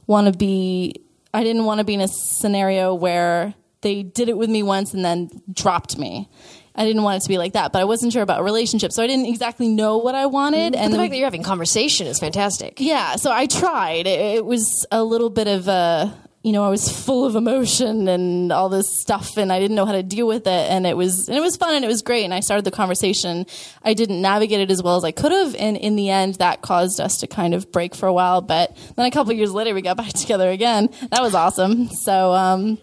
want 0.07 0.31
to 0.31 0.37
be. 0.37 1.03
I 1.33 1.43
didn't 1.43 1.65
want 1.65 1.79
to 1.79 1.83
be 1.83 1.93
in 1.93 2.01
a 2.01 2.07
scenario 2.07 2.93
where 2.93 3.53
they 3.81 4.03
did 4.03 4.29
it 4.29 4.37
with 4.37 4.49
me 4.49 4.63
once 4.63 4.93
and 4.93 5.03
then 5.05 5.29
dropped 5.51 5.97
me. 5.97 6.29
I 6.75 6.85
didn't 6.85 7.03
want 7.03 7.17
it 7.17 7.23
to 7.23 7.29
be 7.29 7.37
like 7.37 7.53
that, 7.53 7.73
but 7.73 7.79
I 7.81 7.85
wasn't 7.85 8.13
sure 8.13 8.21
about 8.21 8.43
relationships, 8.43 8.95
so 8.95 9.03
I 9.03 9.07
didn't 9.07 9.25
exactly 9.25 9.67
know 9.67 9.97
what 9.97 10.15
I 10.15 10.27
wanted. 10.27 10.73
But 10.73 10.79
and 10.81 10.93
the 10.93 10.97
fact 10.97 11.11
that 11.11 11.17
you're 11.17 11.25
having 11.27 11.43
conversation 11.43 12.07
is 12.07 12.19
fantastic. 12.19 12.79
yeah, 12.79 13.15
so 13.17 13.31
I 13.31 13.47
tried. 13.47 14.07
It, 14.07 14.37
it 14.37 14.45
was 14.45 14.85
a 14.91 15.03
little 15.03 15.29
bit 15.29 15.47
of 15.47 15.67
a, 15.67 16.13
you 16.41 16.53
know, 16.53 16.63
I 16.63 16.69
was 16.69 16.89
full 16.89 17.25
of 17.25 17.35
emotion 17.35 18.07
and 18.07 18.51
all 18.51 18.69
this 18.69 18.85
stuff, 19.01 19.35
and 19.35 19.51
I 19.51 19.59
didn't 19.59 19.75
know 19.75 19.85
how 19.85 19.91
to 19.91 20.03
deal 20.03 20.25
with 20.25 20.47
it. 20.47 20.71
And 20.71 20.87
it 20.87 20.95
was, 20.95 21.27
and 21.27 21.37
it 21.37 21.41
was 21.41 21.57
fun, 21.57 21.75
and 21.75 21.83
it 21.83 21.87
was 21.87 22.01
great. 22.01 22.23
And 22.23 22.33
I 22.33 22.39
started 22.39 22.63
the 22.63 22.71
conversation. 22.71 23.45
I 23.83 23.93
didn't 23.93 24.21
navigate 24.21 24.61
it 24.61 24.71
as 24.71 24.81
well 24.81 24.95
as 24.95 25.03
I 25.03 25.11
could 25.11 25.33
have, 25.33 25.53
and 25.55 25.75
in 25.75 25.97
the 25.97 26.09
end, 26.09 26.35
that 26.35 26.61
caused 26.61 27.01
us 27.01 27.17
to 27.17 27.27
kind 27.27 27.53
of 27.53 27.71
break 27.73 27.93
for 27.93 28.07
a 28.07 28.13
while. 28.13 28.41
But 28.41 28.75
then 28.95 29.05
a 29.05 29.11
couple 29.11 29.33
years 29.33 29.51
later, 29.51 29.73
we 29.73 29.81
got 29.81 29.97
back 30.03 30.13
together 30.13 30.49
again. 30.49 30.89
That 31.11 31.21
was 31.21 31.35
awesome. 31.35 31.89
So, 31.89 32.31
um, 32.31 32.77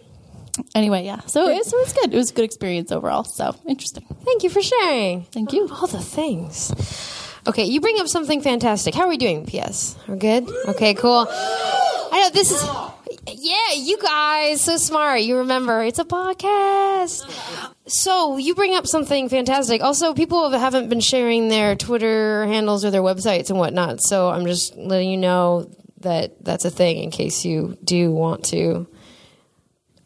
anyway, 0.74 1.06
yeah. 1.06 1.20
So 1.20 1.48
it, 1.48 1.64
so 1.64 1.78
it 1.78 1.80
was 1.80 1.92
good. 1.94 2.12
It 2.12 2.16
was 2.16 2.30
a 2.30 2.34
good 2.34 2.44
experience 2.44 2.92
overall. 2.92 3.24
So 3.24 3.56
interesting. 3.66 4.04
Thank 4.22 4.42
you 4.42 4.50
for 4.50 4.60
sharing. 4.60 5.24
Thank 5.24 5.54
you. 5.54 5.66
All 5.72 5.86
the 5.86 6.02
things. 6.02 7.22
Okay, 7.46 7.64
you 7.64 7.80
bring 7.80 8.00
up 8.00 8.08
something 8.08 8.40
fantastic. 8.40 8.94
How 8.94 9.02
are 9.02 9.08
we 9.08 9.18
doing, 9.18 9.46
PS? 9.46 9.96
We're 10.08 10.16
good? 10.16 10.48
Okay, 10.68 10.94
cool. 10.94 11.26
I 11.30 12.22
know 12.22 12.30
this 12.30 12.50
is. 12.50 12.68
Yeah, 13.28 13.74
you 13.74 13.98
guys, 13.98 14.62
so 14.62 14.76
smart. 14.76 15.20
You 15.20 15.38
remember, 15.38 15.82
it's 15.82 15.98
a 15.98 16.04
podcast. 16.04 17.24
So, 17.86 18.36
you 18.36 18.54
bring 18.54 18.74
up 18.74 18.86
something 18.86 19.28
fantastic. 19.28 19.82
Also, 19.82 20.12
people 20.14 20.50
haven't 20.50 20.88
been 20.88 21.00
sharing 21.00 21.48
their 21.48 21.76
Twitter 21.76 22.46
handles 22.46 22.84
or 22.84 22.90
their 22.90 23.02
websites 23.02 23.50
and 23.50 23.58
whatnot. 23.58 24.00
So, 24.00 24.28
I'm 24.28 24.46
just 24.46 24.76
letting 24.76 25.10
you 25.10 25.16
know 25.16 25.70
that 26.00 26.44
that's 26.44 26.64
a 26.64 26.70
thing 26.70 26.98
in 26.98 27.10
case 27.10 27.44
you 27.44 27.76
do 27.84 28.10
want 28.10 28.44
to. 28.46 28.88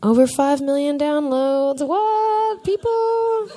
Over 0.03 0.27
5 0.27 0.61
million 0.61 0.99
downloads. 0.99 1.87
What, 1.87 2.65
people? 2.65 3.49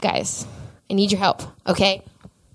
Guys, 0.00 0.46
I 0.88 0.94
need 0.94 1.12
your 1.12 1.20
help, 1.20 1.42
okay? 1.66 2.02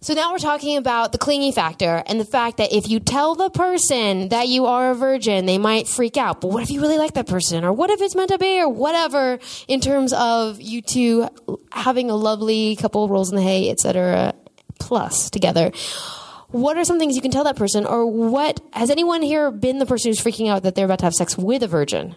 So 0.05 0.13
now 0.13 0.31
we're 0.31 0.37
talking 0.37 0.77
about 0.77 1.13
the 1.13 1.17
clingy 1.17 1.51
factor 1.51 2.03
and 2.05 2.19
the 2.19 2.25
fact 2.25 2.57
that 2.57 2.71
if 2.71 2.87
you 2.87 2.99
tell 2.99 3.33
the 3.33 3.49
person 3.49 4.29
that 4.29 4.47
you 4.47 4.67
are 4.67 4.91
a 4.91 4.93
virgin, 4.93 5.47
they 5.47 5.57
might 5.57 5.87
freak 5.87 6.15
out. 6.15 6.41
But 6.41 6.49
what 6.49 6.61
if 6.61 6.69
you 6.69 6.79
really 6.79 6.99
like 6.99 7.15
that 7.15 7.25
person? 7.25 7.65
Or 7.65 7.73
what 7.73 7.89
if 7.89 7.99
it's 8.01 8.13
meant 8.13 8.29
to 8.29 8.37
be? 8.37 8.59
Or 8.59 8.69
whatever 8.69 9.39
in 9.67 9.81
terms 9.81 10.13
of 10.13 10.61
you 10.61 10.83
two 10.83 11.27
having 11.71 12.11
a 12.11 12.15
lovely 12.15 12.75
couple 12.75 13.09
rolls 13.09 13.31
in 13.31 13.35
the 13.35 13.41
hay, 13.41 13.71
etc. 13.71 14.35
plus 14.79 15.31
together. 15.31 15.71
What 16.49 16.77
are 16.77 16.85
some 16.85 16.99
things 16.99 17.15
you 17.15 17.21
can 17.23 17.31
tell 17.31 17.45
that 17.45 17.55
person? 17.55 17.87
Or 17.87 18.05
what 18.05 18.61
has 18.73 18.91
anyone 18.91 19.23
here 19.23 19.49
been 19.49 19.79
the 19.79 19.87
person 19.87 20.09
who's 20.09 20.21
freaking 20.21 20.51
out 20.51 20.61
that 20.61 20.75
they're 20.75 20.85
about 20.85 20.99
to 20.99 21.05
have 21.05 21.15
sex 21.15 21.35
with 21.35 21.63
a 21.63 21.67
virgin? 21.67 22.15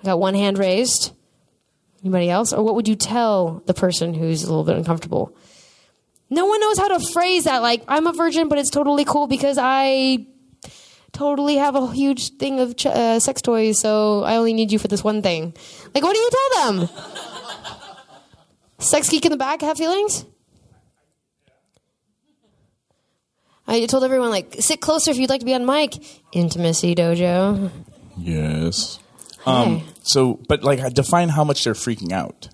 I 0.00 0.06
got 0.06 0.18
one 0.18 0.34
hand 0.34 0.58
raised. 0.58 1.12
Anybody 2.02 2.30
else? 2.30 2.52
Or 2.52 2.64
what 2.64 2.74
would 2.74 2.88
you 2.88 2.96
tell 2.96 3.62
the 3.66 3.74
person 3.74 4.12
who's 4.12 4.42
a 4.42 4.48
little 4.48 4.64
bit 4.64 4.76
uncomfortable? 4.76 5.32
No 6.34 6.46
one 6.46 6.60
knows 6.60 6.78
how 6.78 6.88
to 6.88 6.98
phrase 7.12 7.44
that. 7.44 7.62
Like, 7.62 7.84
I'm 7.86 8.08
a 8.08 8.12
virgin, 8.12 8.48
but 8.48 8.58
it's 8.58 8.70
totally 8.70 9.04
cool 9.04 9.28
because 9.28 9.56
I 9.56 10.26
totally 11.12 11.56
have 11.56 11.76
a 11.76 11.92
huge 11.92 12.36
thing 12.38 12.58
of 12.58 12.74
ch- 12.76 12.86
uh, 12.86 13.20
sex 13.20 13.40
toys, 13.40 13.80
so 13.80 14.24
I 14.24 14.34
only 14.34 14.52
need 14.52 14.72
you 14.72 14.80
for 14.80 14.88
this 14.88 15.04
one 15.04 15.22
thing. 15.22 15.54
Like, 15.94 16.02
what 16.02 16.12
do 16.12 16.18
you 16.18 16.30
tell 16.30 16.72
them? 16.72 16.88
Sex 18.80 19.08
geek 19.08 19.24
in 19.24 19.30
the 19.30 19.36
back 19.36 19.60
have 19.62 19.78
feelings? 19.78 20.24
I 23.68 23.86
told 23.86 24.02
everyone, 24.02 24.30
like, 24.30 24.56
sit 24.58 24.80
closer 24.80 25.12
if 25.12 25.16
you'd 25.16 25.30
like 25.30 25.40
to 25.40 25.46
be 25.46 25.54
on 25.54 25.64
mic. 25.64 25.94
Intimacy 26.32 26.96
dojo. 26.96 27.70
Yes. 28.18 28.98
Um, 29.46 29.82
so, 30.02 30.40
but 30.48 30.64
like, 30.64 30.92
define 30.94 31.28
how 31.28 31.44
much 31.44 31.62
they're 31.64 31.74
freaking 31.74 32.12
out. 32.12 32.48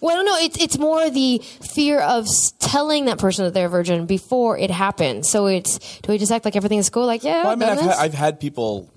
Well, 0.00 0.12
I 0.12 0.16
don't 0.16 0.24
know. 0.26 0.38
It's 0.38 0.58
it's 0.62 0.78
more 0.78 1.10
the 1.10 1.38
fear 1.38 2.00
of 2.00 2.26
telling 2.58 3.04
that 3.06 3.18
person 3.18 3.44
that 3.44 3.52
they're 3.54 3.66
a 3.66 3.70
virgin 3.70 4.06
before 4.06 4.56
it 4.58 4.70
happens. 4.70 5.28
So 5.28 5.46
it's 5.46 5.78
do 6.00 6.12
we 6.12 6.18
just 6.18 6.32
act 6.32 6.44
like 6.44 6.56
everything's 6.56 6.88
cool? 6.90 7.06
Like 7.06 7.22
yeah, 7.22 7.42
Well, 7.44 7.48
I 7.48 7.52
I've 7.52 7.58
mean, 7.58 7.68
I've, 7.68 7.98
I've 7.98 8.14
had 8.14 8.40
people 8.40 8.90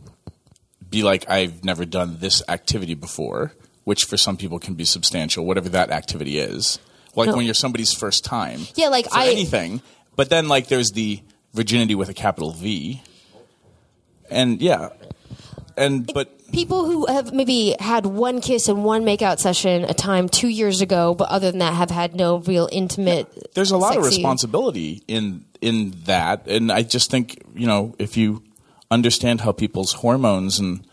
be 0.89 1.03
like, 1.03 1.29
I've 1.29 1.63
never 1.65 1.85
done 1.85 2.17
this 2.19 2.41
activity 2.47 2.93
before, 2.93 3.51
which 3.83 4.05
for 4.05 4.15
some 4.15 4.37
people 4.37 4.59
can 4.59 4.75
be 4.75 4.85
substantial, 4.85 5.45
whatever 5.45 5.69
that 5.69 5.89
activity 5.89 6.37
is. 6.39 6.79
Like 7.15 7.29
No. 7.29 7.35
when 7.35 7.45
you're 7.45 7.53
somebody's 7.53 7.93
first 7.93 8.23
time. 8.23 8.61
Yeah, 8.75 8.87
like 8.89 9.07
I- 9.11 9.29
anything. 9.29 9.81
But 10.15 10.29
then, 10.29 10.47
like, 10.47 10.67
there's 10.67 10.91
the 10.91 11.21
virginity 11.55 11.95
with 11.95 12.07
a 12.09 12.13
capital 12.13 12.51
V. 12.51 13.01
And 14.29 14.61
yeah. 14.61 14.89
And, 15.75 16.05
but 16.13 16.29
People 16.53 16.85
who 16.85 17.05
have 17.07 17.33
maybe 17.33 17.75
had 17.79 18.05
one 18.05 18.39
kiss 18.39 18.69
and 18.69 18.85
one 18.85 19.03
makeout 19.03 19.39
session 19.39 19.83
a 19.85 19.93
time 19.93 20.29
two 20.29 20.47
years 20.47 20.81
ago, 20.81 21.13
but 21.15 21.27
other 21.29 21.49
than 21.51 21.59
that 21.59 21.73
have 21.73 21.89
had 21.89 22.15
no 22.15 22.37
real 22.37 22.69
intimate. 22.71 23.53
there's 23.55 23.71
a 23.71 23.77
lot 23.77 23.97
of 23.97 24.05
responsibility 24.05 25.01
in 25.07 25.43
in 25.61 25.93
that 26.05 26.45
and 26.47 26.69
i 26.71 26.81
just 26.83 27.09
think 27.09 27.41
you 27.55 27.65
know 27.65 27.95
if 27.97 28.17
you 28.17 28.43
understand 28.91 29.39
how 29.39 29.51
people's 29.53 29.93
hormones 29.93 30.59
and 30.59 30.85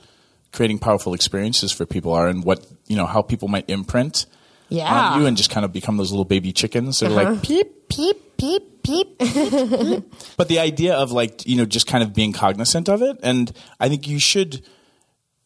creating 0.52 0.78
powerful 0.78 1.12
experiences 1.12 1.72
for 1.72 1.84
people 1.84 2.12
are 2.12 2.28
and 2.28 2.44
what 2.44 2.64
you 2.86 2.96
know 2.96 3.04
how 3.06 3.20
people 3.20 3.48
might 3.48 3.68
imprint 3.68 4.26
Yeah. 4.68 4.86
on 5.14 5.20
you 5.20 5.26
and 5.26 5.36
just 5.36 5.50
kind 5.50 5.64
of 5.64 5.72
become 5.72 5.96
those 5.96 6.12
little 6.12 6.24
baby 6.24 6.52
chickens 6.52 7.02
Uh-huh. 7.02 7.12
like 7.14 7.42
peep 7.42 7.88
peep 7.88 8.36
peep 8.38 8.82
peep. 8.84 9.18
but 10.36 10.46
the 10.48 10.58
idea 10.60 10.94
of 10.94 11.10
like 11.10 11.44
you 11.46 11.56
know 11.56 11.64
just 11.66 11.86
kind 11.88 12.02
of 12.04 12.14
being 12.14 12.32
cognizant 12.32 12.88
of 12.88 13.02
it 13.02 13.18
and 13.24 13.52
i 13.80 13.88
think 13.88 14.06
you 14.06 14.20
should 14.20 14.62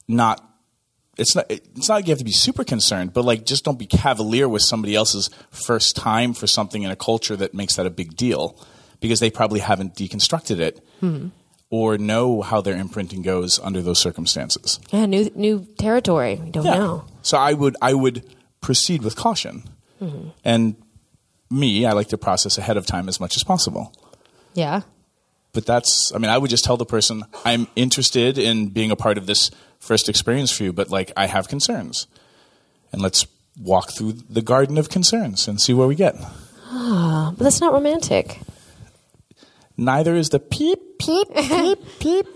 not 0.09 0.43
it's 1.17 1.35
not 1.37 1.47
it's 1.51 1.89
not 1.89 1.97
like 1.97 2.07
you 2.07 2.11
have 2.11 2.19
to 2.19 2.25
be 2.25 2.33
super 2.33 2.65
concerned 2.65 3.13
but 3.13 3.25
like 3.25 3.45
just 3.47 3.65
don't 3.65 3.79
be 3.79 3.87
cavalier 3.87 4.49
with 4.49 4.63
somebody 4.63 4.95
else's 4.95 5.31
first 5.51 5.95
time 5.97 6.35
for 6.35 6.47
something 6.47 6.83
in 6.83 6.91
a 6.91 6.97
culture 6.97 7.37
that 7.37 7.55
makes 7.55 7.77
that 7.77 7.87
a 7.87 7.91
big 7.91 8.17
deal 8.17 8.59
because 9.01 9.21
they 9.21 9.31
probably 9.31 9.61
haven't 9.61 9.95
deconstructed 9.95 10.59
it 10.59 10.85
Hmm. 11.01 11.29
or 11.71 11.99
know 11.99 12.43
how 12.43 12.61
their 12.61 12.77
imprinting 12.77 13.23
goes 13.23 13.59
under 13.61 13.81
those 13.83 13.99
circumstances 13.99 14.79
Yeah, 14.93 15.07
new 15.07 15.31
new 15.35 15.67
territory. 15.79 16.41
We 16.43 16.51
don't 16.51 16.65
Yeah. 16.67 16.75
know. 16.79 17.05
so 17.23 17.39
i 17.39 17.53
would 17.53 17.77
i 17.81 17.95
would 17.95 18.25
proceed 18.61 19.03
with 19.03 19.15
caution. 19.15 19.63
Mhm. 20.01 20.33
And 20.45 20.75
me, 21.51 21.85
I 21.87 21.93
like 21.93 22.09
to 22.09 22.19
process 22.19 22.57
ahead 22.59 22.77
of 22.79 22.87
time 22.87 23.09
as 23.09 23.21
much 23.21 23.37
as 23.37 23.45
possible. 23.45 23.93
Yeah. 24.55 24.81
But 25.55 25.65
that's, 25.67 26.13
I 26.15 26.19
mean, 26.19 26.31
I 26.31 26.37
would 26.37 26.51
just 26.51 26.65
tell 26.65 26.77
the 26.77 26.85
person, 26.85 27.23
I'm 27.45 27.69
interested 27.77 28.37
in 28.39 28.69
being 28.69 28.91
a 28.91 28.97
part 28.97 29.17
of 29.17 29.27
this 29.27 29.51
first 29.79 30.09
experience 30.09 30.51
for 30.51 30.65
you, 30.65 30.73
but 30.73 30.91
like, 30.91 31.13
I 31.17 31.27
have 31.27 31.47
concerns. 31.49 32.07
And 32.93 33.01
let's 33.01 33.27
walk 33.61 33.93
through 33.93 34.13
the 34.29 34.43
garden 34.43 34.77
of 34.79 34.89
concerns 34.91 35.47
and 35.49 35.61
see 35.61 35.73
where 35.73 35.87
we 35.87 35.95
get. 35.95 36.17
Ah, 36.71 37.33
but 37.37 37.45
that's 37.45 37.61
not 37.61 37.73
romantic. 37.73 38.41
Neither 39.77 40.15
is 40.17 40.31
the 40.31 40.39
peep, 40.41 40.79
peep, 40.99 41.29
peep, 41.35 41.79
peep. 42.01 42.27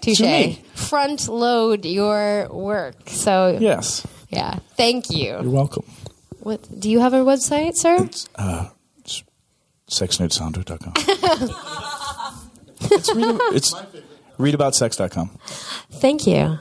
Touche. 0.00 0.56
Front 0.74 1.28
load 1.28 1.84
your 1.84 2.48
work. 2.50 2.96
So 3.10 3.58
Yes. 3.60 4.06
yeah. 4.28 4.58
Thank 4.76 5.10
you. 5.10 5.32
You're 5.42 5.50
welcome. 5.50 5.84
What 6.40 6.66
do 6.80 6.88
you 6.90 7.00
have 7.00 7.12
a 7.14 7.18
website, 7.18 7.74
sir? 7.76 8.08
Uh, 8.36 8.68
it's 9.00 9.22
sexnerdsandra.com. 9.90 10.94
it's 12.82 13.14
read, 13.14 13.38
it's 13.52 13.74
reidaboutsex.com. 14.38 15.30
Thank 15.92 16.26
you. 16.26 16.58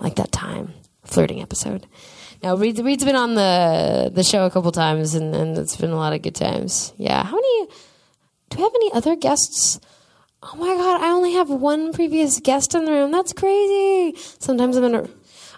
Like 0.00 0.16
that 0.16 0.32
time 0.32 0.74
flirting 1.04 1.40
episode. 1.40 1.86
Now 2.42 2.56
Reid, 2.56 2.78
Reid's 2.78 3.04
been 3.04 3.16
on 3.16 3.34
the 3.34 4.10
the 4.14 4.22
show 4.22 4.44
a 4.44 4.50
couple 4.50 4.70
times, 4.70 5.14
and, 5.14 5.34
and 5.34 5.58
it's 5.58 5.76
been 5.76 5.90
a 5.90 5.96
lot 5.96 6.12
of 6.12 6.22
good 6.22 6.34
times. 6.36 6.92
Yeah. 6.96 7.24
How 7.24 7.34
many? 7.34 7.66
Do 8.50 8.58
we 8.58 8.62
have 8.62 8.72
any 8.74 8.92
other 8.92 9.16
guests? 9.16 9.80
Oh 10.42 10.54
my 10.56 10.74
god! 10.74 11.02
I 11.02 11.08
only 11.08 11.32
have 11.32 11.50
one 11.50 11.92
previous 11.92 12.38
guest 12.38 12.74
in 12.74 12.84
the 12.84 12.92
room. 12.92 13.10
That's 13.10 13.32
crazy. 13.32 14.16
Sometimes 14.38 14.76
I'm 14.76 14.84
in 14.84 14.94
a. 14.94 15.08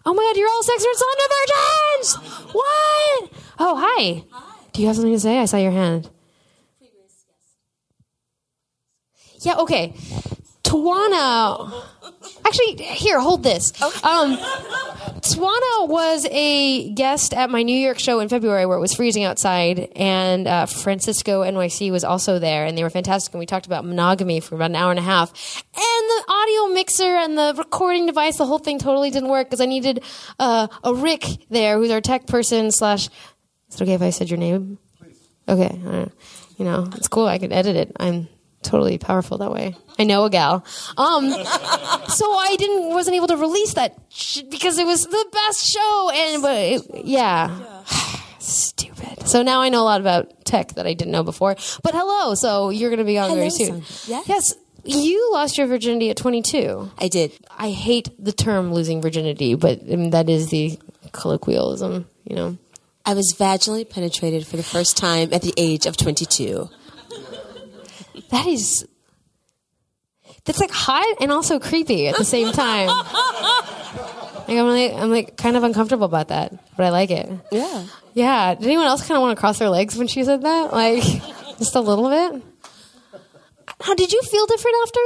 Oh 0.07 0.15
my 0.15 0.23
god! 0.23 0.37
You're 0.39 0.49
all 0.49 0.63
sex 0.63 0.83
nerds 0.83 1.03
on 1.03 2.17
virgins. 2.17 2.55
What? 2.55 3.33
Oh 3.59 3.77
hi. 3.77 4.25
Do 4.73 4.81
you 4.81 4.87
have 4.87 4.97
something 4.97 5.13
to 5.13 5.21
say? 5.21 5.39
I 5.39 5.45
saw 5.45 5.59
your 5.59 5.73
hand. 5.73 6.09
Yeah. 9.41 9.57
Okay. 9.57 9.95
Tawana. 10.63 11.85
Actually, 12.45 12.83
here, 12.85 13.19
hold 13.21 13.43
this. 13.43 13.73
Um, 13.83 14.37
Tawana 14.37 15.89
was 15.89 16.27
a 16.31 16.93
guest 16.93 17.35
at 17.35 17.51
my 17.51 17.63
New 17.63 17.77
York 17.77 17.99
show 17.99 18.21
in 18.21 18.29
February 18.29 18.67
where 18.67 18.77
it 18.77 18.81
was 18.81 18.95
freezing 18.95 19.25
outside, 19.25 19.89
and 19.97 20.47
uh, 20.47 20.67
Francisco 20.67 21.43
NYC 21.43 21.91
was 21.91 22.05
also 22.05 22.39
there, 22.39 22.67
and 22.67 22.77
they 22.77 22.83
were 22.83 22.91
fantastic. 22.91 23.33
And 23.35 23.41
we 23.41 23.47
talked 23.47 23.67
about 23.67 23.85
monogamy 23.85 24.41
for 24.41 24.55
about 24.55 24.71
an 24.71 24.77
hour 24.77 24.91
and 24.91 24.99
a 24.99 25.03
half. 25.03 25.31
And 25.75 26.09
the 26.09 26.25
audio 26.29 26.75
mixer 26.75 27.17
and 27.17 27.37
the 27.37 27.55
recording 27.57 28.07
device, 28.07 28.39
the 28.39 28.47
whole 28.47 28.59
thing 28.59 28.79
totally 28.79 29.11
didn't 29.11 29.29
work 29.29 29.49
because 29.49 29.61
I 29.61 29.67
needed 29.67 30.03
uh, 30.39 30.69
a 30.85 30.95
Rick 30.95 31.25
there, 31.49 31.79
who's 31.79 31.91
our 31.91 32.01
tech 32.01 32.27
person. 32.27 32.71
Slash, 32.71 33.09
is 33.69 33.77
it 33.77 33.83
okay 33.83 33.95
if 33.95 34.03
I 34.03 34.11
said 34.11 34.31
your 34.31 34.39
name? 34.39 34.79
Okay, 35.49 35.81
all 35.85 35.93
right. 35.93 36.13
you 36.59 36.65
know 36.65 36.89
it's 36.95 37.09
cool. 37.09 37.27
I 37.27 37.39
could 37.39 37.53
edit 37.53 37.77
it. 37.77 37.93
I'm 37.99 38.29
totally 38.63 38.99
powerful 38.99 39.39
that 39.39 39.53
way. 39.53 39.77
I 39.99 40.05
know 40.05 40.25
a 40.25 40.31
gal. 40.31 40.65
Um, 40.97 41.31
so 42.09 42.33
I 42.33 42.57
didn't 42.59 42.89
wasn't 42.91 43.17
able 43.17 43.29
to 43.29 43.37
release 43.37 43.75
that 43.75 43.97
sh- 44.09 44.43
because 44.51 44.79
it 44.79 44.87
was 44.87 45.05
the 45.05 45.27
best 45.33 45.67
show, 45.67 46.11
and 46.15 46.43
but 46.43 46.57
it, 46.57 47.05
yeah. 47.05 47.83
Stupid. 48.39 49.29
So 49.29 49.43
now 49.43 49.61
I 49.61 49.69
know 49.69 49.83
a 49.83 49.85
lot 49.85 50.01
about 50.01 50.45
tech 50.45 50.75
that 50.75 50.87
I 50.87 50.95
didn't 50.95 51.13
know 51.13 51.23
before. 51.23 51.55
But 51.83 51.95
hello, 51.95 52.35
so 52.35 52.71
you're 52.71 52.91
going 52.91 52.99
to 52.99 53.05
be 53.05 53.19
on 53.19 53.35
very 53.35 53.51
soon. 53.51 53.79
Yes. 54.07 54.25
Yes. 54.27 54.55
You 54.83 55.31
lost 55.33 55.59
your 55.59 55.67
virginity 55.67 56.09
at 56.11 56.17
22. 56.17 56.91
I 56.99 57.09
did. 57.09 57.33
I 57.59 57.71
hate 57.71 58.09
the 58.19 58.33
term 58.33 58.73
losing 58.73 59.03
virginity, 59.03 59.55
but 59.55 59.81
um, 59.93 60.11
that 60.11 60.31
is 60.31 60.49
the 60.49 60.79
colloquialism, 61.13 62.07
you 62.25 62.35
know. 62.35 62.57
I 63.05 63.15
was 63.15 63.35
vaginally 63.39 63.89
penetrated 63.89 64.47
for 64.47 64.57
the 64.57 64.63
first 64.63 64.97
time 64.97 65.33
at 65.33 65.43
the 65.43 65.53
age 65.57 65.87
of 65.87 65.97
22. 65.97 66.69
That 68.31 68.47
is. 68.47 68.87
That's 70.45 70.61
like 70.61 70.71
hot 70.71 71.17
and 71.21 71.31
also 71.31 71.59
creepy 71.59 72.09
at 72.09 72.17
the 72.17 72.25
same 72.25 72.53
time. 72.53 72.89
Like 74.51 74.59
I'm 74.59 74.67
like 74.67 74.93
I'm 74.95 75.11
like 75.11 75.37
kind 75.37 75.57
of 75.57 75.63
uncomfortable 75.63 76.07
about 76.07 76.29
that, 76.29 76.53
but 76.77 76.85
I 76.85 76.89
like 76.91 77.13
it. 77.13 77.31
Yeah. 77.53 77.87
Yeah. 78.15 78.55
Did 78.57 78.65
anyone 78.65 78.87
else 78.87 79.07
kind 79.07 79.17
of 79.17 79.23
want 79.23 79.37
to 79.37 79.41
cross 79.41 79.61
their 79.61 79.69
legs 79.69 79.97
when 79.97 80.09
she 80.09 80.25
said 80.25 80.43
that? 80.43 80.73
Like 80.73 81.05
just 81.59 81.77
a 81.77 81.81
little 81.81 82.11
bit. 82.11 82.43
How 83.81 83.95
did 83.95 84.13
you 84.13 84.21
feel 84.23 84.47
different 84.47 84.77
after? 84.83 85.01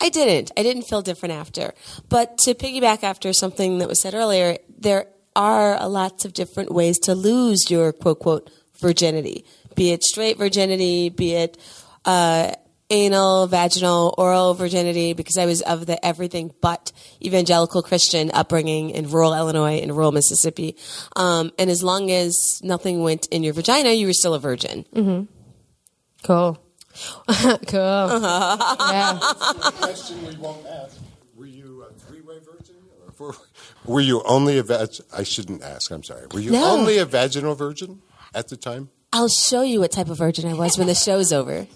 I 0.00 0.08
didn't. 0.10 0.52
I 0.56 0.62
didn't 0.62 0.84
feel 0.84 1.02
different 1.02 1.34
after. 1.34 1.74
But 2.08 2.38
to 2.38 2.54
piggyback 2.54 3.02
after 3.02 3.32
something 3.32 3.78
that 3.78 3.88
was 3.88 4.00
said 4.00 4.14
earlier, 4.14 4.58
there 4.78 5.06
are 5.34 5.88
lots 5.88 6.24
of 6.24 6.32
different 6.32 6.70
ways 6.70 7.00
to 7.00 7.16
lose 7.16 7.68
your 7.68 7.92
quote 7.92 8.20
quote 8.20 8.48
virginity. 8.78 9.44
Be 9.74 9.90
it 9.90 10.04
straight 10.04 10.38
virginity, 10.38 11.08
be 11.08 11.32
it 11.34 11.58
uh, 12.04 12.52
anal, 12.90 13.46
vaginal, 13.46 14.14
oral 14.18 14.54
virginity, 14.54 15.14
because 15.14 15.38
I 15.38 15.46
was 15.46 15.62
of 15.62 15.86
the 15.86 16.04
everything 16.04 16.52
but 16.60 16.92
evangelical 17.22 17.82
Christian 17.82 18.30
upbringing 18.32 18.90
in 18.90 19.08
rural 19.10 19.34
Illinois 19.34 19.78
and 19.80 19.92
rural 19.92 20.12
Mississippi. 20.12 20.76
Um, 21.16 21.52
and 21.58 21.70
as 21.70 21.82
long 21.82 22.10
as 22.10 22.60
nothing 22.62 23.02
went 23.02 23.26
in 23.30 23.42
your 23.42 23.54
vagina, 23.54 23.90
you 23.92 24.06
were 24.06 24.12
still 24.12 24.34
a 24.34 24.38
virgin. 24.38 24.84
Mm-hmm. 24.94 25.24
Cool. 26.24 26.58
cool. 27.66 28.20
yeah. 28.20 29.18
question 29.80 30.26
we 30.26 30.36
won't 30.36 30.66
ask. 30.66 30.98
Were 31.34 31.46
you 31.46 31.82
a 31.88 31.92
three-way 31.94 32.38
virgin? 32.40 32.76
Or 33.18 33.34
were 33.86 34.00
you 34.00 34.22
only 34.24 34.58
a 34.58 34.62
vag? 34.62 34.90
I 35.16 35.22
shouldn't 35.22 35.62
ask. 35.62 35.90
I'm 35.90 36.02
sorry. 36.02 36.26
Were 36.32 36.40
you 36.40 36.50
No. 36.50 36.64
only 36.72 36.98
a 36.98 37.04
vaginal 37.06 37.54
virgin 37.54 38.02
at 38.34 38.48
the 38.48 38.56
time? 38.56 38.90
I'll 39.12 39.28
show 39.28 39.62
you 39.62 39.80
what 39.80 39.92
type 39.92 40.08
of 40.08 40.16
virgin 40.18 40.48
I 40.48 40.54
was 40.54 40.78
when 40.78 40.86
the 40.86 40.94
show's 40.94 41.32
over. 41.32 41.66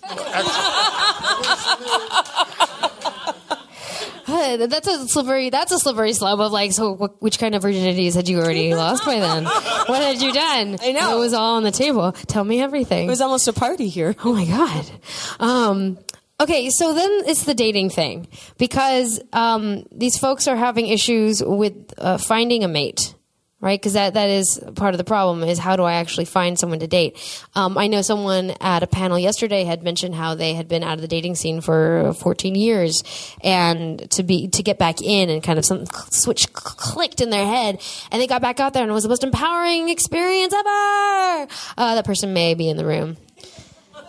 Uh, 4.29 4.57
That's 4.67 4.89
a 4.89 5.07
slippery. 5.09 5.51
That's 5.51 5.71
a 5.73 5.79
slippery 5.79 6.13
slope 6.13 6.41
of 6.41 6.51
like. 6.53 6.73
So, 6.73 6.95
wh- 6.97 7.23
which 7.23 7.39
kind 7.39 7.55
of 7.55 7.63
virginities 7.63 8.15
had 8.15 8.29
you 8.29 8.39
already 8.41 8.75
lost 8.75 9.05
by 9.05 9.21
then? 9.21 9.45
What 9.45 10.03
had 10.03 10.21
you 10.21 10.33
done? 10.33 10.79
I 10.83 10.93
know 10.93 11.17
it 11.17 11.21
was 11.21 11.33
all 11.33 11.57
on 11.57 11.63
the 11.63 11.71
table. 11.71 12.11
Tell 12.13 12.43
me 12.45 12.61
everything. 12.61 13.07
It 13.07 13.11
was 13.11 13.21
almost 13.21 13.47
a 13.49 13.53
party 13.53 13.89
here. 13.89 14.17
Oh 14.25 14.33
my 14.33 14.45
god. 14.45 14.91
Um, 15.39 15.99
okay, 16.41 16.71
so 16.71 16.93
then 16.93 17.11
it's 17.27 17.45
the 17.45 17.55
dating 17.55 17.91
thing 17.91 18.27
because 18.59 19.21
um, 19.33 19.85
these 19.93 20.19
folks 20.19 20.49
are 20.49 20.57
having 20.57 20.87
issues 20.87 21.43
with 21.43 21.93
uh, 21.99 22.19
finding 22.19 22.65
a 22.65 22.69
mate. 22.69 23.15
Right, 23.59 23.81
because 23.81 23.95
that, 23.95 24.13
that 24.15 24.29
is 24.29 24.61
part 24.75 24.93
of 24.93 24.99
the 24.99 25.05
problem 25.05 25.43
is 25.43 25.59
how 25.59 25.77
do 25.77 25.83
I 25.83 25.95
actually 25.95 26.27
find 26.27 26.59
someone 26.59 26.81
to 26.81 26.87
date? 26.87 27.17
Um, 27.55 27.79
I 27.79 27.87
know 27.87 28.03
someone 28.03 28.53
at 28.61 28.83
a 28.83 28.87
panel 28.87 29.19
yesterday 29.19 29.65
had 29.65 29.83
mentioned 29.83 30.15
how 30.15 30.35
they 30.35 30.53
had 30.53 30.69
been 30.69 30.83
out 30.85 30.95
of 30.95 31.01
the 31.01 31.09
dating 31.09 31.37
scene 31.37 31.63
for 31.63 32.13
14 32.21 32.55
years, 32.55 33.03
and 33.43 34.11
to 34.11 34.23
be 34.23 34.49
to 34.49 34.63
get 34.63 34.79
back 34.79 35.01
in 35.01 35.31
and 35.31 35.43
kind 35.43 35.59
of 35.59 35.65
some 35.65 35.87
switch 36.11 36.53
clicked 36.53 37.23
in 37.23 37.31
their 37.31 37.47
head, 37.47 37.81
and 38.13 38.21
they 38.21 38.27
got 38.27 38.43
back 38.43 38.61
out 38.61 38.75
there 38.75 38.83
and 38.83 38.91
it 38.91 38.95
was 38.95 39.05
the 39.05 39.09
most 39.09 39.25
empowering 39.25 39.89
experience 39.89 40.53
ever. 40.53 41.49
Uh, 41.79 41.95
that 41.95 42.05
person 42.05 42.35
may 42.35 42.53
be 42.53 42.69
in 42.69 42.77
the 42.77 42.85
room 42.85 43.17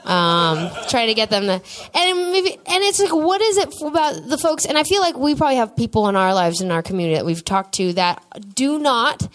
um, 0.08 0.72
try 0.88 1.06
to 1.06 1.14
get 1.14 1.30
them 1.30 1.44
to, 1.44 1.62
and 1.94 2.32
maybe, 2.32 2.54
and 2.54 2.84
it's 2.84 3.00
like, 3.00 3.14
what 3.14 3.42
is 3.42 3.58
it 3.58 3.74
about 3.82 4.28
the 4.28 4.38
folks? 4.38 4.66
And 4.66 4.78
I 4.78 4.84
feel 4.84 5.02
like 5.02 5.18
we 5.18 5.36
probably 5.36 5.58
have 5.58 5.76
people 5.76 6.08
in 6.08 6.16
our 6.16 6.34
lives 6.34 6.62
in 6.62 6.72
our 6.72 6.82
community 6.82 7.16
that 7.16 7.26
we've 7.26 7.44
talked 7.44 7.76
to 7.76 7.94
that 7.94 8.24
do 8.56 8.80
not 8.80 9.28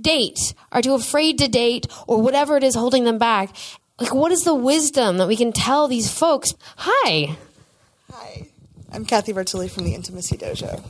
date, 0.00 0.54
are 0.72 0.82
too 0.82 0.94
afraid 0.94 1.38
to 1.38 1.48
date, 1.48 1.86
or 2.06 2.20
whatever 2.20 2.56
it 2.56 2.64
is 2.64 2.74
holding 2.74 3.04
them 3.04 3.18
back. 3.18 3.54
Like, 4.00 4.14
what 4.14 4.32
is 4.32 4.42
the 4.42 4.54
wisdom 4.54 5.18
that 5.18 5.28
we 5.28 5.36
can 5.36 5.52
tell 5.52 5.86
these 5.86 6.12
folks? 6.12 6.54
Hi? 6.78 7.36
Hi. 8.12 8.46
I'm 8.90 9.04
Kathy 9.04 9.32
Bertoli 9.32 9.70
from 9.70 9.84
the 9.84 9.94
Intimacy 9.94 10.36
Dojo. 10.36 10.82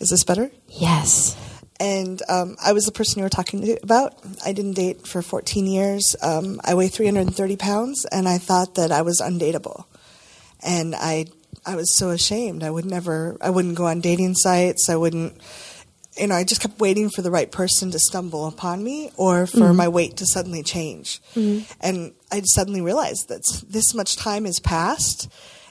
Is 0.00 0.10
this 0.10 0.22
better? 0.22 0.50
Yes. 0.68 1.36
And 1.80 2.20
um, 2.28 2.56
I 2.64 2.72
was 2.72 2.84
the 2.84 2.92
person 2.92 3.18
you 3.18 3.22
were 3.24 3.28
talking 3.28 3.60
to 3.62 3.78
about. 3.82 4.14
I 4.44 4.52
didn't 4.52 4.72
date 4.74 5.06
for 5.06 5.22
14 5.22 5.66
years. 5.66 6.16
Um, 6.22 6.60
I 6.64 6.74
weigh 6.74 6.88
330 6.88 7.56
pounds, 7.56 8.04
and 8.06 8.28
I 8.28 8.38
thought 8.38 8.74
that 8.74 8.90
I 8.90 9.02
was 9.02 9.20
undateable. 9.20 9.84
And 10.60 10.94
I, 10.96 11.26
I 11.64 11.76
was 11.76 11.96
so 11.96 12.10
ashamed. 12.10 12.64
I 12.64 12.70
would 12.70 12.84
never. 12.84 13.36
I 13.40 13.50
wouldn't 13.50 13.76
go 13.76 13.86
on 13.86 14.00
dating 14.00 14.34
sites. 14.34 14.88
I 14.88 14.96
wouldn't. 14.96 15.40
You 16.16 16.26
know, 16.26 16.34
I 16.34 16.42
just 16.42 16.60
kept 16.60 16.80
waiting 16.80 17.10
for 17.10 17.22
the 17.22 17.30
right 17.30 17.48
person 17.52 17.92
to 17.92 17.98
stumble 18.00 18.48
upon 18.48 18.82
me, 18.82 19.12
or 19.16 19.46
for 19.46 19.70
Mhm. 19.70 19.76
my 19.76 19.86
weight 19.86 20.16
to 20.16 20.26
suddenly 20.26 20.64
change. 20.64 21.20
Mhm. 21.36 21.64
And 21.80 22.12
I 22.32 22.42
suddenly 22.44 22.80
realized 22.80 23.28
that 23.28 23.44
this 23.70 23.94
much 23.94 24.16
time 24.16 24.44
has 24.46 24.58
passed 24.58 25.28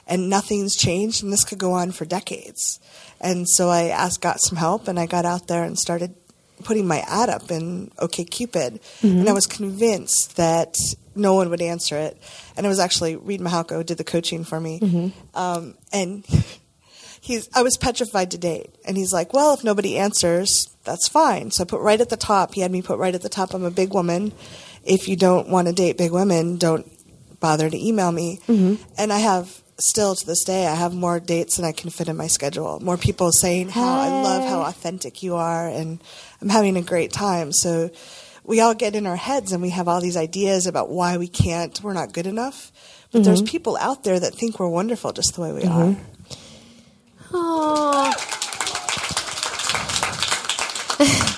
and 0.08 0.28
nothing's 0.30 0.74
changed, 0.74 1.22
and 1.22 1.32
this 1.32 1.44
could 1.44 1.58
go 1.58 1.72
on 1.72 1.92
for 1.92 2.04
decades. 2.04 2.80
And 3.20 3.48
so 3.48 3.68
I 3.68 3.84
asked, 3.88 4.20
got 4.20 4.40
some 4.40 4.56
help, 4.56 4.88
and 4.88 4.98
I 4.98 5.06
got 5.06 5.24
out 5.24 5.46
there 5.48 5.64
and 5.64 5.78
started 5.78 6.14
putting 6.64 6.86
my 6.86 7.00
ad 7.06 7.28
up 7.28 7.50
in 7.50 7.90
OKCupid. 7.98 8.80
Mhm. 9.02 9.20
And 9.20 9.28
I 9.28 9.32
was 9.32 9.46
convinced 9.46 10.36
that 10.36 10.76
no 11.14 11.34
one 11.34 11.50
would 11.50 11.62
answer 11.62 11.96
it. 11.96 12.16
And 12.56 12.66
it 12.66 12.68
was 12.68 12.80
actually 12.80 13.16
Reid 13.16 13.40
Mihalko 13.40 13.84
did 13.84 13.98
the 13.98 14.04
coaching 14.04 14.44
for 14.44 14.58
me. 14.58 14.80
Mhm. 14.80 15.12
Um, 15.34 15.74
and 15.92 16.24
he's 17.20 17.48
I 17.54 17.62
was 17.62 17.76
petrified 17.76 18.30
to 18.32 18.38
date, 18.38 18.74
and 18.84 18.96
he's 18.96 19.12
like, 19.12 19.32
"Well, 19.32 19.54
if 19.54 19.62
nobody 19.62 19.98
answers, 19.98 20.68
that's 20.84 21.06
fine." 21.08 21.50
So 21.50 21.62
I 21.62 21.66
put 21.66 21.80
right 21.80 22.00
at 22.00 22.08
the 22.08 22.16
top. 22.16 22.54
He 22.54 22.62
had 22.62 22.72
me 22.72 22.82
put 22.82 22.98
right 22.98 23.14
at 23.14 23.22
the 23.22 23.28
top. 23.28 23.54
I'm 23.54 23.64
a 23.64 23.70
big 23.70 23.92
woman. 23.92 24.32
If 24.84 25.06
you 25.08 25.16
don't 25.16 25.48
want 25.48 25.68
to 25.68 25.74
date 25.74 25.98
big 25.98 26.12
women, 26.12 26.56
don't 26.56 26.90
bother 27.40 27.68
to 27.70 27.86
email 27.86 28.10
me. 28.10 28.40
Mm-hmm. 28.48 28.82
And 28.96 29.12
I 29.12 29.18
have 29.18 29.62
still 29.80 30.14
to 30.14 30.26
this 30.26 30.44
day, 30.44 30.66
I 30.66 30.74
have 30.74 30.94
more 30.94 31.20
dates 31.20 31.56
than 31.56 31.64
I 31.64 31.72
can 31.72 31.90
fit 31.90 32.08
in 32.08 32.16
my 32.16 32.26
schedule. 32.26 32.80
More 32.80 32.96
people 32.96 33.30
saying 33.32 33.68
how 33.70 34.00
I 34.00 34.08
love 34.22 34.44
how 34.48 34.62
authentic 34.62 35.22
you 35.22 35.36
are, 35.36 35.68
and 35.68 36.00
I'm 36.42 36.48
having 36.48 36.76
a 36.76 36.82
great 36.82 37.12
time. 37.12 37.52
So 37.52 37.90
we 38.44 38.60
all 38.60 38.74
get 38.74 38.94
in 38.96 39.06
our 39.06 39.16
heads 39.16 39.52
and 39.52 39.60
we 39.62 39.70
have 39.70 39.88
all 39.88 40.00
these 40.00 40.16
ideas 40.16 40.66
about 40.66 40.88
why 40.88 41.16
we 41.18 41.28
can't, 41.28 41.78
we're 41.82 41.92
not 41.92 42.12
good 42.12 42.26
enough. 42.26 42.72
But 43.12 43.24
there's 43.24 43.42
Mhm. 43.42 43.48
people 43.48 43.76
out 43.78 44.04
there 44.04 44.18
that 44.18 44.34
think 44.34 44.58
we're 44.58 44.68
wonderful 44.68 45.12
just 45.12 45.34
the 45.34 45.40
way 45.42 45.52
we 45.52 45.62
Mhm. 45.62 45.96
are. 47.30 48.14
Aww. 50.98 51.34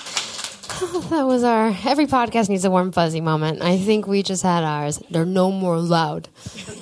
that 1.09 1.23
was 1.27 1.43
our. 1.43 1.75
Every 1.85 2.07
podcast 2.07 2.49
needs 2.49 2.65
a 2.65 2.71
warm 2.71 2.91
fuzzy 2.91 3.21
moment. 3.21 3.61
I 3.61 3.77
think 3.77 4.07
we 4.07 4.23
just 4.23 4.43
had 4.43 4.63
ours. 4.63 5.01
They're 5.09 5.25
no 5.25 5.51
more 5.51 5.77
loud. 5.77 6.27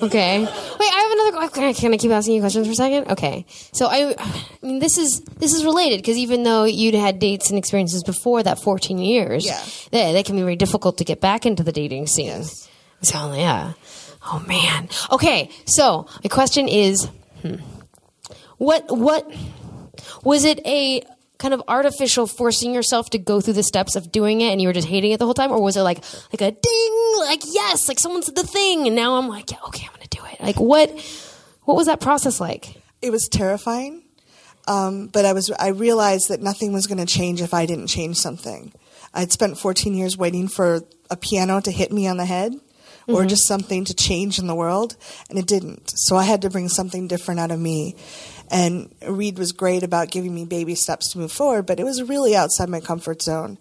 Okay. 0.02 0.40
Wait, 0.40 0.48
I 0.48 1.26
have 1.28 1.34
another. 1.36 1.48
Can 1.52 1.64
I, 1.64 1.72
can 1.72 1.92
I 1.94 1.96
keep 1.96 2.10
asking 2.10 2.34
you 2.34 2.40
questions 2.40 2.66
for 2.66 2.72
a 2.72 2.76
second? 2.76 3.10
Okay. 3.12 3.44
So 3.72 3.86
I, 3.86 4.14
I 4.18 4.66
mean, 4.66 4.78
this 4.78 4.96
is 4.98 5.20
this 5.38 5.52
is 5.52 5.64
related 5.64 5.98
because 5.98 6.16
even 6.16 6.42
though 6.42 6.64
you'd 6.64 6.94
had 6.94 7.18
dates 7.18 7.50
and 7.50 7.58
experiences 7.58 8.02
before 8.02 8.42
that 8.42 8.60
14 8.62 8.98
years, 8.98 9.44
Yeah. 9.44 9.60
that, 9.92 10.12
that 10.12 10.24
can 10.24 10.36
be 10.36 10.42
very 10.42 10.56
difficult 10.56 10.98
to 10.98 11.04
get 11.04 11.20
back 11.20 11.44
into 11.46 11.62
the 11.62 11.72
dating 11.72 12.06
scene. 12.06 12.44
So 13.02 13.32
yeah. 13.34 13.72
Oh 14.26 14.44
man. 14.46 14.88
Okay. 15.10 15.50
So 15.66 16.06
my 16.24 16.28
question 16.28 16.68
is, 16.68 17.08
hmm, 17.42 17.56
what 18.58 18.84
what 18.96 19.30
was 20.24 20.44
it 20.44 20.60
a 20.66 21.02
kind 21.40 21.52
of 21.54 21.62
artificial 21.66 22.26
forcing 22.26 22.74
yourself 22.74 23.08
to 23.10 23.18
go 23.18 23.40
through 23.40 23.54
the 23.54 23.62
steps 23.62 23.96
of 23.96 24.12
doing 24.12 24.40
it 24.42 24.50
and 24.52 24.60
you 24.62 24.68
were 24.68 24.74
just 24.80 24.86
hating 24.88 25.10
it 25.10 25.18
the 25.18 25.24
whole 25.24 25.34
time 25.34 25.50
or 25.50 25.60
was 25.60 25.76
it 25.76 25.82
like 25.82 25.98
like 26.32 26.42
a 26.42 26.52
ding 26.52 26.92
like 27.30 27.42
yes 27.60 27.88
like 27.88 27.98
someone 27.98 28.22
said 28.22 28.36
the 28.36 28.46
thing 28.46 28.86
and 28.86 28.94
now 28.94 29.16
i'm 29.16 29.26
like 29.28 29.50
yeah 29.50 29.56
okay 29.66 29.86
i'm 29.86 29.92
gonna 29.94 30.06
do 30.10 30.20
it 30.32 30.40
like 30.40 30.60
what 30.60 30.88
what 31.64 31.76
was 31.76 31.86
that 31.86 31.98
process 32.00 32.40
like 32.40 32.76
It 33.02 33.10
was 33.10 33.26
terrifying, 33.28 34.02
um, 34.68 35.08
but 35.08 35.24
I 35.24 35.32
was 35.32 35.50
I 35.58 35.68
realized 35.68 36.28
that 36.28 36.40
nothing 36.42 36.72
was 36.72 36.86
going 36.86 36.98
to 36.98 37.06
change 37.18 37.40
if 37.40 37.54
I 37.54 37.64
didn't 37.66 37.86
change 37.88 38.16
something. 38.18 38.72
I'd 39.14 39.32
spent 39.32 39.56
14 39.58 39.94
years 39.94 40.18
waiting 40.18 40.48
for 40.48 40.82
a 41.10 41.16
piano 41.16 41.60
to 41.62 41.70
hit 41.72 41.90
me 41.92 42.06
on 42.06 42.16
the 42.18 42.26
head 42.26 42.52
or 43.08 43.22
Mhm. 43.24 43.28
just 43.28 43.46
something 43.48 43.84
to 43.86 43.94
change 43.94 44.38
in 44.38 44.46
the 44.46 44.54
world, 44.54 44.96
and 45.30 45.38
it 45.38 45.46
didn't. 45.46 45.92
So 46.06 46.16
I 46.16 46.24
had 46.24 46.42
to 46.42 46.50
bring 46.50 46.68
something 46.68 47.08
different 47.08 47.40
out 47.40 47.50
of 47.50 47.58
me. 47.58 47.96
And 48.50 48.92
Reid 49.06 49.38
was 49.38 49.52
great 49.52 49.82
about 49.82 50.10
giving 50.10 50.34
me 50.34 50.44
baby 50.44 50.74
steps 50.74 51.12
to 51.12 51.18
move 51.18 51.30
forward, 51.30 51.66
but 51.66 51.78
it 51.78 51.84
was 51.84 52.02
really 52.02 52.34
outside 52.34 52.68
my 52.68 52.80
comfort 52.80 53.22
zone. 53.22 53.58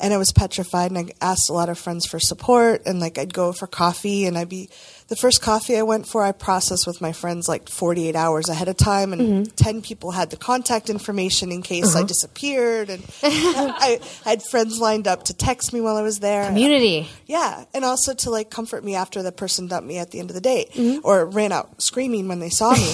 And 0.00 0.14
I 0.14 0.16
was 0.16 0.30
petrified, 0.30 0.92
and 0.92 0.98
I 0.98 1.12
asked 1.20 1.50
a 1.50 1.52
lot 1.52 1.68
of 1.68 1.76
friends 1.76 2.06
for 2.06 2.20
support. 2.20 2.82
And 2.86 3.00
like, 3.00 3.18
I'd 3.18 3.34
go 3.34 3.52
for 3.52 3.66
coffee, 3.66 4.26
and 4.26 4.38
I'd 4.38 4.48
be 4.48 4.70
the 5.08 5.16
first 5.16 5.40
coffee 5.40 5.76
I 5.76 5.82
went 5.82 6.06
for, 6.06 6.22
I 6.22 6.32
processed 6.32 6.86
with 6.86 7.00
my 7.00 7.12
friends 7.12 7.48
like 7.48 7.68
48 7.68 8.14
hours 8.14 8.48
ahead 8.48 8.68
of 8.68 8.76
time, 8.76 9.12
and 9.14 9.54
10 9.56 9.80
people 9.82 10.10
had 10.10 10.28
the 10.30 10.36
contact 10.36 10.90
information 10.90 11.50
in 11.50 11.62
case 11.62 11.94
I 11.96 12.00
Uh-huh. 12.00 12.06
disappeared. 12.08 12.90
And 12.90 13.02
I, 13.22 14.00
I 14.26 14.28
had 14.28 14.42
friends 14.42 14.78
lined 14.80 15.08
up 15.08 15.24
to 15.24 15.34
text 15.34 15.72
me 15.72 15.80
while 15.80 15.96
I 15.96 16.02
was 16.02 16.18
there. 16.20 16.44
community 16.46 17.08
Yeah, 17.26 17.64
and 17.74 17.84
also 17.84 18.12
to 18.14 18.30
like 18.30 18.50
comfort 18.50 18.84
me 18.84 18.94
after 18.96 19.22
the 19.22 19.32
person 19.32 19.66
dumped 19.66 19.88
me 19.88 19.96
at 19.98 20.10
the 20.10 20.18
end 20.20 20.30
of 20.30 20.34
the 20.34 20.40
date, 20.42 20.68
or 21.02 21.24
ran 21.24 21.52
out 21.52 21.80
screaming 21.80 22.28
when 22.28 22.40
they 22.40 22.50
saw 22.50 22.72
me. 22.72 22.92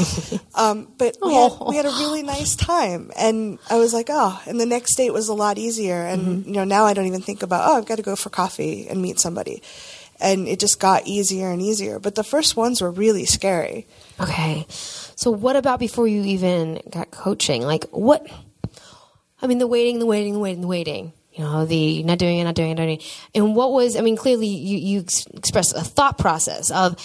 um, 0.54 0.88
but 0.98 1.16
we 1.20 1.34
had, 1.34 1.52
we 1.68 1.76
had 1.76 1.86
a 1.86 1.90
really 2.02 2.22
nice 2.22 2.54
time, 2.54 3.10
and 3.16 3.58
I 3.68 3.76
was 3.78 3.92
like, 3.92 4.06
oh. 4.10 4.40
And 4.46 4.60
the 4.60 4.66
next 4.66 4.94
date 4.96 5.10
was 5.12 5.28
a 5.28 5.34
lot 5.34 5.58
easier, 5.58 6.02
and 6.04 6.46
you 6.46 6.52
know 6.52 6.64
now 6.64 6.84
I 6.84 6.94
don't 6.94 7.06
even 7.06 7.22
think 7.22 7.42
about 7.42 7.68
oh 7.68 7.76
I've 7.78 7.86
got 7.86 7.96
to 7.96 8.02
go 8.02 8.14
for 8.16 8.30
coffee 8.30 8.86
and 8.88 9.02
meet 9.02 9.18
somebody, 9.18 9.62
and 10.20 10.46
it 10.48 10.60
just 10.60 10.80
got 10.80 11.06
easier 11.06 11.50
and 11.50 11.60
easier. 11.60 11.98
But 11.98 12.14
the 12.14 12.24
first 12.24 12.56
ones 12.56 12.80
were 12.80 12.90
really 12.90 13.24
scary. 13.24 13.86
okay 14.20 14.66
so 14.68 15.30
what 15.30 15.56
about 15.56 15.78
before 15.78 16.06
you 16.08 16.22
even 16.22 16.80
got 16.90 17.10
coaching 17.10 17.62
like 17.62 17.84
what 17.90 18.26
i 19.42 19.46
mean 19.46 19.58
the 19.58 19.66
waiting 19.66 19.98
the 19.98 20.06
waiting 20.06 20.32
the 20.32 20.38
waiting 20.38 20.60
the 20.60 20.66
waiting 20.66 21.12
you 21.32 21.42
know 21.42 21.64
the 21.66 22.02
not 22.04 22.18
doing 22.18 22.38
it 22.38 22.44
not 22.44 22.54
doing 22.54 22.70
it 22.70 22.74
not 22.74 22.84
doing 22.84 23.00
it 23.00 23.28
and 23.34 23.56
what 23.56 23.72
was 23.72 23.96
i 23.96 24.00
mean 24.00 24.16
clearly 24.16 24.46
you 24.46 24.78
you 24.78 25.00
ex- 25.00 25.26
expressed 25.34 25.74
a 25.76 25.80
thought 25.82 26.18
process 26.18 26.70
of 26.70 26.96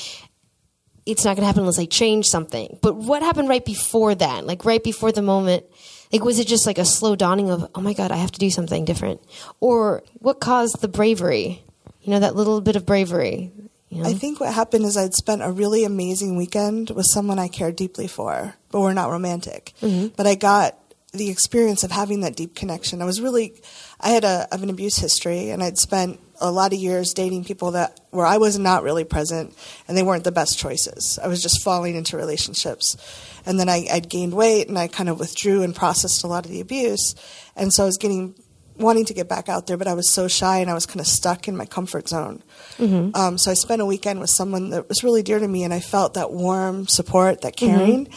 it's 1.05 1.25
not 1.25 1.35
going 1.35 1.41
to 1.41 1.47
happen 1.47 1.61
unless 1.61 1.79
I 1.79 1.85
change 1.85 2.27
something. 2.27 2.77
But 2.83 2.95
what 2.95 3.23
happened 3.23 3.49
right 3.49 3.65
before 3.65 4.13
that? 4.13 4.45
Like 4.45 4.63
right 4.63 4.83
before 4.83 5.11
the 5.11 5.23
moment? 5.23 5.65
Like 6.11 6.23
was 6.23 6.37
it 6.37 6.47
just 6.47 6.67
like 6.67 6.77
a 6.77 6.85
slow 6.85 7.15
dawning 7.15 7.49
of, 7.49 7.67
oh 7.73 7.81
my 7.81 7.93
god, 7.93 8.11
I 8.11 8.17
have 8.17 8.31
to 8.33 8.39
do 8.39 8.51
something 8.51 8.85
different, 8.85 9.21
or 9.59 10.03
what 10.19 10.39
caused 10.39 10.81
the 10.81 10.87
bravery? 10.87 11.63
You 12.01 12.11
know, 12.11 12.19
that 12.19 12.35
little 12.35 12.61
bit 12.61 12.75
of 12.75 12.85
bravery. 12.85 13.51
You 13.89 14.03
know? 14.03 14.09
I 14.09 14.13
think 14.13 14.39
what 14.39 14.53
happened 14.53 14.85
is 14.85 14.95
I'd 14.95 15.13
spent 15.15 15.41
a 15.41 15.51
really 15.51 15.83
amazing 15.83 16.35
weekend 16.37 16.91
with 16.91 17.05
someone 17.09 17.39
I 17.39 17.47
cared 17.47 17.75
deeply 17.75 18.07
for, 18.07 18.55
but 18.71 18.81
we're 18.81 18.93
not 18.93 19.09
romantic. 19.09 19.73
Mhm. 19.81 20.13
But 20.15 20.27
I 20.27 20.35
got 20.35 20.77
the 21.11 21.29
experience 21.29 21.83
of 21.83 21.91
having 21.91 22.21
that 22.21 22.35
deep 22.35 22.53
connection. 22.53 23.01
I 23.01 23.05
was 23.05 23.19
really, 23.19 23.53
I 23.99 24.09
had 24.09 24.23
a 24.23 24.47
of 24.51 24.61
an 24.61 24.69
abuse 24.69 24.97
history, 24.97 25.49
and 25.49 25.63
I'd 25.63 25.79
spent 25.79 26.19
a 26.39 26.51
lot 26.51 26.71
of 26.71 26.79
years 26.79 27.13
dating 27.13 27.45
people 27.45 27.71
that 27.71 27.99
where 28.11 28.27
I 28.27 28.37
was 28.37 28.59
not 28.59 28.83
really 28.83 29.03
present, 29.03 29.55
and 29.87 29.97
they 29.97 30.03
weren't 30.03 30.23
the 30.23 30.31
best 30.31 30.59
choices. 30.59 31.17
I 31.21 31.27
was 31.27 31.41
just 31.41 31.63
falling 31.63 31.95
into 31.95 32.15
relationships, 32.15 32.95
and 33.43 33.59
then 33.59 33.69
I, 33.69 33.87
I'd 33.91 34.07
gained 34.07 34.35
weight, 34.35 34.69
and 34.69 34.77
I 34.77 34.87
kind 34.87 35.09
of 35.09 35.19
withdrew 35.19 35.63
and 35.63 35.75
processed 35.75 36.23
a 36.23 36.27
lot 36.27 36.45
of 36.45 36.51
the 36.51 36.61
abuse, 36.61 37.15
and 37.55 37.73
so 37.73 37.83
I 37.83 37.85
was 37.87 37.97
getting 37.97 38.35
wanting 38.79 39.05
to 39.05 39.13
get 39.13 39.27
back 39.27 39.49
out 39.49 39.67
there, 39.67 39.77
but 39.77 39.87
I 39.87 39.93
was 39.93 40.11
so 40.11 40.27
shy 40.27 40.57
and 40.59 40.69
I 40.69 40.73
was 40.73 40.85
kind 40.85 40.99
of 40.99 41.07
stuck 41.07 41.47
in 41.47 41.55
my 41.55 41.65
comfort 41.65 42.09
zone. 42.09 42.41
Mhm. 42.77 43.15
Um, 43.15 43.37
so 43.37 43.51
I 43.51 43.53
spent 43.53 43.81
a 43.81 43.85
weekend 43.85 44.19
with 44.19 44.29
someone 44.29 44.69
that 44.71 44.87
was 44.89 45.03
really 45.03 45.21
dear 45.21 45.39
to 45.39 45.47
me, 45.47 45.63
and 45.63 45.73
I 45.73 45.79
felt 45.79 46.13
that 46.15 46.31
warm 46.31 46.87
support, 46.87 47.41
that 47.41 47.55
caring. 47.55 48.07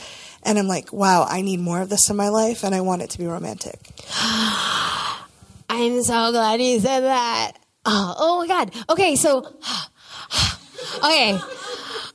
And 0.45 0.59
I'm 0.59 0.67
like, 0.69 0.93
wow, 0.93 1.27
I 1.29 1.43
need 1.43 1.61
more 1.61 1.81
of 1.83 1.89
this 1.89 2.09
in 2.11 2.17
my 2.17 2.29
life, 2.29 2.65
and 2.65 2.75
I 2.75 2.81
want 2.81 3.03
it 3.03 3.11
to 3.11 3.19
be 3.19 3.27
romantic. 3.27 3.79
I'm 5.69 6.03
so 6.03 6.33
glad 6.33 6.61
you 6.61 6.81
said 6.81 7.01
that. 7.01 7.53
Oh, 7.85 8.15
oh 8.19 8.39
my 8.41 8.47
god. 8.47 8.73
Okay, 8.91 9.17
so 9.17 9.39
okay. 10.99 11.39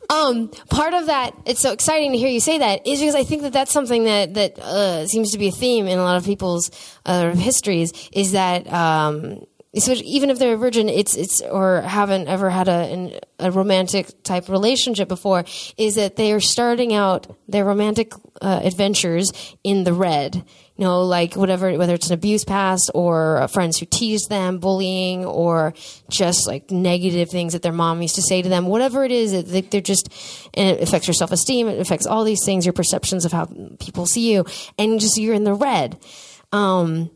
Um, 0.10 0.50
part 0.70 0.94
of 0.94 1.08
that, 1.08 1.34
it's 1.46 1.60
so 1.60 1.72
exciting 1.72 2.12
to 2.14 2.18
hear 2.18 2.30
you 2.30 2.40
say 2.40 2.60
that, 2.60 2.88
is 2.88 3.00
because 3.00 3.16
I 3.16 3.24
think 3.24 3.42
that 3.42 3.54
that's 3.54 3.72
something 3.72 4.06
that 4.06 4.34
that 4.36 4.60
uh, 4.60 5.08
seems 5.08 5.32
to 5.32 5.38
be 5.38 5.50
a 5.50 5.52
theme 5.52 5.88
in 5.88 6.00
a 6.00 6.04
lot 6.04 6.18
of 6.18 6.26
people's 6.26 6.72
uh, 7.06 7.36
histories. 7.36 7.92
Is 8.14 8.32
that 8.32 8.72
um, 8.72 9.46
especially 9.76 10.06
even 10.06 10.30
if 10.30 10.40
they're 10.40 10.54
a 10.54 10.58
virgin, 10.58 10.90
it's 10.90 11.16
it's 11.16 11.42
or 11.42 11.82
haven't 11.82 12.28
ever 12.28 12.50
had 12.50 12.68
a 12.68 12.94
an, 12.94 13.20
a 13.40 13.52
romantic 13.52 14.24
type 14.24 14.50
relationship 14.50 15.08
before, 15.08 15.46
is 15.78 15.96
that 15.96 16.16
they 16.16 16.32
are 16.32 16.40
starting 16.40 16.94
out 16.94 17.38
their 17.48 17.66
romantic 17.66 18.14
uh, 18.42 18.62
adventures 18.64 19.32
in 19.64 19.84
the 19.84 19.94
red. 19.94 20.44
You 20.78 20.86
know, 20.86 21.04
like 21.04 21.36
whatever, 21.36 21.76
whether 21.76 21.96
it's 21.96 22.08
an 22.08 22.14
abuse 22.14 22.46
past 22.46 22.92
or 22.94 23.38
uh, 23.38 23.48
friends 23.48 23.80
who 23.80 23.88
tease 23.88 24.28
them, 24.30 24.60
bullying, 24.60 25.26
or 25.26 25.74
just 26.08 26.48
like 26.48 26.70
negative 26.70 27.32
things 27.32 27.54
that 27.54 27.64
their 27.64 27.72
mom 27.72 28.04
used 28.04 28.16
to 28.16 28.22
say 28.22 28.44
to 28.44 28.50
them. 28.50 28.68
Whatever 28.68 29.04
it 29.04 29.12
is, 29.12 29.32
they're 29.46 29.82
just, 29.82 30.14
and 30.54 30.78
it 30.78 30.84
affects 30.84 31.08
your 31.08 31.16
self 31.16 31.32
esteem. 31.32 31.68
It 31.68 31.80
affects 31.80 32.06
all 32.06 32.24
these 32.24 32.46
things, 32.46 32.64
your 32.64 32.74
perceptions 32.74 33.26
of 33.26 33.32
how 33.32 33.46
people 33.80 34.06
see 34.06 34.32
you, 34.32 34.46
and 34.78 35.00
just 35.00 35.18
you're 35.18 35.34
in 35.34 35.46
the 35.46 35.56
red. 35.56 35.98
Um, 36.52 37.10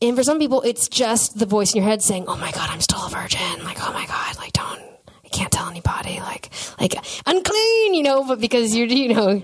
and 0.00 0.16
for 0.16 0.22
some 0.22 0.38
people, 0.38 0.62
it's 0.62 0.88
just 0.88 1.38
the 1.38 1.46
voice 1.46 1.72
in 1.72 1.82
your 1.82 1.88
head 1.90 2.00
saying, 2.00 2.26
"Oh 2.28 2.36
my 2.36 2.52
God, 2.52 2.70
I'm 2.70 2.80
still 2.80 3.06
a 3.06 3.10
virgin." 3.10 3.64
Like, 3.64 3.78
"Oh 3.80 3.92
my 3.92 4.06
God, 4.06 4.36
like 4.38 4.52
don't, 4.52 4.80
I 5.24 5.28
can't 5.32 5.50
tell 5.50 5.68
anybody." 5.68 6.20
Like, 6.20 6.50
like 6.78 6.94
unclean, 7.26 7.94
you 7.94 8.02
know, 8.02 8.24
but 8.24 8.40
because 8.40 8.74
you're, 8.76 8.86
you 8.86 9.14
know, 9.14 9.42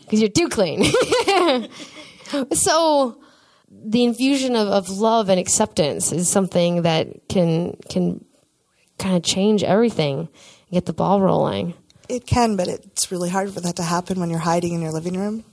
because 0.00 0.20
you're 0.20 0.28
too 0.28 0.48
clean. 0.48 0.84
so 2.52 3.20
the 3.70 4.04
infusion 4.04 4.56
of, 4.56 4.68
of 4.68 4.88
love 4.88 5.28
and 5.28 5.38
acceptance 5.40 6.12
is 6.12 6.28
something 6.28 6.82
that 6.82 7.28
can 7.28 7.76
can 7.88 8.24
kind 8.98 9.16
of 9.16 9.22
change 9.22 9.62
everything 9.62 10.18
and 10.20 10.70
get 10.70 10.86
the 10.86 10.92
ball 10.92 11.20
rolling. 11.20 11.74
It 12.08 12.26
can, 12.26 12.56
but 12.56 12.68
it's 12.68 13.10
really 13.10 13.30
hard 13.30 13.52
for 13.52 13.60
that 13.60 13.76
to 13.76 13.82
happen 13.82 14.20
when 14.20 14.30
you're 14.30 14.38
hiding 14.38 14.74
in 14.74 14.80
your 14.80 14.92
living 14.92 15.18
room. 15.18 15.44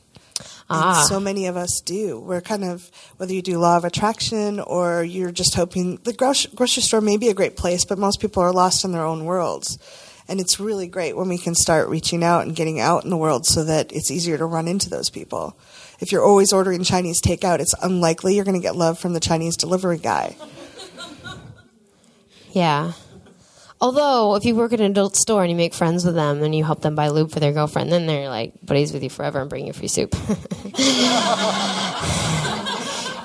Ah. 0.70 1.06
So 1.08 1.20
many 1.20 1.48
of 1.48 1.58
us 1.58 1.82
do. 1.82 2.20
We're 2.20 2.42
kind 2.42 2.64
of, 2.64 2.90
whether 3.18 3.34
you 3.34 3.42
do 3.42 3.58
law 3.58 3.78
of 3.78 3.86
attraction 3.86 4.60
or 4.60 5.04
you're 5.04 5.32
just 5.32 5.56
hoping, 5.56 5.98
the 6.04 6.14
grocery, 6.14 6.52
grocery 6.56 6.84
store 6.84 7.02
may 7.02 7.18
be 7.18 7.30
a 7.30 7.34
great 7.34 7.58
place, 7.58 7.86
but 7.86 7.98
most 7.98 8.22
people 8.22 8.42
are 8.44 8.54
lost 8.54 8.86
in 8.86 8.92
their 8.92 9.06
own 9.06 9.26
worlds. 9.26 9.78
And 10.28 10.40
it's 10.40 10.60
really 10.60 10.88
great 10.88 11.18
when 11.18 11.28
we 11.28 11.38
can 11.38 11.54
start 11.54 11.90
reaching 11.90 12.24
out 12.24 12.44
and 12.44 12.56
getting 12.56 12.80
out 12.80 13.04
in 13.04 13.10
the 13.10 13.18
world 13.18 13.46
so 13.46 13.64
that 13.66 13.92
it's 13.92 14.10
easier 14.10 14.38
to 14.38 14.46
run 14.46 14.68
into 14.68 14.90
those 14.90 15.10
people. 15.10 15.58
If 16.00 16.12
you're 16.12 16.24
always 16.24 16.52
ordering 16.52 16.84
Chinese 16.84 17.22
takeout, 17.22 17.60
it's 17.60 17.74
unlikely 17.82 18.36
you're 18.36 18.46
going 18.46 18.60
to 18.60 18.62
get 18.62 18.76
love 18.76 19.00
from 19.00 19.14
the 19.14 19.20
Chinese 19.20 19.56
delivery 19.56 19.98
guy. 19.98 20.36
Yeah. 22.52 22.94
Although, 23.82 24.36
if 24.36 24.46
you 24.46 24.56
work 24.56 24.72
at 24.72 24.80
an 24.80 24.92
adult 24.92 25.18
store 25.18 25.42
and 25.42 25.52
you 25.52 25.58
make 25.58 25.74
friends 25.74 26.06
with 26.06 26.16
them 26.16 26.42
and 26.42 26.56
you 26.56 26.64
help 26.64 26.82
them 26.82 26.96
buy 26.96 27.10
lube 27.10 27.32
for 27.32 27.42
their 27.42 27.52
girlfriend, 27.52 27.92
then 27.92 28.06
they're 28.06 28.30
like 28.30 28.54
buddies 28.66 28.94
with 28.94 29.04
you 29.04 29.10
forever 29.10 29.42
and 29.42 29.50
bring 29.50 29.68
you 29.68 29.74
free 29.74 29.90
soup. 29.90 30.12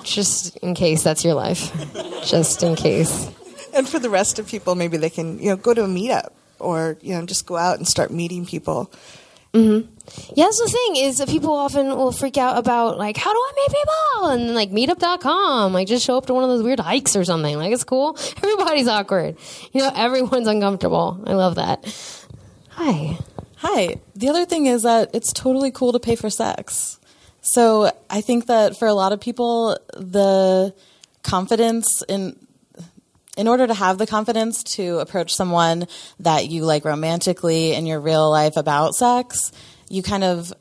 Just 0.02 0.56
in 0.56 0.74
case 0.74 1.04
that's 1.04 1.24
your 1.24 1.34
life. 1.34 1.70
Just 2.24 2.64
in 2.64 2.74
case. 2.74 3.30
And 3.72 3.88
for 3.88 4.00
the 4.00 4.10
rest 4.10 4.40
of 4.40 4.48
people, 4.48 4.74
maybe 4.74 4.96
they 4.96 5.10
can 5.10 5.38
you 5.38 5.50
know 5.50 5.56
go 5.56 5.74
to 5.74 5.84
a 5.84 5.86
meetup 5.86 6.30
or 6.58 6.96
you 7.02 7.14
know 7.14 7.24
just 7.24 7.46
go 7.46 7.56
out 7.56 7.78
and 7.78 7.86
start 7.86 8.10
meeting 8.10 8.44
people. 8.44 8.90
Hmm 9.54 9.80
Yeah, 10.34 10.44
that's 10.44 10.60
the 10.60 10.70
thing 10.70 11.04
is 11.04 11.18
that 11.18 11.28
people 11.28 11.52
often 11.52 11.88
will 11.88 12.12
freak 12.12 12.36
out 12.36 12.58
about 12.58 12.98
like 12.98 13.16
how 13.16 13.32
do 13.32 13.38
I 13.38 13.52
meet 13.56 13.76
people 13.78 14.28
and 14.30 14.54
like 14.54 14.70
meetup.com 14.70 15.72
like 15.72 15.88
just 15.88 16.04
show 16.04 16.16
up 16.16 16.26
to 16.26 16.34
one 16.34 16.44
of 16.44 16.50
those 16.50 16.62
weird 16.62 16.80
hikes 16.80 17.16
or 17.16 17.24
something 17.24 17.56
like 17.56 17.72
it's 17.72 17.84
cool. 17.84 18.16
Everybody's 18.36 18.88
awkward. 18.88 19.36
You 19.72 19.82
know, 19.82 19.92
everyone's 19.94 20.48
uncomfortable. 20.48 21.22
I 21.26 21.34
love 21.34 21.54
that. 21.56 21.84
Hi. 22.70 23.18
Hi. 23.56 23.96
The 24.14 24.28
other 24.28 24.44
thing 24.44 24.66
is 24.66 24.82
that 24.84 25.10
it's 25.14 25.32
totally 25.32 25.70
cool 25.70 25.92
to 25.92 25.98
pay 25.98 26.14
for 26.14 26.30
sex. 26.30 27.00
So 27.40 27.90
I 28.10 28.20
think 28.20 28.46
that 28.46 28.78
for 28.78 28.86
a 28.86 28.94
lot 28.94 29.12
of 29.12 29.20
people, 29.20 29.78
the 29.94 30.74
confidence 31.22 32.02
in 32.08 32.36
in 33.38 33.48
order 33.48 33.66
to 33.66 33.72
have 33.72 33.96
the 33.96 34.06
confidence 34.06 34.62
to 34.64 34.98
approach 34.98 35.34
someone 35.34 35.86
that 36.20 36.48
you 36.48 36.64
like 36.64 36.84
romantically 36.84 37.72
in 37.72 37.86
your 37.86 38.00
real 38.00 38.28
life 38.30 38.56
about 38.56 38.94
sex, 38.94 39.52
you 39.88 40.02
kind 40.02 40.24
of 40.24 40.52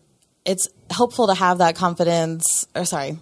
it's 0.46 0.70
helpful 0.90 1.28
to 1.28 1.34
have 1.34 1.58
that 1.58 1.76
confidence 1.76 2.68
or 2.74 2.86
sorry 2.86 3.18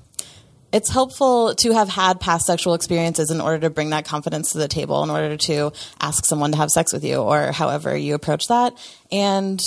it's 0.71 0.89
helpful 0.89 1.55
to 1.55 1.71
have 1.71 1.87
had 1.87 2.19
past 2.19 2.45
sexual 2.45 2.73
experiences 2.73 3.31
in 3.31 3.39
order 3.39 3.59
to 3.59 3.69
bring 3.69 3.91
that 3.91 4.03
confidence 4.03 4.51
to 4.51 4.57
the 4.57 4.67
table 4.67 5.03
in 5.03 5.09
order 5.09 5.37
to 5.37 5.71
ask 6.01 6.25
someone 6.25 6.51
to 6.51 6.57
have 6.57 6.69
sex 6.69 6.91
with 6.91 7.05
you 7.05 7.15
or 7.15 7.53
however 7.53 7.95
you 7.95 8.13
approach 8.13 8.49
that. 8.49 8.73
And 9.09 9.63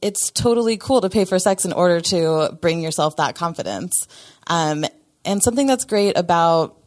it's 0.00 0.30
totally 0.30 0.78
cool 0.78 1.02
to 1.02 1.10
pay 1.10 1.26
for 1.26 1.38
sex 1.38 1.66
in 1.66 1.74
order 1.74 2.00
to 2.00 2.56
bring 2.62 2.80
yourself 2.80 3.16
that 3.16 3.34
confidence. 3.34 4.08
Um, 4.46 4.86
and 5.22 5.42
something 5.42 5.66
that's 5.66 5.84
great 5.84 6.16
about 6.16 6.78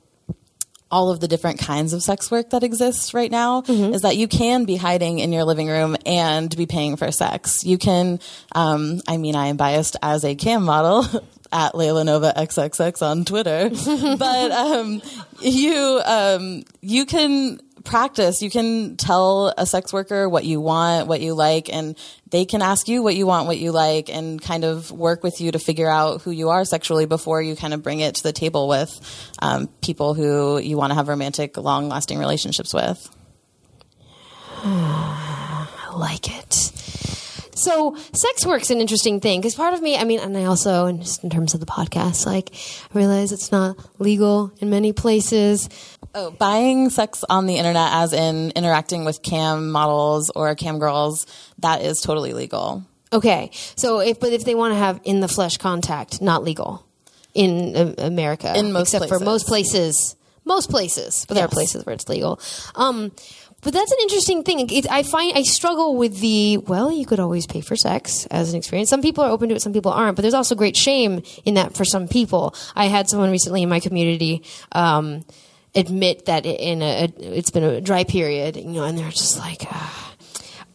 all 0.92 1.10
of 1.10 1.20
the 1.20 1.28
different 1.28 1.60
kinds 1.60 1.94
of 1.94 2.02
sex 2.02 2.32
work 2.32 2.52
that 2.52 2.64
exists 2.64 3.14
right 3.14 3.32
now 3.32 3.64
is 3.68 4.02
that 4.02 4.16
you 4.16 4.28
can 4.28 4.66
be 4.66 4.76
hiding 4.76 5.20
in 5.20 5.34
your 5.34 5.44
living 5.44 5.68
room 5.68 5.98
and 6.06 6.56
be 6.56 6.66
paying 6.66 6.96
for 6.96 7.12
sex. 7.12 7.64
You 7.66 7.78
can, 7.78 8.20
um, 8.54 9.02
I 9.08 9.18
mean, 9.18 9.36
I 9.36 9.48
am 9.48 9.58
biased 9.58 9.98
as 10.02 10.24
a 10.24 10.36
cam 10.36 10.64
model 10.64 11.04
at 11.52 11.74
Layla 11.74 12.06
Nova 12.06 12.34
XXX 12.36 13.02
on 13.02 13.26
Twitter, 13.26 13.70
but 14.18 14.52
um, 14.52 15.02
you 15.42 16.02
um, 16.06 16.64
you 16.82 17.06
can 17.06 17.60
practice. 17.84 18.42
You 18.42 18.50
can 18.50 18.98
tell 18.98 19.54
a 19.58 19.66
sex 19.66 19.94
worker 19.94 20.28
what 20.28 20.46
you 20.46 20.62
want, 20.62 21.08
what 21.08 21.22
you 21.22 21.34
like, 21.34 21.72
and 21.72 21.98
they 22.30 22.46
can 22.46 22.62
ask 22.62 22.88
you 22.88 23.04
what 23.04 23.16
you 23.16 23.26
want, 23.26 23.48
what 23.48 23.58
you 23.58 23.72
like, 23.72 24.10
and 24.10 24.42
kind 24.42 24.64
of 24.64 24.92
work 24.92 25.24
with 25.24 25.42
you 25.42 25.52
to 25.52 25.60
figure 25.60 25.90
out 25.90 26.22
who 26.22 26.32
you 26.32 26.50
are 26.50 26.66
sexually 26.66 27.06
before 27.06 27.42
you 27.42 27.56
kind 27.56 27.74
of 27.74 27.84
bring 27.84 28.00
it 28.00 28.16
to 28.16 28.24
the 28.24 28.34
table 28.34 28.68
with 28.68 29.00
um, 29.40 29.68
people 29.82 30.14
who 30.14 30.58
you 30.60 30.78
want 30.78 30.92
to 30.92 30.96
have 30.96 31.08
romantic, 31.08 31.58
long 31.58 31.90
lasting 31.90 32.20
relationships 32.20 32.74
with. 32.74 33.10
I 34.64 35.94
like 35.96 36.38
it. 36.38 36.72
So, 37.58 37.96
sex 38.14 38.46
work's 38.46 38.70
an 38.70 38.80
interesting 38.80 39.20
thing 39.20 39.42
because 39.42 39.56
part 39.56 39.74
of 39.74 39.82
me, 39.82 39.98
I 39.98 40.04
mean, 40.04 40.20
and 40.20 40.38
I 40.38 40.46
also, 40.46 40.86
and 40.86 41.02
just 41.02 41.24
in 41.24 41.30
terms 41.30 41.54
of 41.54 41.60
the 41.60 41.66
podcast, 41.66 42.26
like, 42.26 42.52
I 42.94 42.98
realize 42.98 43.32
it's 43.32 43.52
not 43.52 43.78
legal 44.00 44.52
in 44.60 44.70
many 44.70 44.94
places. 44.94 45.68
Oh, 46.14 46.32
buying 46.32 46.90
sex 46.90 47.24
on 47.30 47.48
the 47.48 47.58
internet, 47.58 47.92
as 47.94 48.14
in 48.14 48.52
interacting 48.56 49.06
with 49.06 49.22
cam 49.22 49.72
models 49.72 50.32
or 50.36 50.54
cam 50.56 50.80
girls, 50.80 51.26
that 51.60 51.82
is 51.82 52.00
totally 52.00 52.34
legal. 52.34 52.84
Okay, 53.12 53.50
so 53.76 54.00
if 54.00 54.20
but 54.20 54.34
if 54.34 54.44
they 54.44 54.56
want 54.56 54.74
to 54.74 54.78
have 54.78 55.00
in 55.04 55.20
the 55.22 55.28
flesh 55.28 55.58
contact, 55.58 56.22
not 56.22 56.44
legal 56.44 56.86
in 57.34 57.76
uh, 57.76 57.94
America, 57.98 58.54
In 58.56 58.72
most 58.72 58.94
except 58.94 59.10
for 59.10 59.20
most 59.20 59.48
places, 59.48 60.16
most 60.44 60.70
places, 60.70 61.26
but 61.28 61.36
there 61.36 61.46
are 61.46 61.50
places 61.50 61.86
where 61.86 61.94
it's 61.94 62.10
legal. 62.10 62.40
Um, 62.76 63.12
but 63.62 63.74
that's 63.74 63.92
an 63.92 63.98
interesting 64.02 64.44
thing. 64.44 64.70
It, 64.70 64.90
I 64.90 65.04
find 65.04 65.36
I 65.36 65.44
struggle 65.44 65.96
with 65.96 66.20
the 66.20 66.58
well, 66.58 66.92
you 66.92 67.06
could 67.06 67.20
always 67.20 67.48
pay 67.48 67.62
for 67.62 67.76
sex 67.76 68.26
as 68.28 68.52
an 68.52 68.58
experience. 68.58 68.90
Some 68.90 69.02
people 69.02 69.24
are 69.24 69.32
open 69.32 69.50
to 69.50 69.56
it, 69.56 69.62
some 69.62 69.74
people 69.74 69.92
aren't. 69.92 70.16
But 70.16 70.22
there's 70.22 70.34
also 70.34 70.56
great 70.56 70.78
shame 70.78 71.24
in 71.44 71.56
that 71.56 71.76
for 71.76 71.84
some 71.84 72.08
people. 72.08 72.56
I 72.76 72.86
had 72.86 73.10
someone 73.10 73.32
recently 73.32 73.64
in 73.64 73.70
my 73.70 73.80
community. 73.80 74.44
Um, 74.72 75.26
admit 75.76 76.26
that 76.26 76.46
in 76.46 76.82
a, 76.82 77.12
it's 77.20 77.52
been 77.52 77.64
a 77.64 77.82
dry 77.82 78.04
period, 78.04 78.56
you 78.56 78.64
know, 78.64 78.84
and 78.84 78.98
they're 78.98 79.12
just 79.12 79.38
like, 79.38 79.64
ah. 79.70 80.16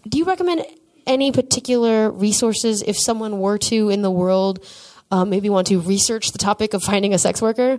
do 0.09 0.19
you 0.19 0.25
recommend 0.25 0.65
any 1.07 1.33
particular 1.33 2.11
resources 2.11 2.83
if 2.83 2.97
someone 2.99 3.41
were 3.41 3.59
to 3.59 3.89
in 3.89 4.03
the 4.03 4.11
world 4.11 4.65
uh, 5.11 5.25
maybe 5.25 5.51
want 5.51 5.67
to 5.67 5.81
research 5.81 6.33
the 6.33 6.39
topic 6.39 6.73
of 6.75 6.83
finding 6.83 7.15
a 7.15 7.19
sex 7.19 7.43
worker 7.43 7.79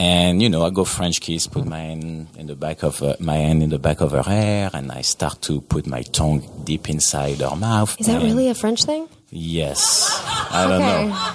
And 0.00 0.40
you 0.40 0.48
know, 0.48 0.64
I 0.64 0.70
go 0.70 0.84
French 0.84 1.20
kiss, 1.20 1.46
put 1.48 1.66
my 1.66 1.80
hand 1.80 2.28
in 2.36 2.46
the 2.46 2.54
back 2.54 2.84
of 2.84 3.02
uh, 3.02 3.16
my 3.18 3.34
hand 3.36 3.62
in 3.64 3.70
the 3.70 3.80
back 3.80 4.00
of 4.00 4.12
her 4.12 4.22
hair, 4.22 4.70
and 4.72 4.92
I 4.92 5.00
start 5.02 5.42
to 5.42 5.60
put 5.60 5.86
my 5.88 6.02
tongue 6.02 6.48
deep 6.64 6.88
inside 6.88 7.38
her 7.40 7.56
mouth. 7.56 7.96
Is 8.00 8.06
that 8.06 8.22
really 8.22 8.48
a 8.48 8.54
French 8.54 8.84
thing? 8.84 9.08
Yes. 9.30 10.08
I 10.50 10.66
don't 10.68 10.82
Okay. 10.82 11.08
know. 11.08 11.32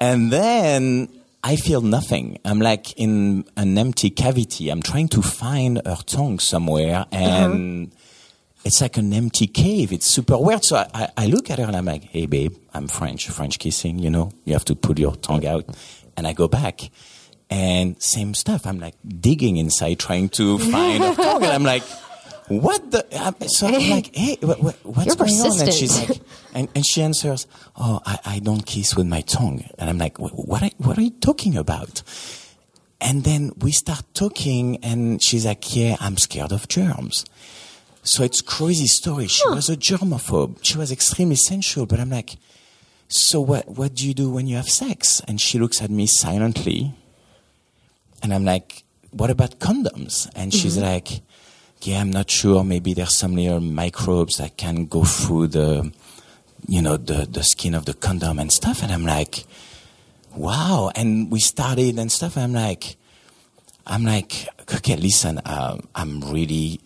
And 0.00 0.32
then 0.32 1.08
I 1.44 1.56
feel 1.56 1.82
nothing. 1.82 2.38
I'm 2.44 2.58
like 2.58 2.92
in 2.98 3.44
an 3.56 3.78
empty 3.78 4.10
cavity. 4.10 4.70
I'm 4.70 4.82
trying 4.82 5.08
to 5.08 5.22
find 5.22 5.80
her 5.86 5.96
tongue 6.04 6.38
somewhere 6.40 7.06
and 7.12 7.92
it's 8.64 8.80
like 8.80 8.96
an 8.96 9.12
empty 9.12 9.46
cave. 9.46 9.92
It's 9.92 10.06
super 10.06 10.36
weird. 10.36 10.64
So 10.64 10.76
I, 10.76 10.86
I, 10.94 11.08
I 11.16 11.26
look 11.26 11.48
at 11.50 11.58
her 11.58 11.64
and 11.64 11.76
I'm 11.76 11.84
like, 11.86 12.04
hey 12.04 12.26
babe, 12.26 12.54
I'm 12.74 12.88
French, 12.88 13.28
French 13.28 13.58
kissing, 13.58 13.98
you 13.98 14.10
know, 14.10 14.32
you 14.44 14.52
have 14.54 14.64
to 14.66 14.74
put 14.74 14.98
your 14.98 15.14
tongue 15.16 15.46
out. 15.46 15.64
And 16.16 16.26
I 16.26 16.32
go 16.32 16.48
back 16.48 16.80
and 17.50 18.00
same 18.00 18.34
stuff. 18.34 18.66
I'm 18.66 18.78
like 18.78 18.94
digging 19.06 19.56
inside 19.56 19.98
trying 19.98 20.28
to 20.30 20.58
find 20.58 21.16
tongue. 21.16 21.42
And 21.42 21.52
I'm 21.52 21.64
like, 21.64 21.82
what 22.48 22.90
the? 22.90 23.04
So 23.48 23.66
I'm 23.66 23.90
like, 23.90 24.14
hey, 24.14 24.38
what, 24.40 24.62
what, 24.62 24.76
what's 24.84 25.06
You're 25.06 25.16
going 25.16 25.40
on? 25.40 25.60
And 25.60 25.72
she's 25.72 26.08
like, 26.08 26.20
and, 26.54 26.68
and 26.74 26.86
she 26.86 27.02
answers, 27.02 27.46
oh, 27.76 28.00
I, 28.06 28.18
I 28.24 28.38
don't 28.38 28.64
kiss 28.64 28.96
with 28.96 29.06
my 29.06 29.20
tongue. 29.22 29.64
And 29.78 29.90
I'm 29.90 29.98
like, 29.98 30.18
what 30.18 30.62
are, 30.62 30.70
what 30.78 30.96
are 30.98 31.02
you 31.02 31.10
talking 31.10 31.56
about? 31.56 32.02
And 33.00 33.24
then 33.24 33.52
we 33.58 33.72
start 33.72 34.04
talking 34.14 34.76
and 34.84 35.22
she's 35.22 35.46
like, 35.46 35.74
yeah, 35.74 35.96
I'm 36.00 36.18
scared 36.18 36.52
of 36.52 36.68
germs. 36.68 37.24
So 38.02 38.22
it's 38.22 38.40
crazy 38.40 38.86
story. 38.86 39.26
She 39.26 39.46
was 39.48 39.68
a 39.68 39.76
germaphobe. 39.76 40.58
She 40.62 40.78
was 40.78 40.90
extremely 40.90 41.36
sensual, 41.36 41.86
but 41.86 41.98
I'm 42.00 42.10
like, 42.10 42.36
so 43.08 43.40
what, 43.40 43.68
what 43.68 43.94
do 43.94 44.06
you 44.06 44.14
do 44.14 44.30
when 44.30 44.46
you 44.46 44.56
have 44.56 44.68
sex? 44.68 45.20
And 45.26 45.40
she 45.40 45.58
looks 45.58 45.82
at 45.82 45.90
me 45.90 46.06
silently. 46.06 46.94
And 48.22 48.32
I'm 48.34 48.44
like, 48.44 48.84
what 49.12 49.30
about 49.30 49.58
condoms? 49.58 50.28
And 50.36 50.52
she's 50.52 50.76
Mhm. 50.76 50.82
like, 50.82 51.22
yeah, 51.82 52.00
I'm 52.00 52.10
not 52.10 52.30
sure. 52.30 52.62
Maybe 52.64 52.92
there's 52.94 53.16
some 53.18 53.34
little 53.34 53.60
microbes 53.60 54.36
that 54.36 54.56
can 54.56 54.86
go 54.86 55.04
through 55.04 55.48
the, 55.48 55.90
you 56.68 56.82
know, 56.82 56.96
the, 56.96 57.26
the 57.30 57.42
skin 57.42 57.74
of 57.74 57.84
the 57.86 57.94
condom 57.94 58.38
and 58.38 58.52
stuff. 58.52 58.82
And 58.82 58.92
I'm 58.92 59.04
like, 59.06 59.44
wow. 60.36 60.90
And 60.94 61.30
we 61.30 61.40
started 61.40 61.98
and 61.98 62.12
stuff. 62.12 62.36
And 62.36 62.44
I'm 62.44 62.52
like, 62.52 62.96
I'm 63.86 64.04
like, 64.04 64.46
okay, 64.74 64.96
listen, 64.96 65.38
uh, 65.38 65.78
I'm 65.94 66.20
really 66.30 66.80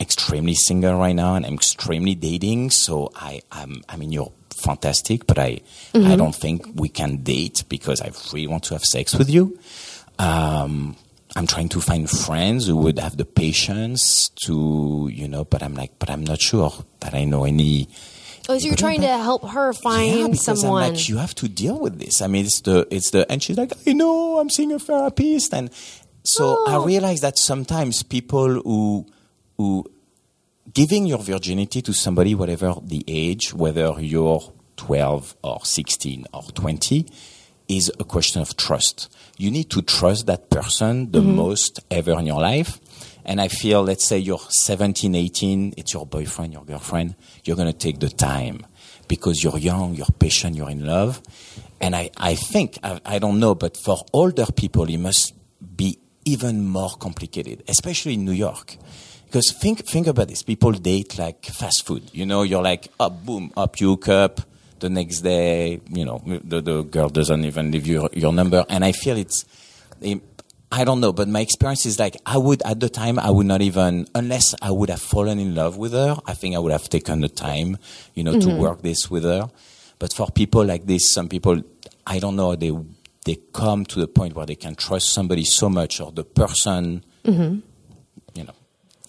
extremely 0.00 0.54
single 0.54 0.96
right 0.98 1.14
now, 1.14 1.34
and 1.34 1.44
I'm 1.46 1.54
extremely 1.54 2.14
dating. 2.14 2.70
So 2.70 3.10
I, 3.16 3.40
I'm, 3.50 3.82
I 3.88 3.96
mean, 3.96 4.12
you're 4.12 4.30
fantastic, 4.62 5.26
but 5.26 5.38
I, 5.38 5.60
I 5.94 5.98
Mhm. 5.98 6.18
don't 6.18 6.34
think 6.34 6.66
we 6.74 6.88
can 6.88 7.18
date 7.22 7.64
because 7.68 8.00
I 8.00 8.10
really 8.32 8.46
want 8.48 8.64
to 8.64 8.74
have 8.74 8.82
sex 8.84 9.14
with 9.14 9.30
you. 9.30 9.58
Um, 10.18 10.96
I'm 11.36 11.46
trying 11.46 11.68
to 11.70 11.80
find 11.80 12.08
friends 12.08 12.66
who 12.66 12.76
would 12.76 12.98
have 12.98 13.16
the 13.16 13.24
patience 13.24 14.30
to, 14.46 15.08
you 15.12 15.28
know, 15.28 15.44
but 15.44 15.62
I'm 15.62 15.74
like, 15.74 15.98
but 15.98 16.10
I'm 16.10 16.24
not 16.24 16.40
sure 16.40 16.72
that 17.00 17.14
I 17.14 17.24
know 17.24 17.44
any. 17.44 17.88
Oh, 18.48 18.58
so 18.58 18.66
you're 18.66 18.76
trying 18.76 19.02
to 19.02 19.08
help 19.18 19.46
her 19.50 19.72
find 19.74 20.18
Yeah, 20.18 20.26
because 20.28 20.48
I'm 20.48 20.56
someone. 20.56 20.94
like, 20.94 21.08
you 21.08 21.18
have 21.18 21.34
to 21.36 21.48
deal 21.48 21.78
with 21.78 21.98
this. 21.98 22.22
I 22.22 22.26
mean, 22.28 22.46
it's 22.46 22.62
the, 22.62 22.86
it's 22.90 23.10
the, 23.10 23.30
and 23.30 23.42
she's 23.42 23.58
like, 23.58 23.72
I 23.86 23.92
know, 23.92 24.38
I'm 24.38 24.48
seeing 24.48 24.72
a 24.72 24.78
therapist, 24.78 25.52
and 25.52 25.70
so 26.24 26.64
I 26.66 26.82
realize 26.84 27.20
that 27.20 27.38
sometimes 27.38 28.02
people 28.02 28.60
who, 28.62 29.06
who, 29.56 29.84
giving 30.72 31.06
your 31.06 31.18
virginity 31.18 31.82
to 31.82 31.92
somebody, 31.92 32.34
whatever 32.34 32.74
the 32.82 33.04
age, 33.06 33.54
whether 33.54 33.94
you're 34.00 34.40
12 34.76 35.36
or 35.42 35.64
16 35.64 36.26
or 36.32 36.42
20, 36.42 37.06
is 37.68 37.90
a 38.00 38.04
question 38.04 38.40
of 38.40 38.56
trust. 38.56 39.08
You 39.36 39.50
need 39.50 39.70
to 39.70 39.82
trust 39.82 40.26
that 40.26 40.50
person 40.50 41.10
the 41.12 41.20
Mhm. 41.20 41.34
most 41.34 41.80
ever 41.90 42.18
in 42.18 42.26
your 42.26 42.40
life. 42.40 42.80
And 43.24 43.40
I 43.40 43.48
feel, 43.48 43.82
let's 43.82 44.08
say 44.08 44.18
you're 44.18 44.40
17, 44.48 45.14
18, 45.14 45.74
it's 45.76 45.92
your 45.92 46.06
boyfriend, 46.06 46.54
your 46.54 46.64
girlfriend, 46.64 47.14
you're 47.44 47.56
going 47.56 47.70
to 47.70 47.76
take 47.76 47.98
the 48.00 48.08
time 48.08 48.64
because 49.06 49.42
you're 49.44 49.58
young, 49.58 49.94
you're 49.94 50.06
patient, 50.18 50.56
you're 50.56 50.70
in 50.70 50.86
love. 50.86 51.20
And 51.80 51.94
I, 51.94 52.10
I 52.16 52.34
think, 52.34 52.78
I, 52.82 53.00
I 53.04 53.18
don't 53.18 53.38
know, 53.38 53.54
but 53.54 53.76
for 53.76 53.98
older 54.14 54.46
people, 54.46 54.88
it 54.88 54.96
must 54.98 55.34
be 55.76 55.98
even 56.24 56.66
more 56.66 56.90
complicated, 56.98 57.62
especially 57.68 58.14
in 58.14 58.24
New 58.24 58.32
York. 58.32 58.76
Because 59.26 59.52
think, 59.60 59.86
think 59.86 60.06
about 60.06 60.28
this. 60.28 60.42
People 60.42 60.72
date 60.72 61.18
like 61.18 61.44
fast 61.44 61.84
food. 61.84 62.02
You 62.12 62.24
know, 62.24 62.42
you're 62.44 62.62
like, 62.62 62.88
up, 62.98 63.26
boom, 63.26 63.52
up, 63.58 63.78
you 63.78 63.90
hook 63.90 64.08
up. 64.08 64.40
The 64.80 64.88
next 64.88 65.20
day, 65.22 65.80
you 65.88 66.04
know, 66.04 66.22
the, 66.24 66.60
the 66.60 66.82
girl 66.82 67.08
doesn't 67.08 67.44
even 67.44 67.70
leave 67.70 67.86
you 67.86 68.08
your 68.12 68.32
number. 68.32 68.64
And 68.68 68.84
I 68.84 68.92
feel 68.92 69.16
it's, 69.16 69.44
I 70.70 70.84
don't 70.84 71.00
know, 71.00 71.12
but 71.12 71.28
my 71.28 71.40
experience 71.40 71.86
is 71.86 71.98
like 71.98 72.16
I 72.26 72.36
would 72.38 72.62
at 72.62 72.78
the 72.78 72.88
time 72.88 73.18
I 73.18 73.30
would 73.30 73.46
not 73.46 73.62
even 73.62 74.06
unless 74.14 74.54
I 74.62 74.70
would 74.70 74.90
have 74.90 75.00
fallen 75.00 75.38
in 75.38 75.54
love 75.54 75.76
with 75.78 75.92
her. 75.92 76.16
I 76.26 76.34
think 76.34 76.54
I 76.54 76.58
would 76.58 76.72
have 76.72 76.88
taken 76.88 77.20
the 77.22 77.28
time, 77.28 77.78
you 78.14 78.22
know, 78.22 78.32
to 78.38 78.46
Mhm. 78.46 78.58
work 78.58 78.82
this 78.82 79.10
with 79.10 79.24
her. 79.24 79.50
But 79.98 80.12
for 80.12 80.28
people 80.30 80.64
like 80.64 80.86
this, 80.86 81.12
some 81.12 81.28
people 81.28 81.62
I 82.06 82.18
don't 82.18 82.36
know 82.36 82.54
they 82.54 82.72
they 83.24 83.36
come 83.52 83.84
to 83.86 83.98
the 84.00 84.06
point 84.08 84.34
where 84.36 84.46
they 84.46 84.54
can 84.56 84.74
trust 84.74 85.10
somebody 85.10 85.44
so 85.44 85.68
much 85.68 86.00
or 86.00 86.12
the 86.12 86.24
person. 86.24 87.02
Mhm. 87.24 87.62
You 88.34 88.44
know, 88.44 88.54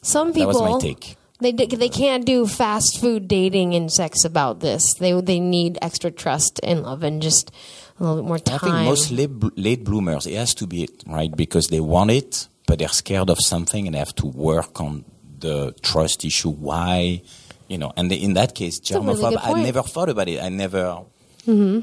Some 0.02 0.34
people. 0.34 0.54
that 0.54 0.60
was 0.60 0.72
my 0.72 0.80
take. 0.80 1.16
They 1.42 1.52
d- 1.54 1.68
they 1.76 1.90
can't 1.90 2.26
do 2.26 2.46
fast 2.46 3.00
food 3.00 3.28
dating 3.28 3.74
and 3.74 3.92
sex 3.92 4.26
about 4.26 4.60
this. 4.60 4.84
They 5.00 5.14
they 5.22 5.40
need 5.40 5.78
extra 5.82 6.12
trust 6.12 6.60
and 6.64 6.84
love 6.84 7.04
and 7.04 7.22
just 7.22 7.52
a 8.00 8.04
little 8.04 8.22
bit 8.22 8.28
more 8.28 8.40
time. 8.40 8.56
I 8.56 8.60
think 8.60 8.76
most 8.86 9.12
late, 9.12 9.58
late 9.58 9.84
bloomers, 9.86 10.28
it 10.28 10.36
has 10.36 10.54
to 10.56 10.68
be 10.68 10.84
it, 10.84 11.04
right? 11.08 11.34
Because 11.36 11.68
they 11.70 11.80
want 11.80 12.12
it, 12.12 12.48
but 12.68 12.80
they're 12.80 12.90
scared 12.90 13.30
of 13.30 13.38
something 13.40 13.88
and 13.88 13.94
they 13.96 14.00
have 14.00 14.16
to 14.16 14.26
work 14.28 14.80
on 14.82 15.06
the 15.40 15.74
trust 15.82 16.26
issue. 16.26 16.50
Why? 16.50 17.22
You 17.70 17.78
know, 17.78 17.94
and 17.96 18.12
in 18.12 18.34
that 18.34 18.54
case, 18.56 18.80
a 18.92 19.00
really 19.00 19.38
I 19.38 19.54
never 19.64 19.84
thought 19.84 20.10
about 20.10 20.28
it. 20.28 20.42
I 20.42 20.50
never. 20.50 21.04
hmm 21.46 21.80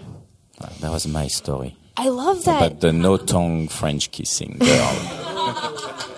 That 0.80 0.90
was 0.90 1.06
my 1.06 1.28
story. 1.28 1.76
I 1.96 2.08
love 2.08 2.44
that. 2.44 2.60
About 2.66 2.80
the 2.80 2.92
no 2.92 3.16
tongue 3.16 3.68
French 3.68 4.10
kissing 4.10 4.56
girl. 4.58 4.92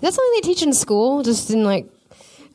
That's 0.00 0.16
something 0.16 0.32
they 0.36 0.40
teach 0.46 0.62
in 0.62 0.72
school, 0.72 1.22
just 1.22 1.50
in 1.50 1.64
like 1.64 1.86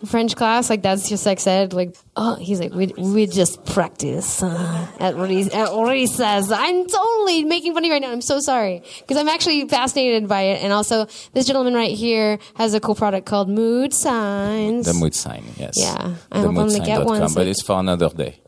French 0.06 0.36
class. 0.36 0.70
Like 0.70 0.82
that's 0.82 1.10
just 1.10 1.24
sex 1.24 1.46
ed. 1.48 1.74
Like 1.74 1.96
oh, 2.16 2.36
he's 2.36 2.60
like 2.60 2.74
we 2.74 2.88
we 2.98 3.28
just 3.28 3.66
practice 3.66 4.41
uh, 4.44 4.88
at 5.00 5.18
what 5.18 5.30
he 5.30 5.44
at 5.52 6.10
says. 6.10 6.52
I'm 6.52 6.88
totally 6.88 7.44
making 7.44 7.74
fun 7.74 7.84
of 7.84 7.88
you 7.88 7.94
right 7.94 8.02
now. 8.02 8.12
I'm 8.12 8.22
so 8.22 8.39
sorry 8.39 8.84
because 9.00 9.18
I'm 9.18 9.30
actually 9.30 9.68
fascinated 9.68 10.28
by 10.28 10.41
it. 10.41 10.64
And 10.64 10.74
also, 10.74 11.06
this 11.34 11.46
gentleman 11.46 11.74
right 11.74 11.96
here 11.96 12.39
has 12.56 12.74
a 12.74 12.80
cool 12.80 12.96
product 12.96 13.26
called 13.26 13.50
Mood 13.50 13.94
Signs. 13.94 14.86
the 14.86 14.94
mood 14.94 15.16
sign, 15.16 15.44
yes. 15.58 15.76
Yeah, 15.78 16.16
I 16.32 16.39
hope 16.39 16.50
I'm 16.50 16.56
gonna 16.56 16.80
get 16.80 17.00
Themoodsign.com, 17.02 17.06
one, 17.06 17.30
so- 17.30 17.36
But 17.36 17.48
it's 17.48 17.62
for 17.62 17.80
another 17.80 18.10
day. 18.10 18.39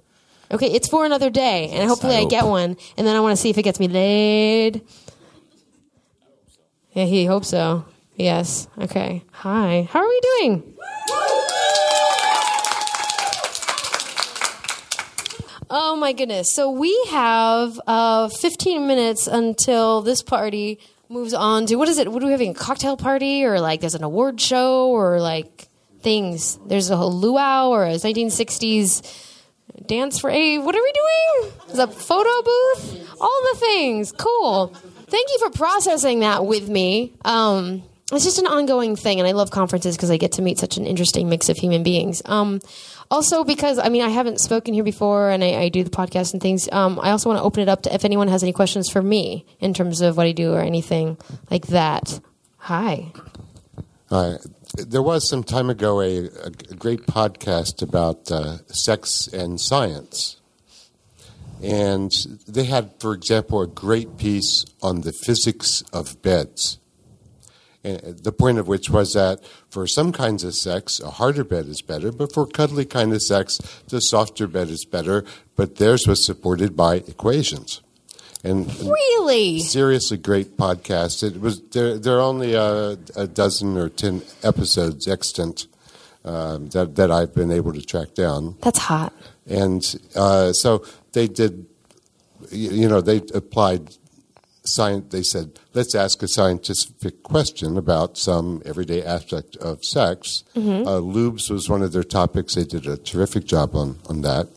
Okay, 0.51 0.71
it's 0.71 0.87
for 0.87 1.05
another 1.05 1.31
day, 1.31 1.69
and 1.69 1.89
hopefully 1.89 2.15
I 2.15 2.19
I, 2.19 2.25
get 2.25 2.45
one, 2.45 2.77
and 2.97 3.07
then 3.07 3.15
I 3.15 3.19
want 3.19 3.35
to 3.35 3.41
see 3.41 3.49
if 3.49 3.57
it 3.57 3.63
gets 3.63 3.79
me 3.79 3.87
laid. 3.87 4.81
Yeah, 6.93 7.05
he 7.05 7.25
hopes 7.25 7.49
so. 7.49 7.83
Yes. 8.15 8.67
Okay. 8.79 9.23
Hi. 9.31 9.87
How 9.91 9.99
are 9.99 10.07
we 10.07 10.19
doing? 10.21 10.73
Oh 15.69 15.97
my 15.97 16.13
goodness. 16.13 16.53
So 16.53 16.69
we 16.69 16.95
have 17.09 17.79
uh, 17.87 18.29
15 18.29 18.87
minutes 18.87 19.27
until 19.27 20.01
this 20.01 20.21
party 20.21 20.79
moves 21.09 21.33
on 21.33 21.65
to 21.65 21.75
what 21.75 21.89
is 21.89 21.97
it? 21.97 22.11
What 22.11 22.23
are 22.23 22.27
we 22.27 22.31
having? 22.31 22.51
A 22.51 22.53
cocktail 22.53 22.95
party 22.95 23.43
or 23.43 23.59
like 23.59 23.81
there's 23.81 23.95
an 23.95 24.03
award 24.03 24.39
show 24.39 24.89
or 24.89 25.19
like 25.19 25.67
things? 26.01 26.57
There's 26.65 26.89
a 26.89 26.97
luau 26.97 27.69
or 27.69 27.83
a 27.85 27.95
1960s 27.95 29.01
dance 29.85 30.19
for 30.19 30.29
a 30.29 30.59
what 30.59 30.75
are 30.75 30.81
we 30.83 30.93
doing? 30.93 31.53
Is 31.71 31.79
a 31.79 31.87
photo 31.87 32.41
booth? 32.43 33.17
All 33.19 33.41
the 33.53 33.59
things. 33.59 34.11
Cool. 34.11 34.67
Thank 34.67 35.29
you 35.29 35.39
for 35.39 35.49
processing 35.49 36.21
that 36.21 36.45
with 36.45 36.69
me. 36.69 37.13
Um, 37.25 37.83
it's 38.11 38.23
just 38.23 38.37
an 38.37 38.45
ongoing 38.45 38.95
thing, 38.95 39.19
and 39.19 39.27
I 39.27 39.31
love 39.31 39.49
conferences 39.49 39.95
because 39.97 40.11
I 40.11 40.17
get 40.17 40.33
to 40.33 40.41
meet 40.41 40.59
such 40.59 40.77
an 40.77 40.85
interesting 40.85 41.27
mix 41.27 41.49
of 41.49 41.57
human 41.57 41.81
beings. 41.81 42.21
Um, 42.25 42.61
also, 43.09 43.43
because 43.43 43.79
I 43.79 43.89
mean, 43.89 44.03
I 44.03 44.09
haven't 44.09 44.39
spoken 44.39 44.73
here 44.73 44.83
before, 44.83 45.29
and 45.31 45.43
I, 45.43 45.55
I 45.55 45.69
do 45.69 45.83
the 45.83 45.89
podcast 45.89 46.33
and 46.33 46.41
things. 46.41 46.69
Um, 46.71 46.99
I 47.01 47.11
also 47.11 47.29
want 47.29 47.39
to 47.39 47.43
open 47.43 47.61
it 47.63 47.69
up 47.69 47.81
to 47.83 47.93
if 47.93 48.05
anyone 48.05 48.27
has 48.27 48.43
any 48.43 48.53
questions 48.53 48.89
for 48.89 49.01
me 49.01 49.45
in 49.59 49.73
terms 49.73 50.01
of 50.01 50.17
what 50.17 50.27
I 50.27 50.33
do 50.33 50.53
or 50.53 50.59
anything 50.59 51.17
like 51.49 51.67
that. 51.67 52.19
Hi. 52.57 53.11
Uh, 54.11 54.37
there 54.75 55.01
was 55.01 55.27
some 55.27 55.43
time 55.43 55.69
ago 55.69 56.01
a, 56.01 56.25
a 56.25 56.75
great 56.77 57.07
podcast 57.07 57.81
about 57.81 58.31
uh, 58.31 58.57
sex 58.67 59.27
and 59.27 59.59
science. 59.59 60.37
And 61.63 62.11
they 62.47 62.65
had, 62.65 62.91
for 62.99 63.13
example, 63.13 63.61
a 63.61 63.67
great 63.67 64.17
piece 64.17 64.65
on 64.83 65.01
the 65.01 65.13
physics 65.13 65.81
of 65.93 66.21
beds. 66.21 66.79
And 67.85 68.17
the 68.17 68.31
point 68.31 68.57
of 68.57 68.67
which 68.67 68.89
was 68.89 69.13
that 69.13 69.39
for 69.69 69.85
some 69.85 70.11
kinds 70.11 70.43
of 70.43 70.55
sex, 70.55 70.99
a 70.99 71.11
harder 71.11 71.43
bed 71.43 71.67
is 71.67 71.81
better, 71.83 72.11
but 72.11 72.33
for 72.33 72.47
cuddly 72.47 72.83
kind 72.85 73.13
of 73.13 73.21
sex, 73.21 73.59
the 73.89 74.01
softer 74.01 74.47
bed 74.47 74.69
is 74.69 74.85
better. 74.85 75.23
But 75.55 75.75
theirs 75.75 76.07
was 76.07 76.25
supported 76.25 76.75
by 76.75 76.95
equations. 76.95 77.81
And 78.43 78.67
Really? 78.79 79.59
seriously 79.59 80.17
great 80.17 80.57
podcast. 80.57 81.23
It 81.23 81.39
was 81.39 81.61
there. 81.71 81.97
There 81.97 82.17
are 82.17 82.21
only 82.21 82.53
a, 82.53 82.97
a 83.15 83.27
dozen 83.27 83.77
or 83.77 83.89
ten 83.89 84.21
episodes 84.43 85.07
extant 85.07 85.67
um, 86.23 86.69
that 86.69 86.95
that 86.95 87.09
I've 87.11 87.33
been 87.33 87.51
able 87.51 87.73
to 87.73 87.81
track 87.81 88.13
down. 88.13 88.55
That's 88.61 88.79
hot. 88.79 89.13
And 89.47 89.83
uh, 90.15 90.53
so 90.53 90.83
they 91.13 91.27
did. 91.27 91.65
You 92.51 92.87
know, 92.87 93.01
they 93.01 93.17
applied 93.33 93.95
science. 94.67 95.05
They 95.11 95.23
said, 95.23 95.59
let's 95.73 95.95
ask 95.95 96.21
a 96.23 96.27
scientific 96.27 97.23
question 97.23 97.77
about 97.77 98.17
some 98.17 98.61
everyday 98.65 99.03
aspect 99.03 99.55
of 99.57 99.83
sex. 99.83 100.43
Mhm. 100.55 100.85
Uh, 100.87 100.99
lubes 101.01 101.49
was 101.49 101.69
one 101.69 101.81
of 101.81 101.91
their 101.93 102.03
topics. 102.03 102.55
They 102.55 102.63
did 102.65 102.85
a 102.87 102.97
terrific 102.97 103.45
job 103.45 103.75
on 103.75 103.99
on 104.09 104.21
that. 104.21 104.47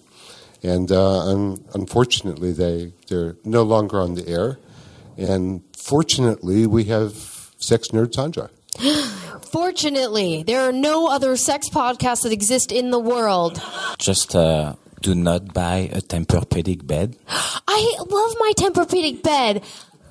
And 0.63 0.91
uh, 0.91 1.21
un- 1.21 1.65
unfortunately, 1.75 2.53
they 2.53 2.93
they're 3.09 3.37
no 3.45 3.63
longer 3.63 4.01
on 4.01 4.15
the 4.15 4.27
air. 4.29 4.59
And 5.17 5.63
fortunately, 5.77 6.67
we 6.67 6.85
have 6.85 7.13
sex 7.59 7.89
nerd 7.89 8.15
Sandra. 8.15 8.51
Fortunately, 9.51 10.43
there 10.43 10.61
are 10.69 10.73
no 10.73 11.09
other 11.09 11.37
sex 11.37 11.69
podcasts 11.69 12.23
that 12.23 12.33
exist 12.33 12.71
in 12.71 12.91
the 12.91 12.99
world. 12.99 13.61
Just 13.99 14.35
uh, 14.35 14.75
do 15.01 15.15
not 15.15 15.55
buy 15.55 15.89
a 15.93 16.01
Tempur-Pedic 16.01 16.87
bed. 16.87 17.17
I 17.29 17.97
love 17.99 18.35
my 18.39 18.53
Tempur-Pedic 18.59 19.23
bed. 19.23 19.65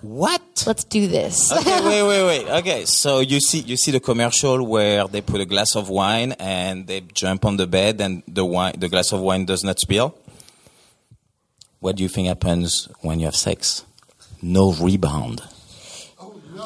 What? 0.08 0.64
Let's 0.66 0.86
do 0.86 1.08
this. 1.08 1.52
okay, 1.52 1.82
wait, 1.84 2.04
wait, 2.08 2.24
wait. 2.26 2.50
Okay, 2.60 2.86
so 2.86 3.20
you 3.20 3.42
see, 3.42 3.60
you 3.60 3.76
see 3.76 3.92
the 3.92 4.00
commercial 4.00 4.66
where 4.66 5.06
they 5.06 5.20
put 5.20 5.42
a 5.42 5.46
glass 5.46 5.76
of 5.76 5.90
wine 5.90 6.32
and 6.40 6.88
they 6.88 7.02
jump 7.02 7.44
on 7.44 7.58
the 7.58 7.68
bed 7.68 8.00
and 8.00 8.24
the 8.26 8.46
wine, 8.46 8.76
the 8.78 8.88
glass 8.88 9.12
of 9.12 9.20
wine 9.20 9.44
does 9.46 9.66
not 9.66 9.80
spill. 9.80 10.18
What 11.80 11.98
do 11.98 12.04
you 12.04 12.10
think 12.10 12.30
happens 12.30 12.88
when 13.02 13.20
you 13.20 13.26
have 13.26 13.36
sex? 13.36 13.84
No 14.42 14.72
rebound. 14.72 15.42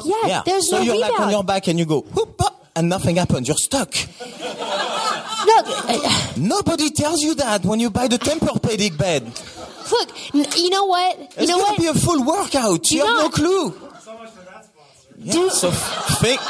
Yes, 0.04 0.24
yeah. 0.26 0.42
there's 0.46 0.70
so 0.70 0.76
no 0.78 0.82
you're 0.84 0.94
rebound. 0.94 1.12
like 1.12 1.20
on 1.20 1.30
your 1.32 1.44
back 1.44 1.66
and 1.66 1.78
you 1.78 1.84
go 1.84 2.00
whoop 2.00 2.40
up, 2.42 2.68
and 2.76 2.88
nothing 2.88 3.16
happens. 3.16 3.48
You're 3.48 3.56
stuck. 3.56 3.90
Look, 4.20 5.66
uh, 5.66 6.32
Nobody 6.36 6.90
tells 6.90 7.20
you 7.22 7.34
that 7.34 7.64
when 7.64 7.80
you 7.80 7.90
buy 7.90 8.06
the 8.06 8.18
Tempur-Pedic 8.18 8.96
bed. 8.96 9.24
Look. 9.90 10.56
You 10.56 10.70
know 10.70 10.84
what? 10.86 11.18
You 11.18 11.24
It's 11.38 11.48
know 11.48 11.58
gonna 11.58 11.72
what? 11.72 11.78
be 11.78 11.86
a 11.86 11.94
full 11.94 12.22
workout. 12.24 12.90
You 12.90 13.00
Do 13.00 13.06
have 13.06 13.16
no 13.16 13.22
not- 13.22 13.32
clue. 13.32 13.74
Yeah, 15.24 15.48
so 15.50 15.70
think, 15.70 16.40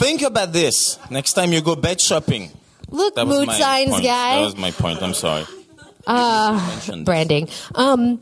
Think 0.00 0.22
about 0.22 0.52
this 0.52 0.98
next 1.10 1.34
time 1.34 1.52
you 1.52 1.60
go 1.60 1.76
bed 1.76 2.00
shopping. 2.00 2.50
Look, 2.90 3.14
That 3.14 3.26
was 3.26 3.38
mood 3.38 3.46
my 3.46 3.58
signs 3.58 3.90
point. 3.90 4.02
guy. 4.04 4.36
That 4.40 4.44
was 4.44 4.56
my 4.56 4.70
point. 4.72 5.00
I'm 5.02 5.14
sorry. 5.14 5.44
Uh, 6.06 6.80
branding. 7.04 7.48
Um, 7.76 8.20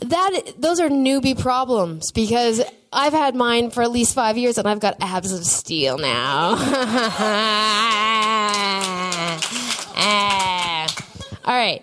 that 0.00 0.52
those 0.58 0.78
are 0.78 0.88
newbie 0.88 1.36
problems 1.38 2.12
because 2.12 2.62
I've 2.92 3.12
had 3.14 3.34
mine 3.34 3.70
for 3.70 3.82
at 3.82 3.90
least 3.90 4.14
five 4.14 4.38
years 4.38 4.58
and 4.58 4.68
I've 4.68 4.78
got 4.80 4.96
abs 5.00 5.32
of 5.32 5.44
steel 5.44 5.98
now. 5.98 6.50
All 11.44 11.54
right. 11.54 11.82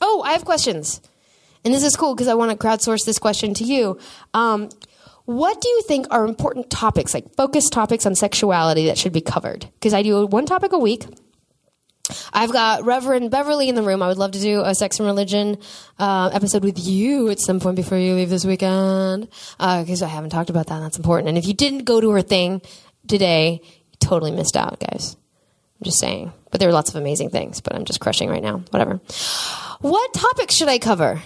Oh, 0.00 0.22
I 0.22 0.32
have 0.32 0.44
questions, 0.44 1.00
and 1.64 1.74
this 1.74 1.82
is 1.82 1.94
cool 1.96 2.14
because 2.14 2.28
I 2.28 2.34
want 2.34 2.50
to 2.50 2.56
crowdsource 2.56 3.04
this 3.04 3.18
question 3.18 3.54
to 3.54 3.64
you. 3.64 3.98
Um, 4.34 4.70
what 5.26 5.60
do 5.60 5.68
you 5.68 5.82
think 5.82 6.06
are 6.10 6.24
important 6.24 6.70
topics, 6.70 7.14
like 7.14 7.34
focus 7.36 7.68
topics 7.68 8.06
on 8.06 8.14
sexuality, 8.14 8.86
that 8.86 8.98
should 8.98 9.12
be 9.12 9.20
covered? 9.20 9.68
Because 9.74 9.94
I 9.94 10.02
do 10.02 10.26
one 10.26 10.46
topic 10.46 10.72
a 10.72 10.78
week. 10.78 11.06
I've 12.32 12.52
got 12.52 12.84
Reverend 12.84 13.30
Beverly 13.30 13.68
in 13.68 13.76
the 13.76 13.84
room. 13.84 14.02
I 14.02 14.08
would 14.08 14.18
love 14.18 14.32
to 14.32 14.40
do 14.40 14.62
a 14.62 14.74
sex 14.74 14.98
and 14.98 15.06
religion 15.06 15.58
uh, 15.98 16.30
episode 16.32 16.64
with 16.64 16.84
you 16.84 17.28
at 17.28 17.38
some 17.38 17.60
point 17.60 17.76
before 17.76 17.98
you 17.98 18.14
leave 18.14 18.30
this 18.30 18.44
weekend, 18.44 19.28
because 19.58 20.02
I 20.02 20.08
haven't 20.08 20.30
talked 20.30 20.50
about 20.50 20.66
that. 20.66 20.80
That's 20.80 20.96
important. 20.96 21.28
And 21.28 21.38
if 21.38 21.46
you 21.46 21.54
didn't 21.54 21.84
go 21.84 22.00
to 22.00 22.10
her 22.10 22.22
thing 22.22 22.62
today, 23.06 23.60
you 23.62 23.96
totally 24.00 24.32
missed 24.32 24.56
out, 24.56 24.80
guys. 24.80 25.16
I'm 25.80 25.84
just 25.84 25.98
saying. 25.98 26.32
But 26.50 26.60
there 26.60 26.68
are 26.68 26.72
lots 26.72 26.90
of 26.90 26.96
amazing 26.96 27.30
things. 27.30 27.60
But 27.60 27.74
I'm 27.74 27.84
just 27.84 28.00
crushing 28.00 28.28
right 28.28 28.42
now. 28.42 28.58
Whatever. 28.70 29.00
What 29.80 30.12
topics 30.12 30.54
should 30.54 30.68
I 30.68 30.78
cover? 30.78 31.22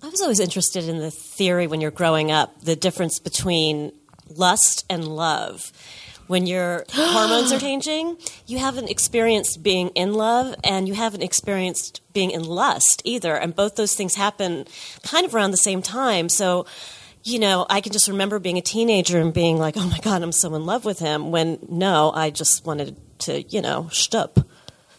I 0.00 0.08
was 0.08 0.22
always 0.22 0.38
interested 0.38 0.88
in 0.88 0.98
the 0.98 1.10
theory 1.10 1.66
when 1.66 1.80
you're 1.80 1.90
growing 1.90 2.30
up, 2.30 2.60
the 2.60 2.76
difference 2.76 3.18
between 3.18 3.90
lust 4.28 4.84
and 4.88 5.08
love. 5.08 5.72
When 6.28 6.46
your 6.46 6.84
hormones 6.92 7.50
are 7.50 7.58
changing, 7.58 8.16
you 8.46 8.58
haven't 8.58 8.88
experienced 8.88 9.64
being 9.64 9.88
in 9.90 10.14
love 10.14 10.54
and 10.62 10.86
you 10.86 10.94
haven't 10.94 11.22
experienced 11.22 12.02
being 12.12 12.30
in 12.30 12.44
lust 12.44 13.02
either. 13.04 13.34
And 13.36 13.56
both 13.56 13.74
those 13.74 13.96
things 13.96 14.14
happen 14.14 14.66
kind 15.02 15.26
of 15.26 15.34
around 15.34 15.50
the 15.50 15.56
same 15.56 15.82
time. 15.82 16.28
So, 16.28 16.66
you 17.26 17.40
know, 17.40 17.66
I 17.68 17.80
can 17.80 17.92
just 17.92 18.06
remember 18.06 18.38
being 18.38 18.56
a 18.56 18.62
teenager 18.62 19.20
and 19.20 19.34
being 19.34 19.58
like, 19.58 19.76
oh 19.76 19.86
my 19.86 19.98
God, 19.98 20.22
I'm 20.22 20.32
so 20.32 20.54
in 20.54 20.64
love 20.64 20.84
with 20.84 21.00
him. 21.00 21.32
When 21.32 21.58
no, 21.68 22.12
I 22.12 22.30
just 22.30 22.64
wanted 22.64 22.96
to, 23.20 23.42
you 23.42 23.60
know, 23.60 23.88
shtup. 23.90 24.46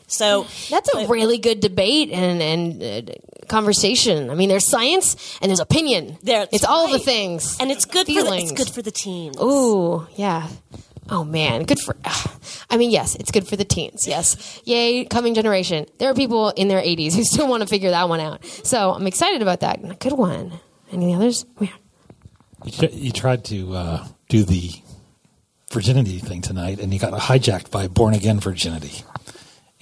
So 0.08 0.46
that's 0.70 0.94
a 0.94 1.08
really 1.08 1.38
good 1.38 1.60
debate 1.60 2.12
and 2.12 2.42
and 2.42 3.10
uh, 3.10 3.14
conversation. 3.48 4.30
I 4.30 4.36
mean, 4.36 4.50
there's 4.50 4.66
science 4.66 5.38
and 5.42 5.50
there's 5.50 5.60
opinion. 5.60 6.18
There, 6.24 6.48
it's 6.52 6.64
all 6.64 6.90
the 6.90 7.00
things, 7.00 7.58
and 7.60 7.72
it's 7.72 7.86
good. 7.86 8.08
For 8.08 8.14
the, 8.14 8.22
Feelings. 8.22 8.52
it's 8.52 8.64
good 8.64 8.74
for 8.74 8.82
the 8.82 8.92
teens. 8.92 9.38
Ooh, 9.42 10.08
yeah. 10.16 10.48
Oh 11.10 11.24
man, 11.24 11.64
good 11.64 11.80
for. 11.80 11.96
I 12.70 12.78
mean, 12.78 12.92
yes, 12.92 13.16
it's 13.16 13.32
good 13.32 13.48
for 13.48 13.56
the 13.56 13.66
teens. 13.66 14.08
Yes, 14.08 14.62
yay, 14.66 15.06
coming 15.06 15.34
generation. 15.34 15.88
There 16.00 16.10
are 16.10 16.16
people 16.16 16.50
in 16.52 16.68
their 16.68 16.82
80s 16.82 17.14
who 17.14 17.24
still 17.24 17.48
want 17.48 17.62
to 17.64 17.68
figure 17.68 17.92
that 17.92 18.08
one 18.08 18.20
out. 18.20 18.46
So 18.46 18.92
I'm 18.92 19.08
excited 19.08 19.42
about 19.42 19.62
that. 19.62 20.00
Good 20.00 20.14
one. 20.14 20.54
Any 20.92 21.14
others? 21.14 21.46
Yeah. 21.60 21.70
You, 22.66 22.90
you 22.92 23.12
tried 23.12 23.46
to 23.46 23.74
uh, 23.76 24.08
do 24.30 24.44
the 24.44 24.72
virginity 25.72 26.20
thing 26.20 26.42
tonight, 26.42 26.80
and 26.80 26.94
you 26.94 27.00
got 27.00 27.14
hijacked 27.14 27.72
by 27.72 27.88
born 27.88 28.14
again 28.14 28.40
virginity. 28.40 29.04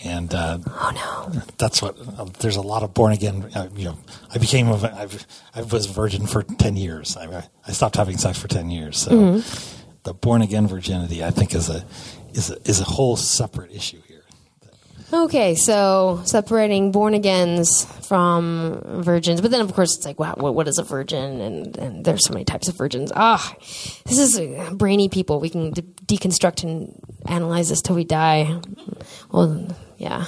And 0.03 0.33
uh, 0.33 0.59
oh 0.67 0.91
no, 1.33 1.41
that's 1.57 1.81
what. 1.81 1.97
Uh, 2.19 2.25
there's 2.39 2.57
a 2.57 2.61
lot 2.61 2.83
of 2.83 2.93
born 2.93 3.13
again. 3.13 3.49
Uh, 3.55 3.69
you 3.75 3.85
know, 3.85 3.97
I 4.33 4.37
became. 4.37 4.67
A, 4.67 4.75
I've, 4.75 5.25
I 5.55 5.61
was 5.61 5.89
a 5.89 5.93
virgin 5.93 6.27
for 6.27 6.43
ten 6.43 6.75
years. 6.75 7.15
I, 7.15 7.47
I 7.65 7.71
stopped 7.71 7.95
having 7.95 8.17
sex 8.17 8.37
for 8.37 8.49
ten 8.49 8.69
years. 8.69 8.97
So 8.97 9.11
Mhm. 9.11 9.73
the 10.03 10.13
born 10.13 10.41
again 10.41 10.67
virginity, 10.67 11.23
I 11.23 11.31
think, 11.31 11.55
is 11.55 11.69
a 11.69 11.85
is 12.33 12.51
a, 12.51 12.57
is 12.69 12.81
a 12.81 12.83
whole 12.83 13.15
separate 13.15 13.71
issue. 13.71 14.01
Okay, 15.13 15.53
so 15.53 16.21
separating 16.25 16.91
born 16.91 17.13
agains 17.13 17.85
from 18.07 18.81
virgins, 18.83 19.39
but 19.39 19.51
then 19.51 19.61
of 19.61 19.71
course 19.73 19.95
it's 19.95 20.05
like, 20.05 20.19
wow, 20.19 20.33
what, 20.35 20.55
what 20.55 20.67
is 20.67 20.79
a 20.79 20.83
virgin? 20.83 21.41
And, 21.41 21.77
and 21.77 22.05
there's 22.05 22.25
so 22.25 22.33
many 22.33 22.43
types 22.43 22.67
of 22.67 22.75
virgins. 22.75 23.11
Ah, 23.15 23.55
this 24.05 24.17
is 24.17 24.39
uh, 24.39 24.71
brainy 24.73 25.07
people. 25.07 25.39
We 25.39 25.49
can 25.49 25.71
de- 25.71 25.83
deconstruct 25.83 26.63
and 26.63 26.99
analyze 27.27 27.69
this 27.69 27.81
till 27.81 27.95
we 27.95 28.03
die. 28.03 28.59
Well, 29.31 29.67
yeah, 29.97 30.25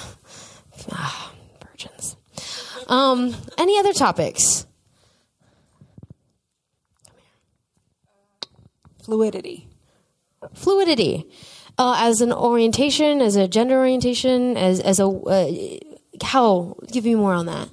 ah, 0.92 1.32
virgins. 1.66 2.16
Um, 2.86 3.34
any 3.58 3.78
other 3.78 3.92
topics? 3.92 4.64
Fluidity. 9.02 9.68
Fluidity, 10.54 11.28
uh, 11.78 11.96
as 11.98 12.20
an 12.20 12.32
orientation, 12.32 13.20
as 13.20 13.36
a 13.36 13.48
gender 13.48 13.76
orientation, 13.76 14.56
as 14.56 14.80
as 14.80 15.00
a 15.00 15.06
uh, 15.06 15.78
how? 16.22 16.76
Give 16.90 17.04
me 17.04 17.14
more 17.14 17.32
on 17.32 17.46
that. 17.46 17.68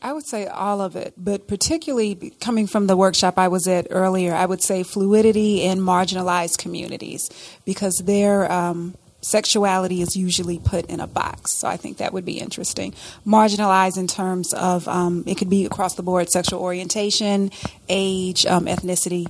I 0.00 0.12
would 0.12 0.26
say 0.26 0.46
all 0.46 0.80
of 0.80 0.94
it, 0.94 1.14
but 1.16 1.48
particularly 1.48 2.32
coming 2.40 2.68
from 2.68 2.86
the 2.86 2.96
workshop 2.96 3.36
I 3.36 3.48
was 3.48 3.66
at 3.66 3.88
earlier, 3.90 4.32
I 4.32 4.46
would 4.46 4.62
say 4.62 4.84
fluidity 4.84 5.62
in 5.62 5.80
marginalized 5.80 6.58
communities 6.58 7.28
because 7.64 8.00
their 8.04 8.50
um, 8.50 8.94
sexuality 9.22 10.00
is 10.00 10.16
usually 10.16 10.60
put 10.60 10.86
in 10.86 11.00
a 11.00 11.08
box. 11.08 11.58
So 11.58 11.66
I 11.66 11.76
think 11.76 11.96
that 11.96 12.12
would 12.12 12.24
be 12.24 12.38
interesting. 12.38 12.94
Marginalized 13.26 13.98
in 13.98 14.06
terms 14.06 14.54
of 14.54 14.86
um, 14.86 15.24
it 15.26 15.36
could 15.36 15.50
be 15.50 15.66
across 15.66 15.94
the 15.94 16.02
board 16.02 16.30
sexual 16.30 16.60
orientation, 16.60 17.50
age, 17.88 18.46
um, 18.46 18.66
ethnicity, 18.66 19.26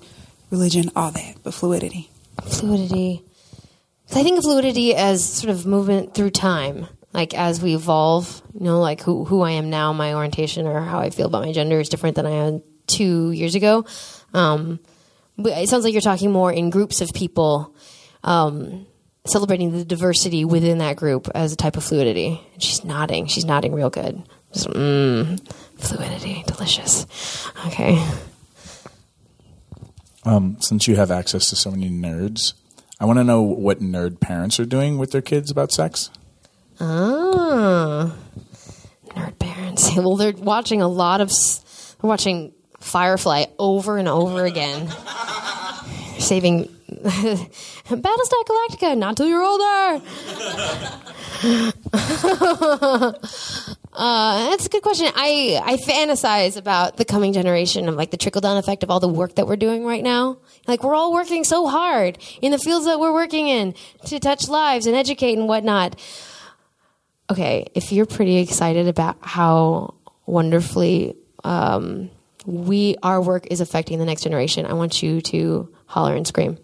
religion, 0.51 0.91
all 0.95 1.11
that, 1.13 1.37
but 1.43 1.55
fluidity. 1.55 2.11
fluidity. 2.43 3.23
So 4.09 4.19
I 4.19 4.23
think 4.23 4.39
of 4.39 4.45
fluidity 4.45 4.95
as 4.95 5.23
sort 5.23 5.51
of 5.51 5.67
movement 5.67 6.15
through 6.15 6.31
time, 6.31 6.87
like 7.13 7.35
as 7.35 7.61
we 7.61 7.75
evolve. 7.75 8.41
You 8.55 8.65
know, 8.65 8.81
like 8.81 9.03
who 9.03 9.25
who 9.25 9.43
I 9.43 9.53
am 9.53 9.69
now, 9.69 9.93
my 9.93 10.15
orientation 10.15 10.67
or 10.67 10.81
how 10.81 10.99
I 10.99 11.11
feel 11.11 11.27
about 11.27 11.45
my 11.45 11.53
gender 11.53 11.79
is 11.79 11.91
different 11.91 12.17
than 12.17 12.25
I 12.25 12.31
am 12.31 12.63
two 12.87 13.33
years 13.33 13.55
ago. 13.55 13.85
Um, 14.33 14.81
it 15.37 15.69
sounds 15.69 15.85
like 15.85 15.93
you're 15.93 16.01
talking 16.01 16.33
more 16.33 16.51
in 16.51 16.71
groups 16.71 17.03
of 17.03 17.11
people, 17.15 17.75
um, 18.25 18.87
celebrating 19.27 19.73
the 19.73 19.85
diversity 19.85 20.45
within 20.45 20.79
that 20.79 20.97
group 20.97 21.29
as 21.35 21.53
a 21.53 21.57
type 21.57 21.77
of 21.77 21.85
fluidity. 21.85 22.41
And 22.55 22.63
she's 22.63 22.85
nodding. 22.85 23.27
She's 23.27 23.45
nodding 23.45 23.75
real 23.75 23.91
good. 23.91 24.23
Just, 24.55 24.69
mm, 24.69 25.39
fluidity, 25.77 26.45
delicious. 26.47 27.07
Okay. 27.67 28.03
Um, 30.25 30.57
since 30.61 30.89
you 30.89 30.97
have 30.97 31.11
access 31.11 31.51
to 31.51 31.57
so 31.57 31.71
many 31.71 31.91
nerds, 31.91 32.55
I 33.01 33.05
want 33.05 33.19
to 33.19 33.25
know 33.25 33.43
what 33.43 33.81
nerd 33.81 34.21
parents 34.21 34.59
are 34.59 34.65
doing 34.65 34.99
with 34.99 35.13
their 35.13 35.23
kids 35.23 35.51
about 35.51 35.73
sex. 35.73 36.11
Ah, 36.81 38.15
nerd 39.11 39.39
parents. 39.39 39.91
Well, 39.97 40.17
they're 40.17 40.33
watching 40.33 40.83
a 40.83 40.89
lot 40.89 41.21
of. 41.21 41.31
They're 41.31 42.09
watching 42.09 42.53
Firefly 42.81 43.47
over 43.59 43.99
and 43.99 44.09
over 44.09 44.45
again. 44.45 44.89
Saving 46.19 46.65
Battlestar 46.89 48.45
Galactica. 48.47 48.97
Not 48.97 49.17
till 49.17 49.27
you're 49.29 49.43
older. 49.43 50.01
uh, 53.99 54.51
that's 54.51 54.67
a 54.67 54.69
good 54.71 54.83
question. 54.83 55.09
I 55.15 55.61
I 55.63 55.77
fantasize 55.77 56.57
about 56.57 56.97
the 56.97 57.05
coming 57.05 57.35
generation 57.35 57.89
of 57.89 57.97
like 57.97 58.11
the 58.11 58.17
trickle 58.17 58.41
down 58.41 58.57
effect 58.57 58.83
of 58.83 58.91
all 58.91 59.01
the 59.01 59.09
work 59.09 59.35
that 59.35 59.47
we're 59.47 59.57
doing 59.57 59.85
right 59.85 60.03
now. 60.03 60.39
Like 60.67 60.83
we're 60.83 60.95
all 60.95 61.13
working 61.13 61.45
so 61.45 61.67
hard 61.67 62.17
in 62.41 62.53
the 62.53 62.59
fields 62.59 62.87
that 62.87 62.99
we're 62.99 63.13
working 63.13 63.49
in 63.49 63.75
to 64.07 64.19
touch 64.19 64.49
lives 64.49 64.87
and 64.87 64.97
educate 64.97 65.37
and 65.37 65.49
whatnot 65.49 66.01
okay, 67.31 67.67
if 67.75 67.93
you're 67.93 68.07
pretty 68.07 68.39
excited 68.39 68.89
about 68.89 69.17
how 69.21 69.95
wonderfully 70.27 71.17
um, 71.45 72.11
we 72.47 72.97
our 73.03 73.21
work 73.21 73.47
is 73.51 73.61
affecting 73.61 73.99
the 73.99 74.05
next 74.05 74.23
generation, 74.23 74.67
I 74.67 74.73
want 74.75 75.03
you 75.03 75.21
to 75.23 75.69
holler 75.87 76.15
and 76.15 76.27
scream. 76.27 76.59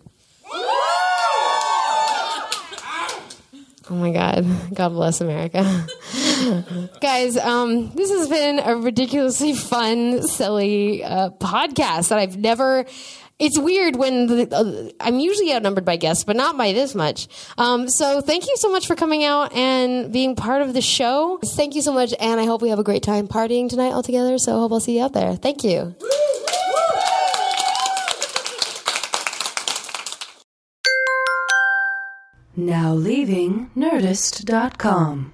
Oh 3.91 3.97
my 3.97 4.13
God. 4.13 4.47
God 4.73 4.89
bless 4.91 5.21
America. 5.21 5.87
Guys, 7.01 7.37
um, 7.37 7.91
this 7.95 8.11
has 8.11 8.29
been 8.29 8.59
a 8.59 8.77
ridiculously 8.77 9.55
fun, 9.55 10.27
silly 10.27 11.05
uh, 11.05 11.31
podcast 11.31 12.09
that 12.09 12.19
I've 12.19 12.37
never. 12.37 12.85
It's 13.39 13.59
weird 13.59 13.97
when 13.97 14.27
the, 14.27 14.49
uh, 14.55 14.91
I'm 15.01 15.19
usually 15.19 15.53
outnumbered 15.53 15.85
by 15.85 15.97
guests, 15.97 16.23
but 16.23 16.37
not 16.37 16.57
by 16.57 16.73
this 16.73 16.95
much. 16.95 17.27
Um, 17.59 17.89
so 17.89 18.21
thank 18.21 18.47
you 18.47 18.57
so 18.57 18.71
much 18.71 18.87
for 18.87 18.95
coming 18.95 19.25
out 19.25 19.53
and 19.53 20.13
being 20.13 20.37
part 20.37 20.63
of 20.63 20.73
the 20.73 20.81
show. 20.81 21.41
Thank 21.57 21.75
you 21.75 21.83
so 21.83 21.93
much, 21.93 22.15
and 22.21 22.41
I 22.41 22.45
hope 22.45 22.63
we 22.63 22.69
have 22.69 22.79
a 22.79 22.85
great 22.85 23.03
time 23.03 23.27
partying 23.27 23.69
tonight 23.69 23.91
all 23.91 24.03
together. 24.03 24.39
So 24.39 24.57
I 24.57 24.61
hope 24.61 24.73
I'll 24.73 24.81
see 24.81 24.99
you 24.99 25.05
out 25.05 25.13
there. 25.13 25.35
Thank 25.35 25.65
you. 25.65 25.97
Now 32.57 32.95
leaving 32.95 33.71
Nerdist.com. 33.77 35.34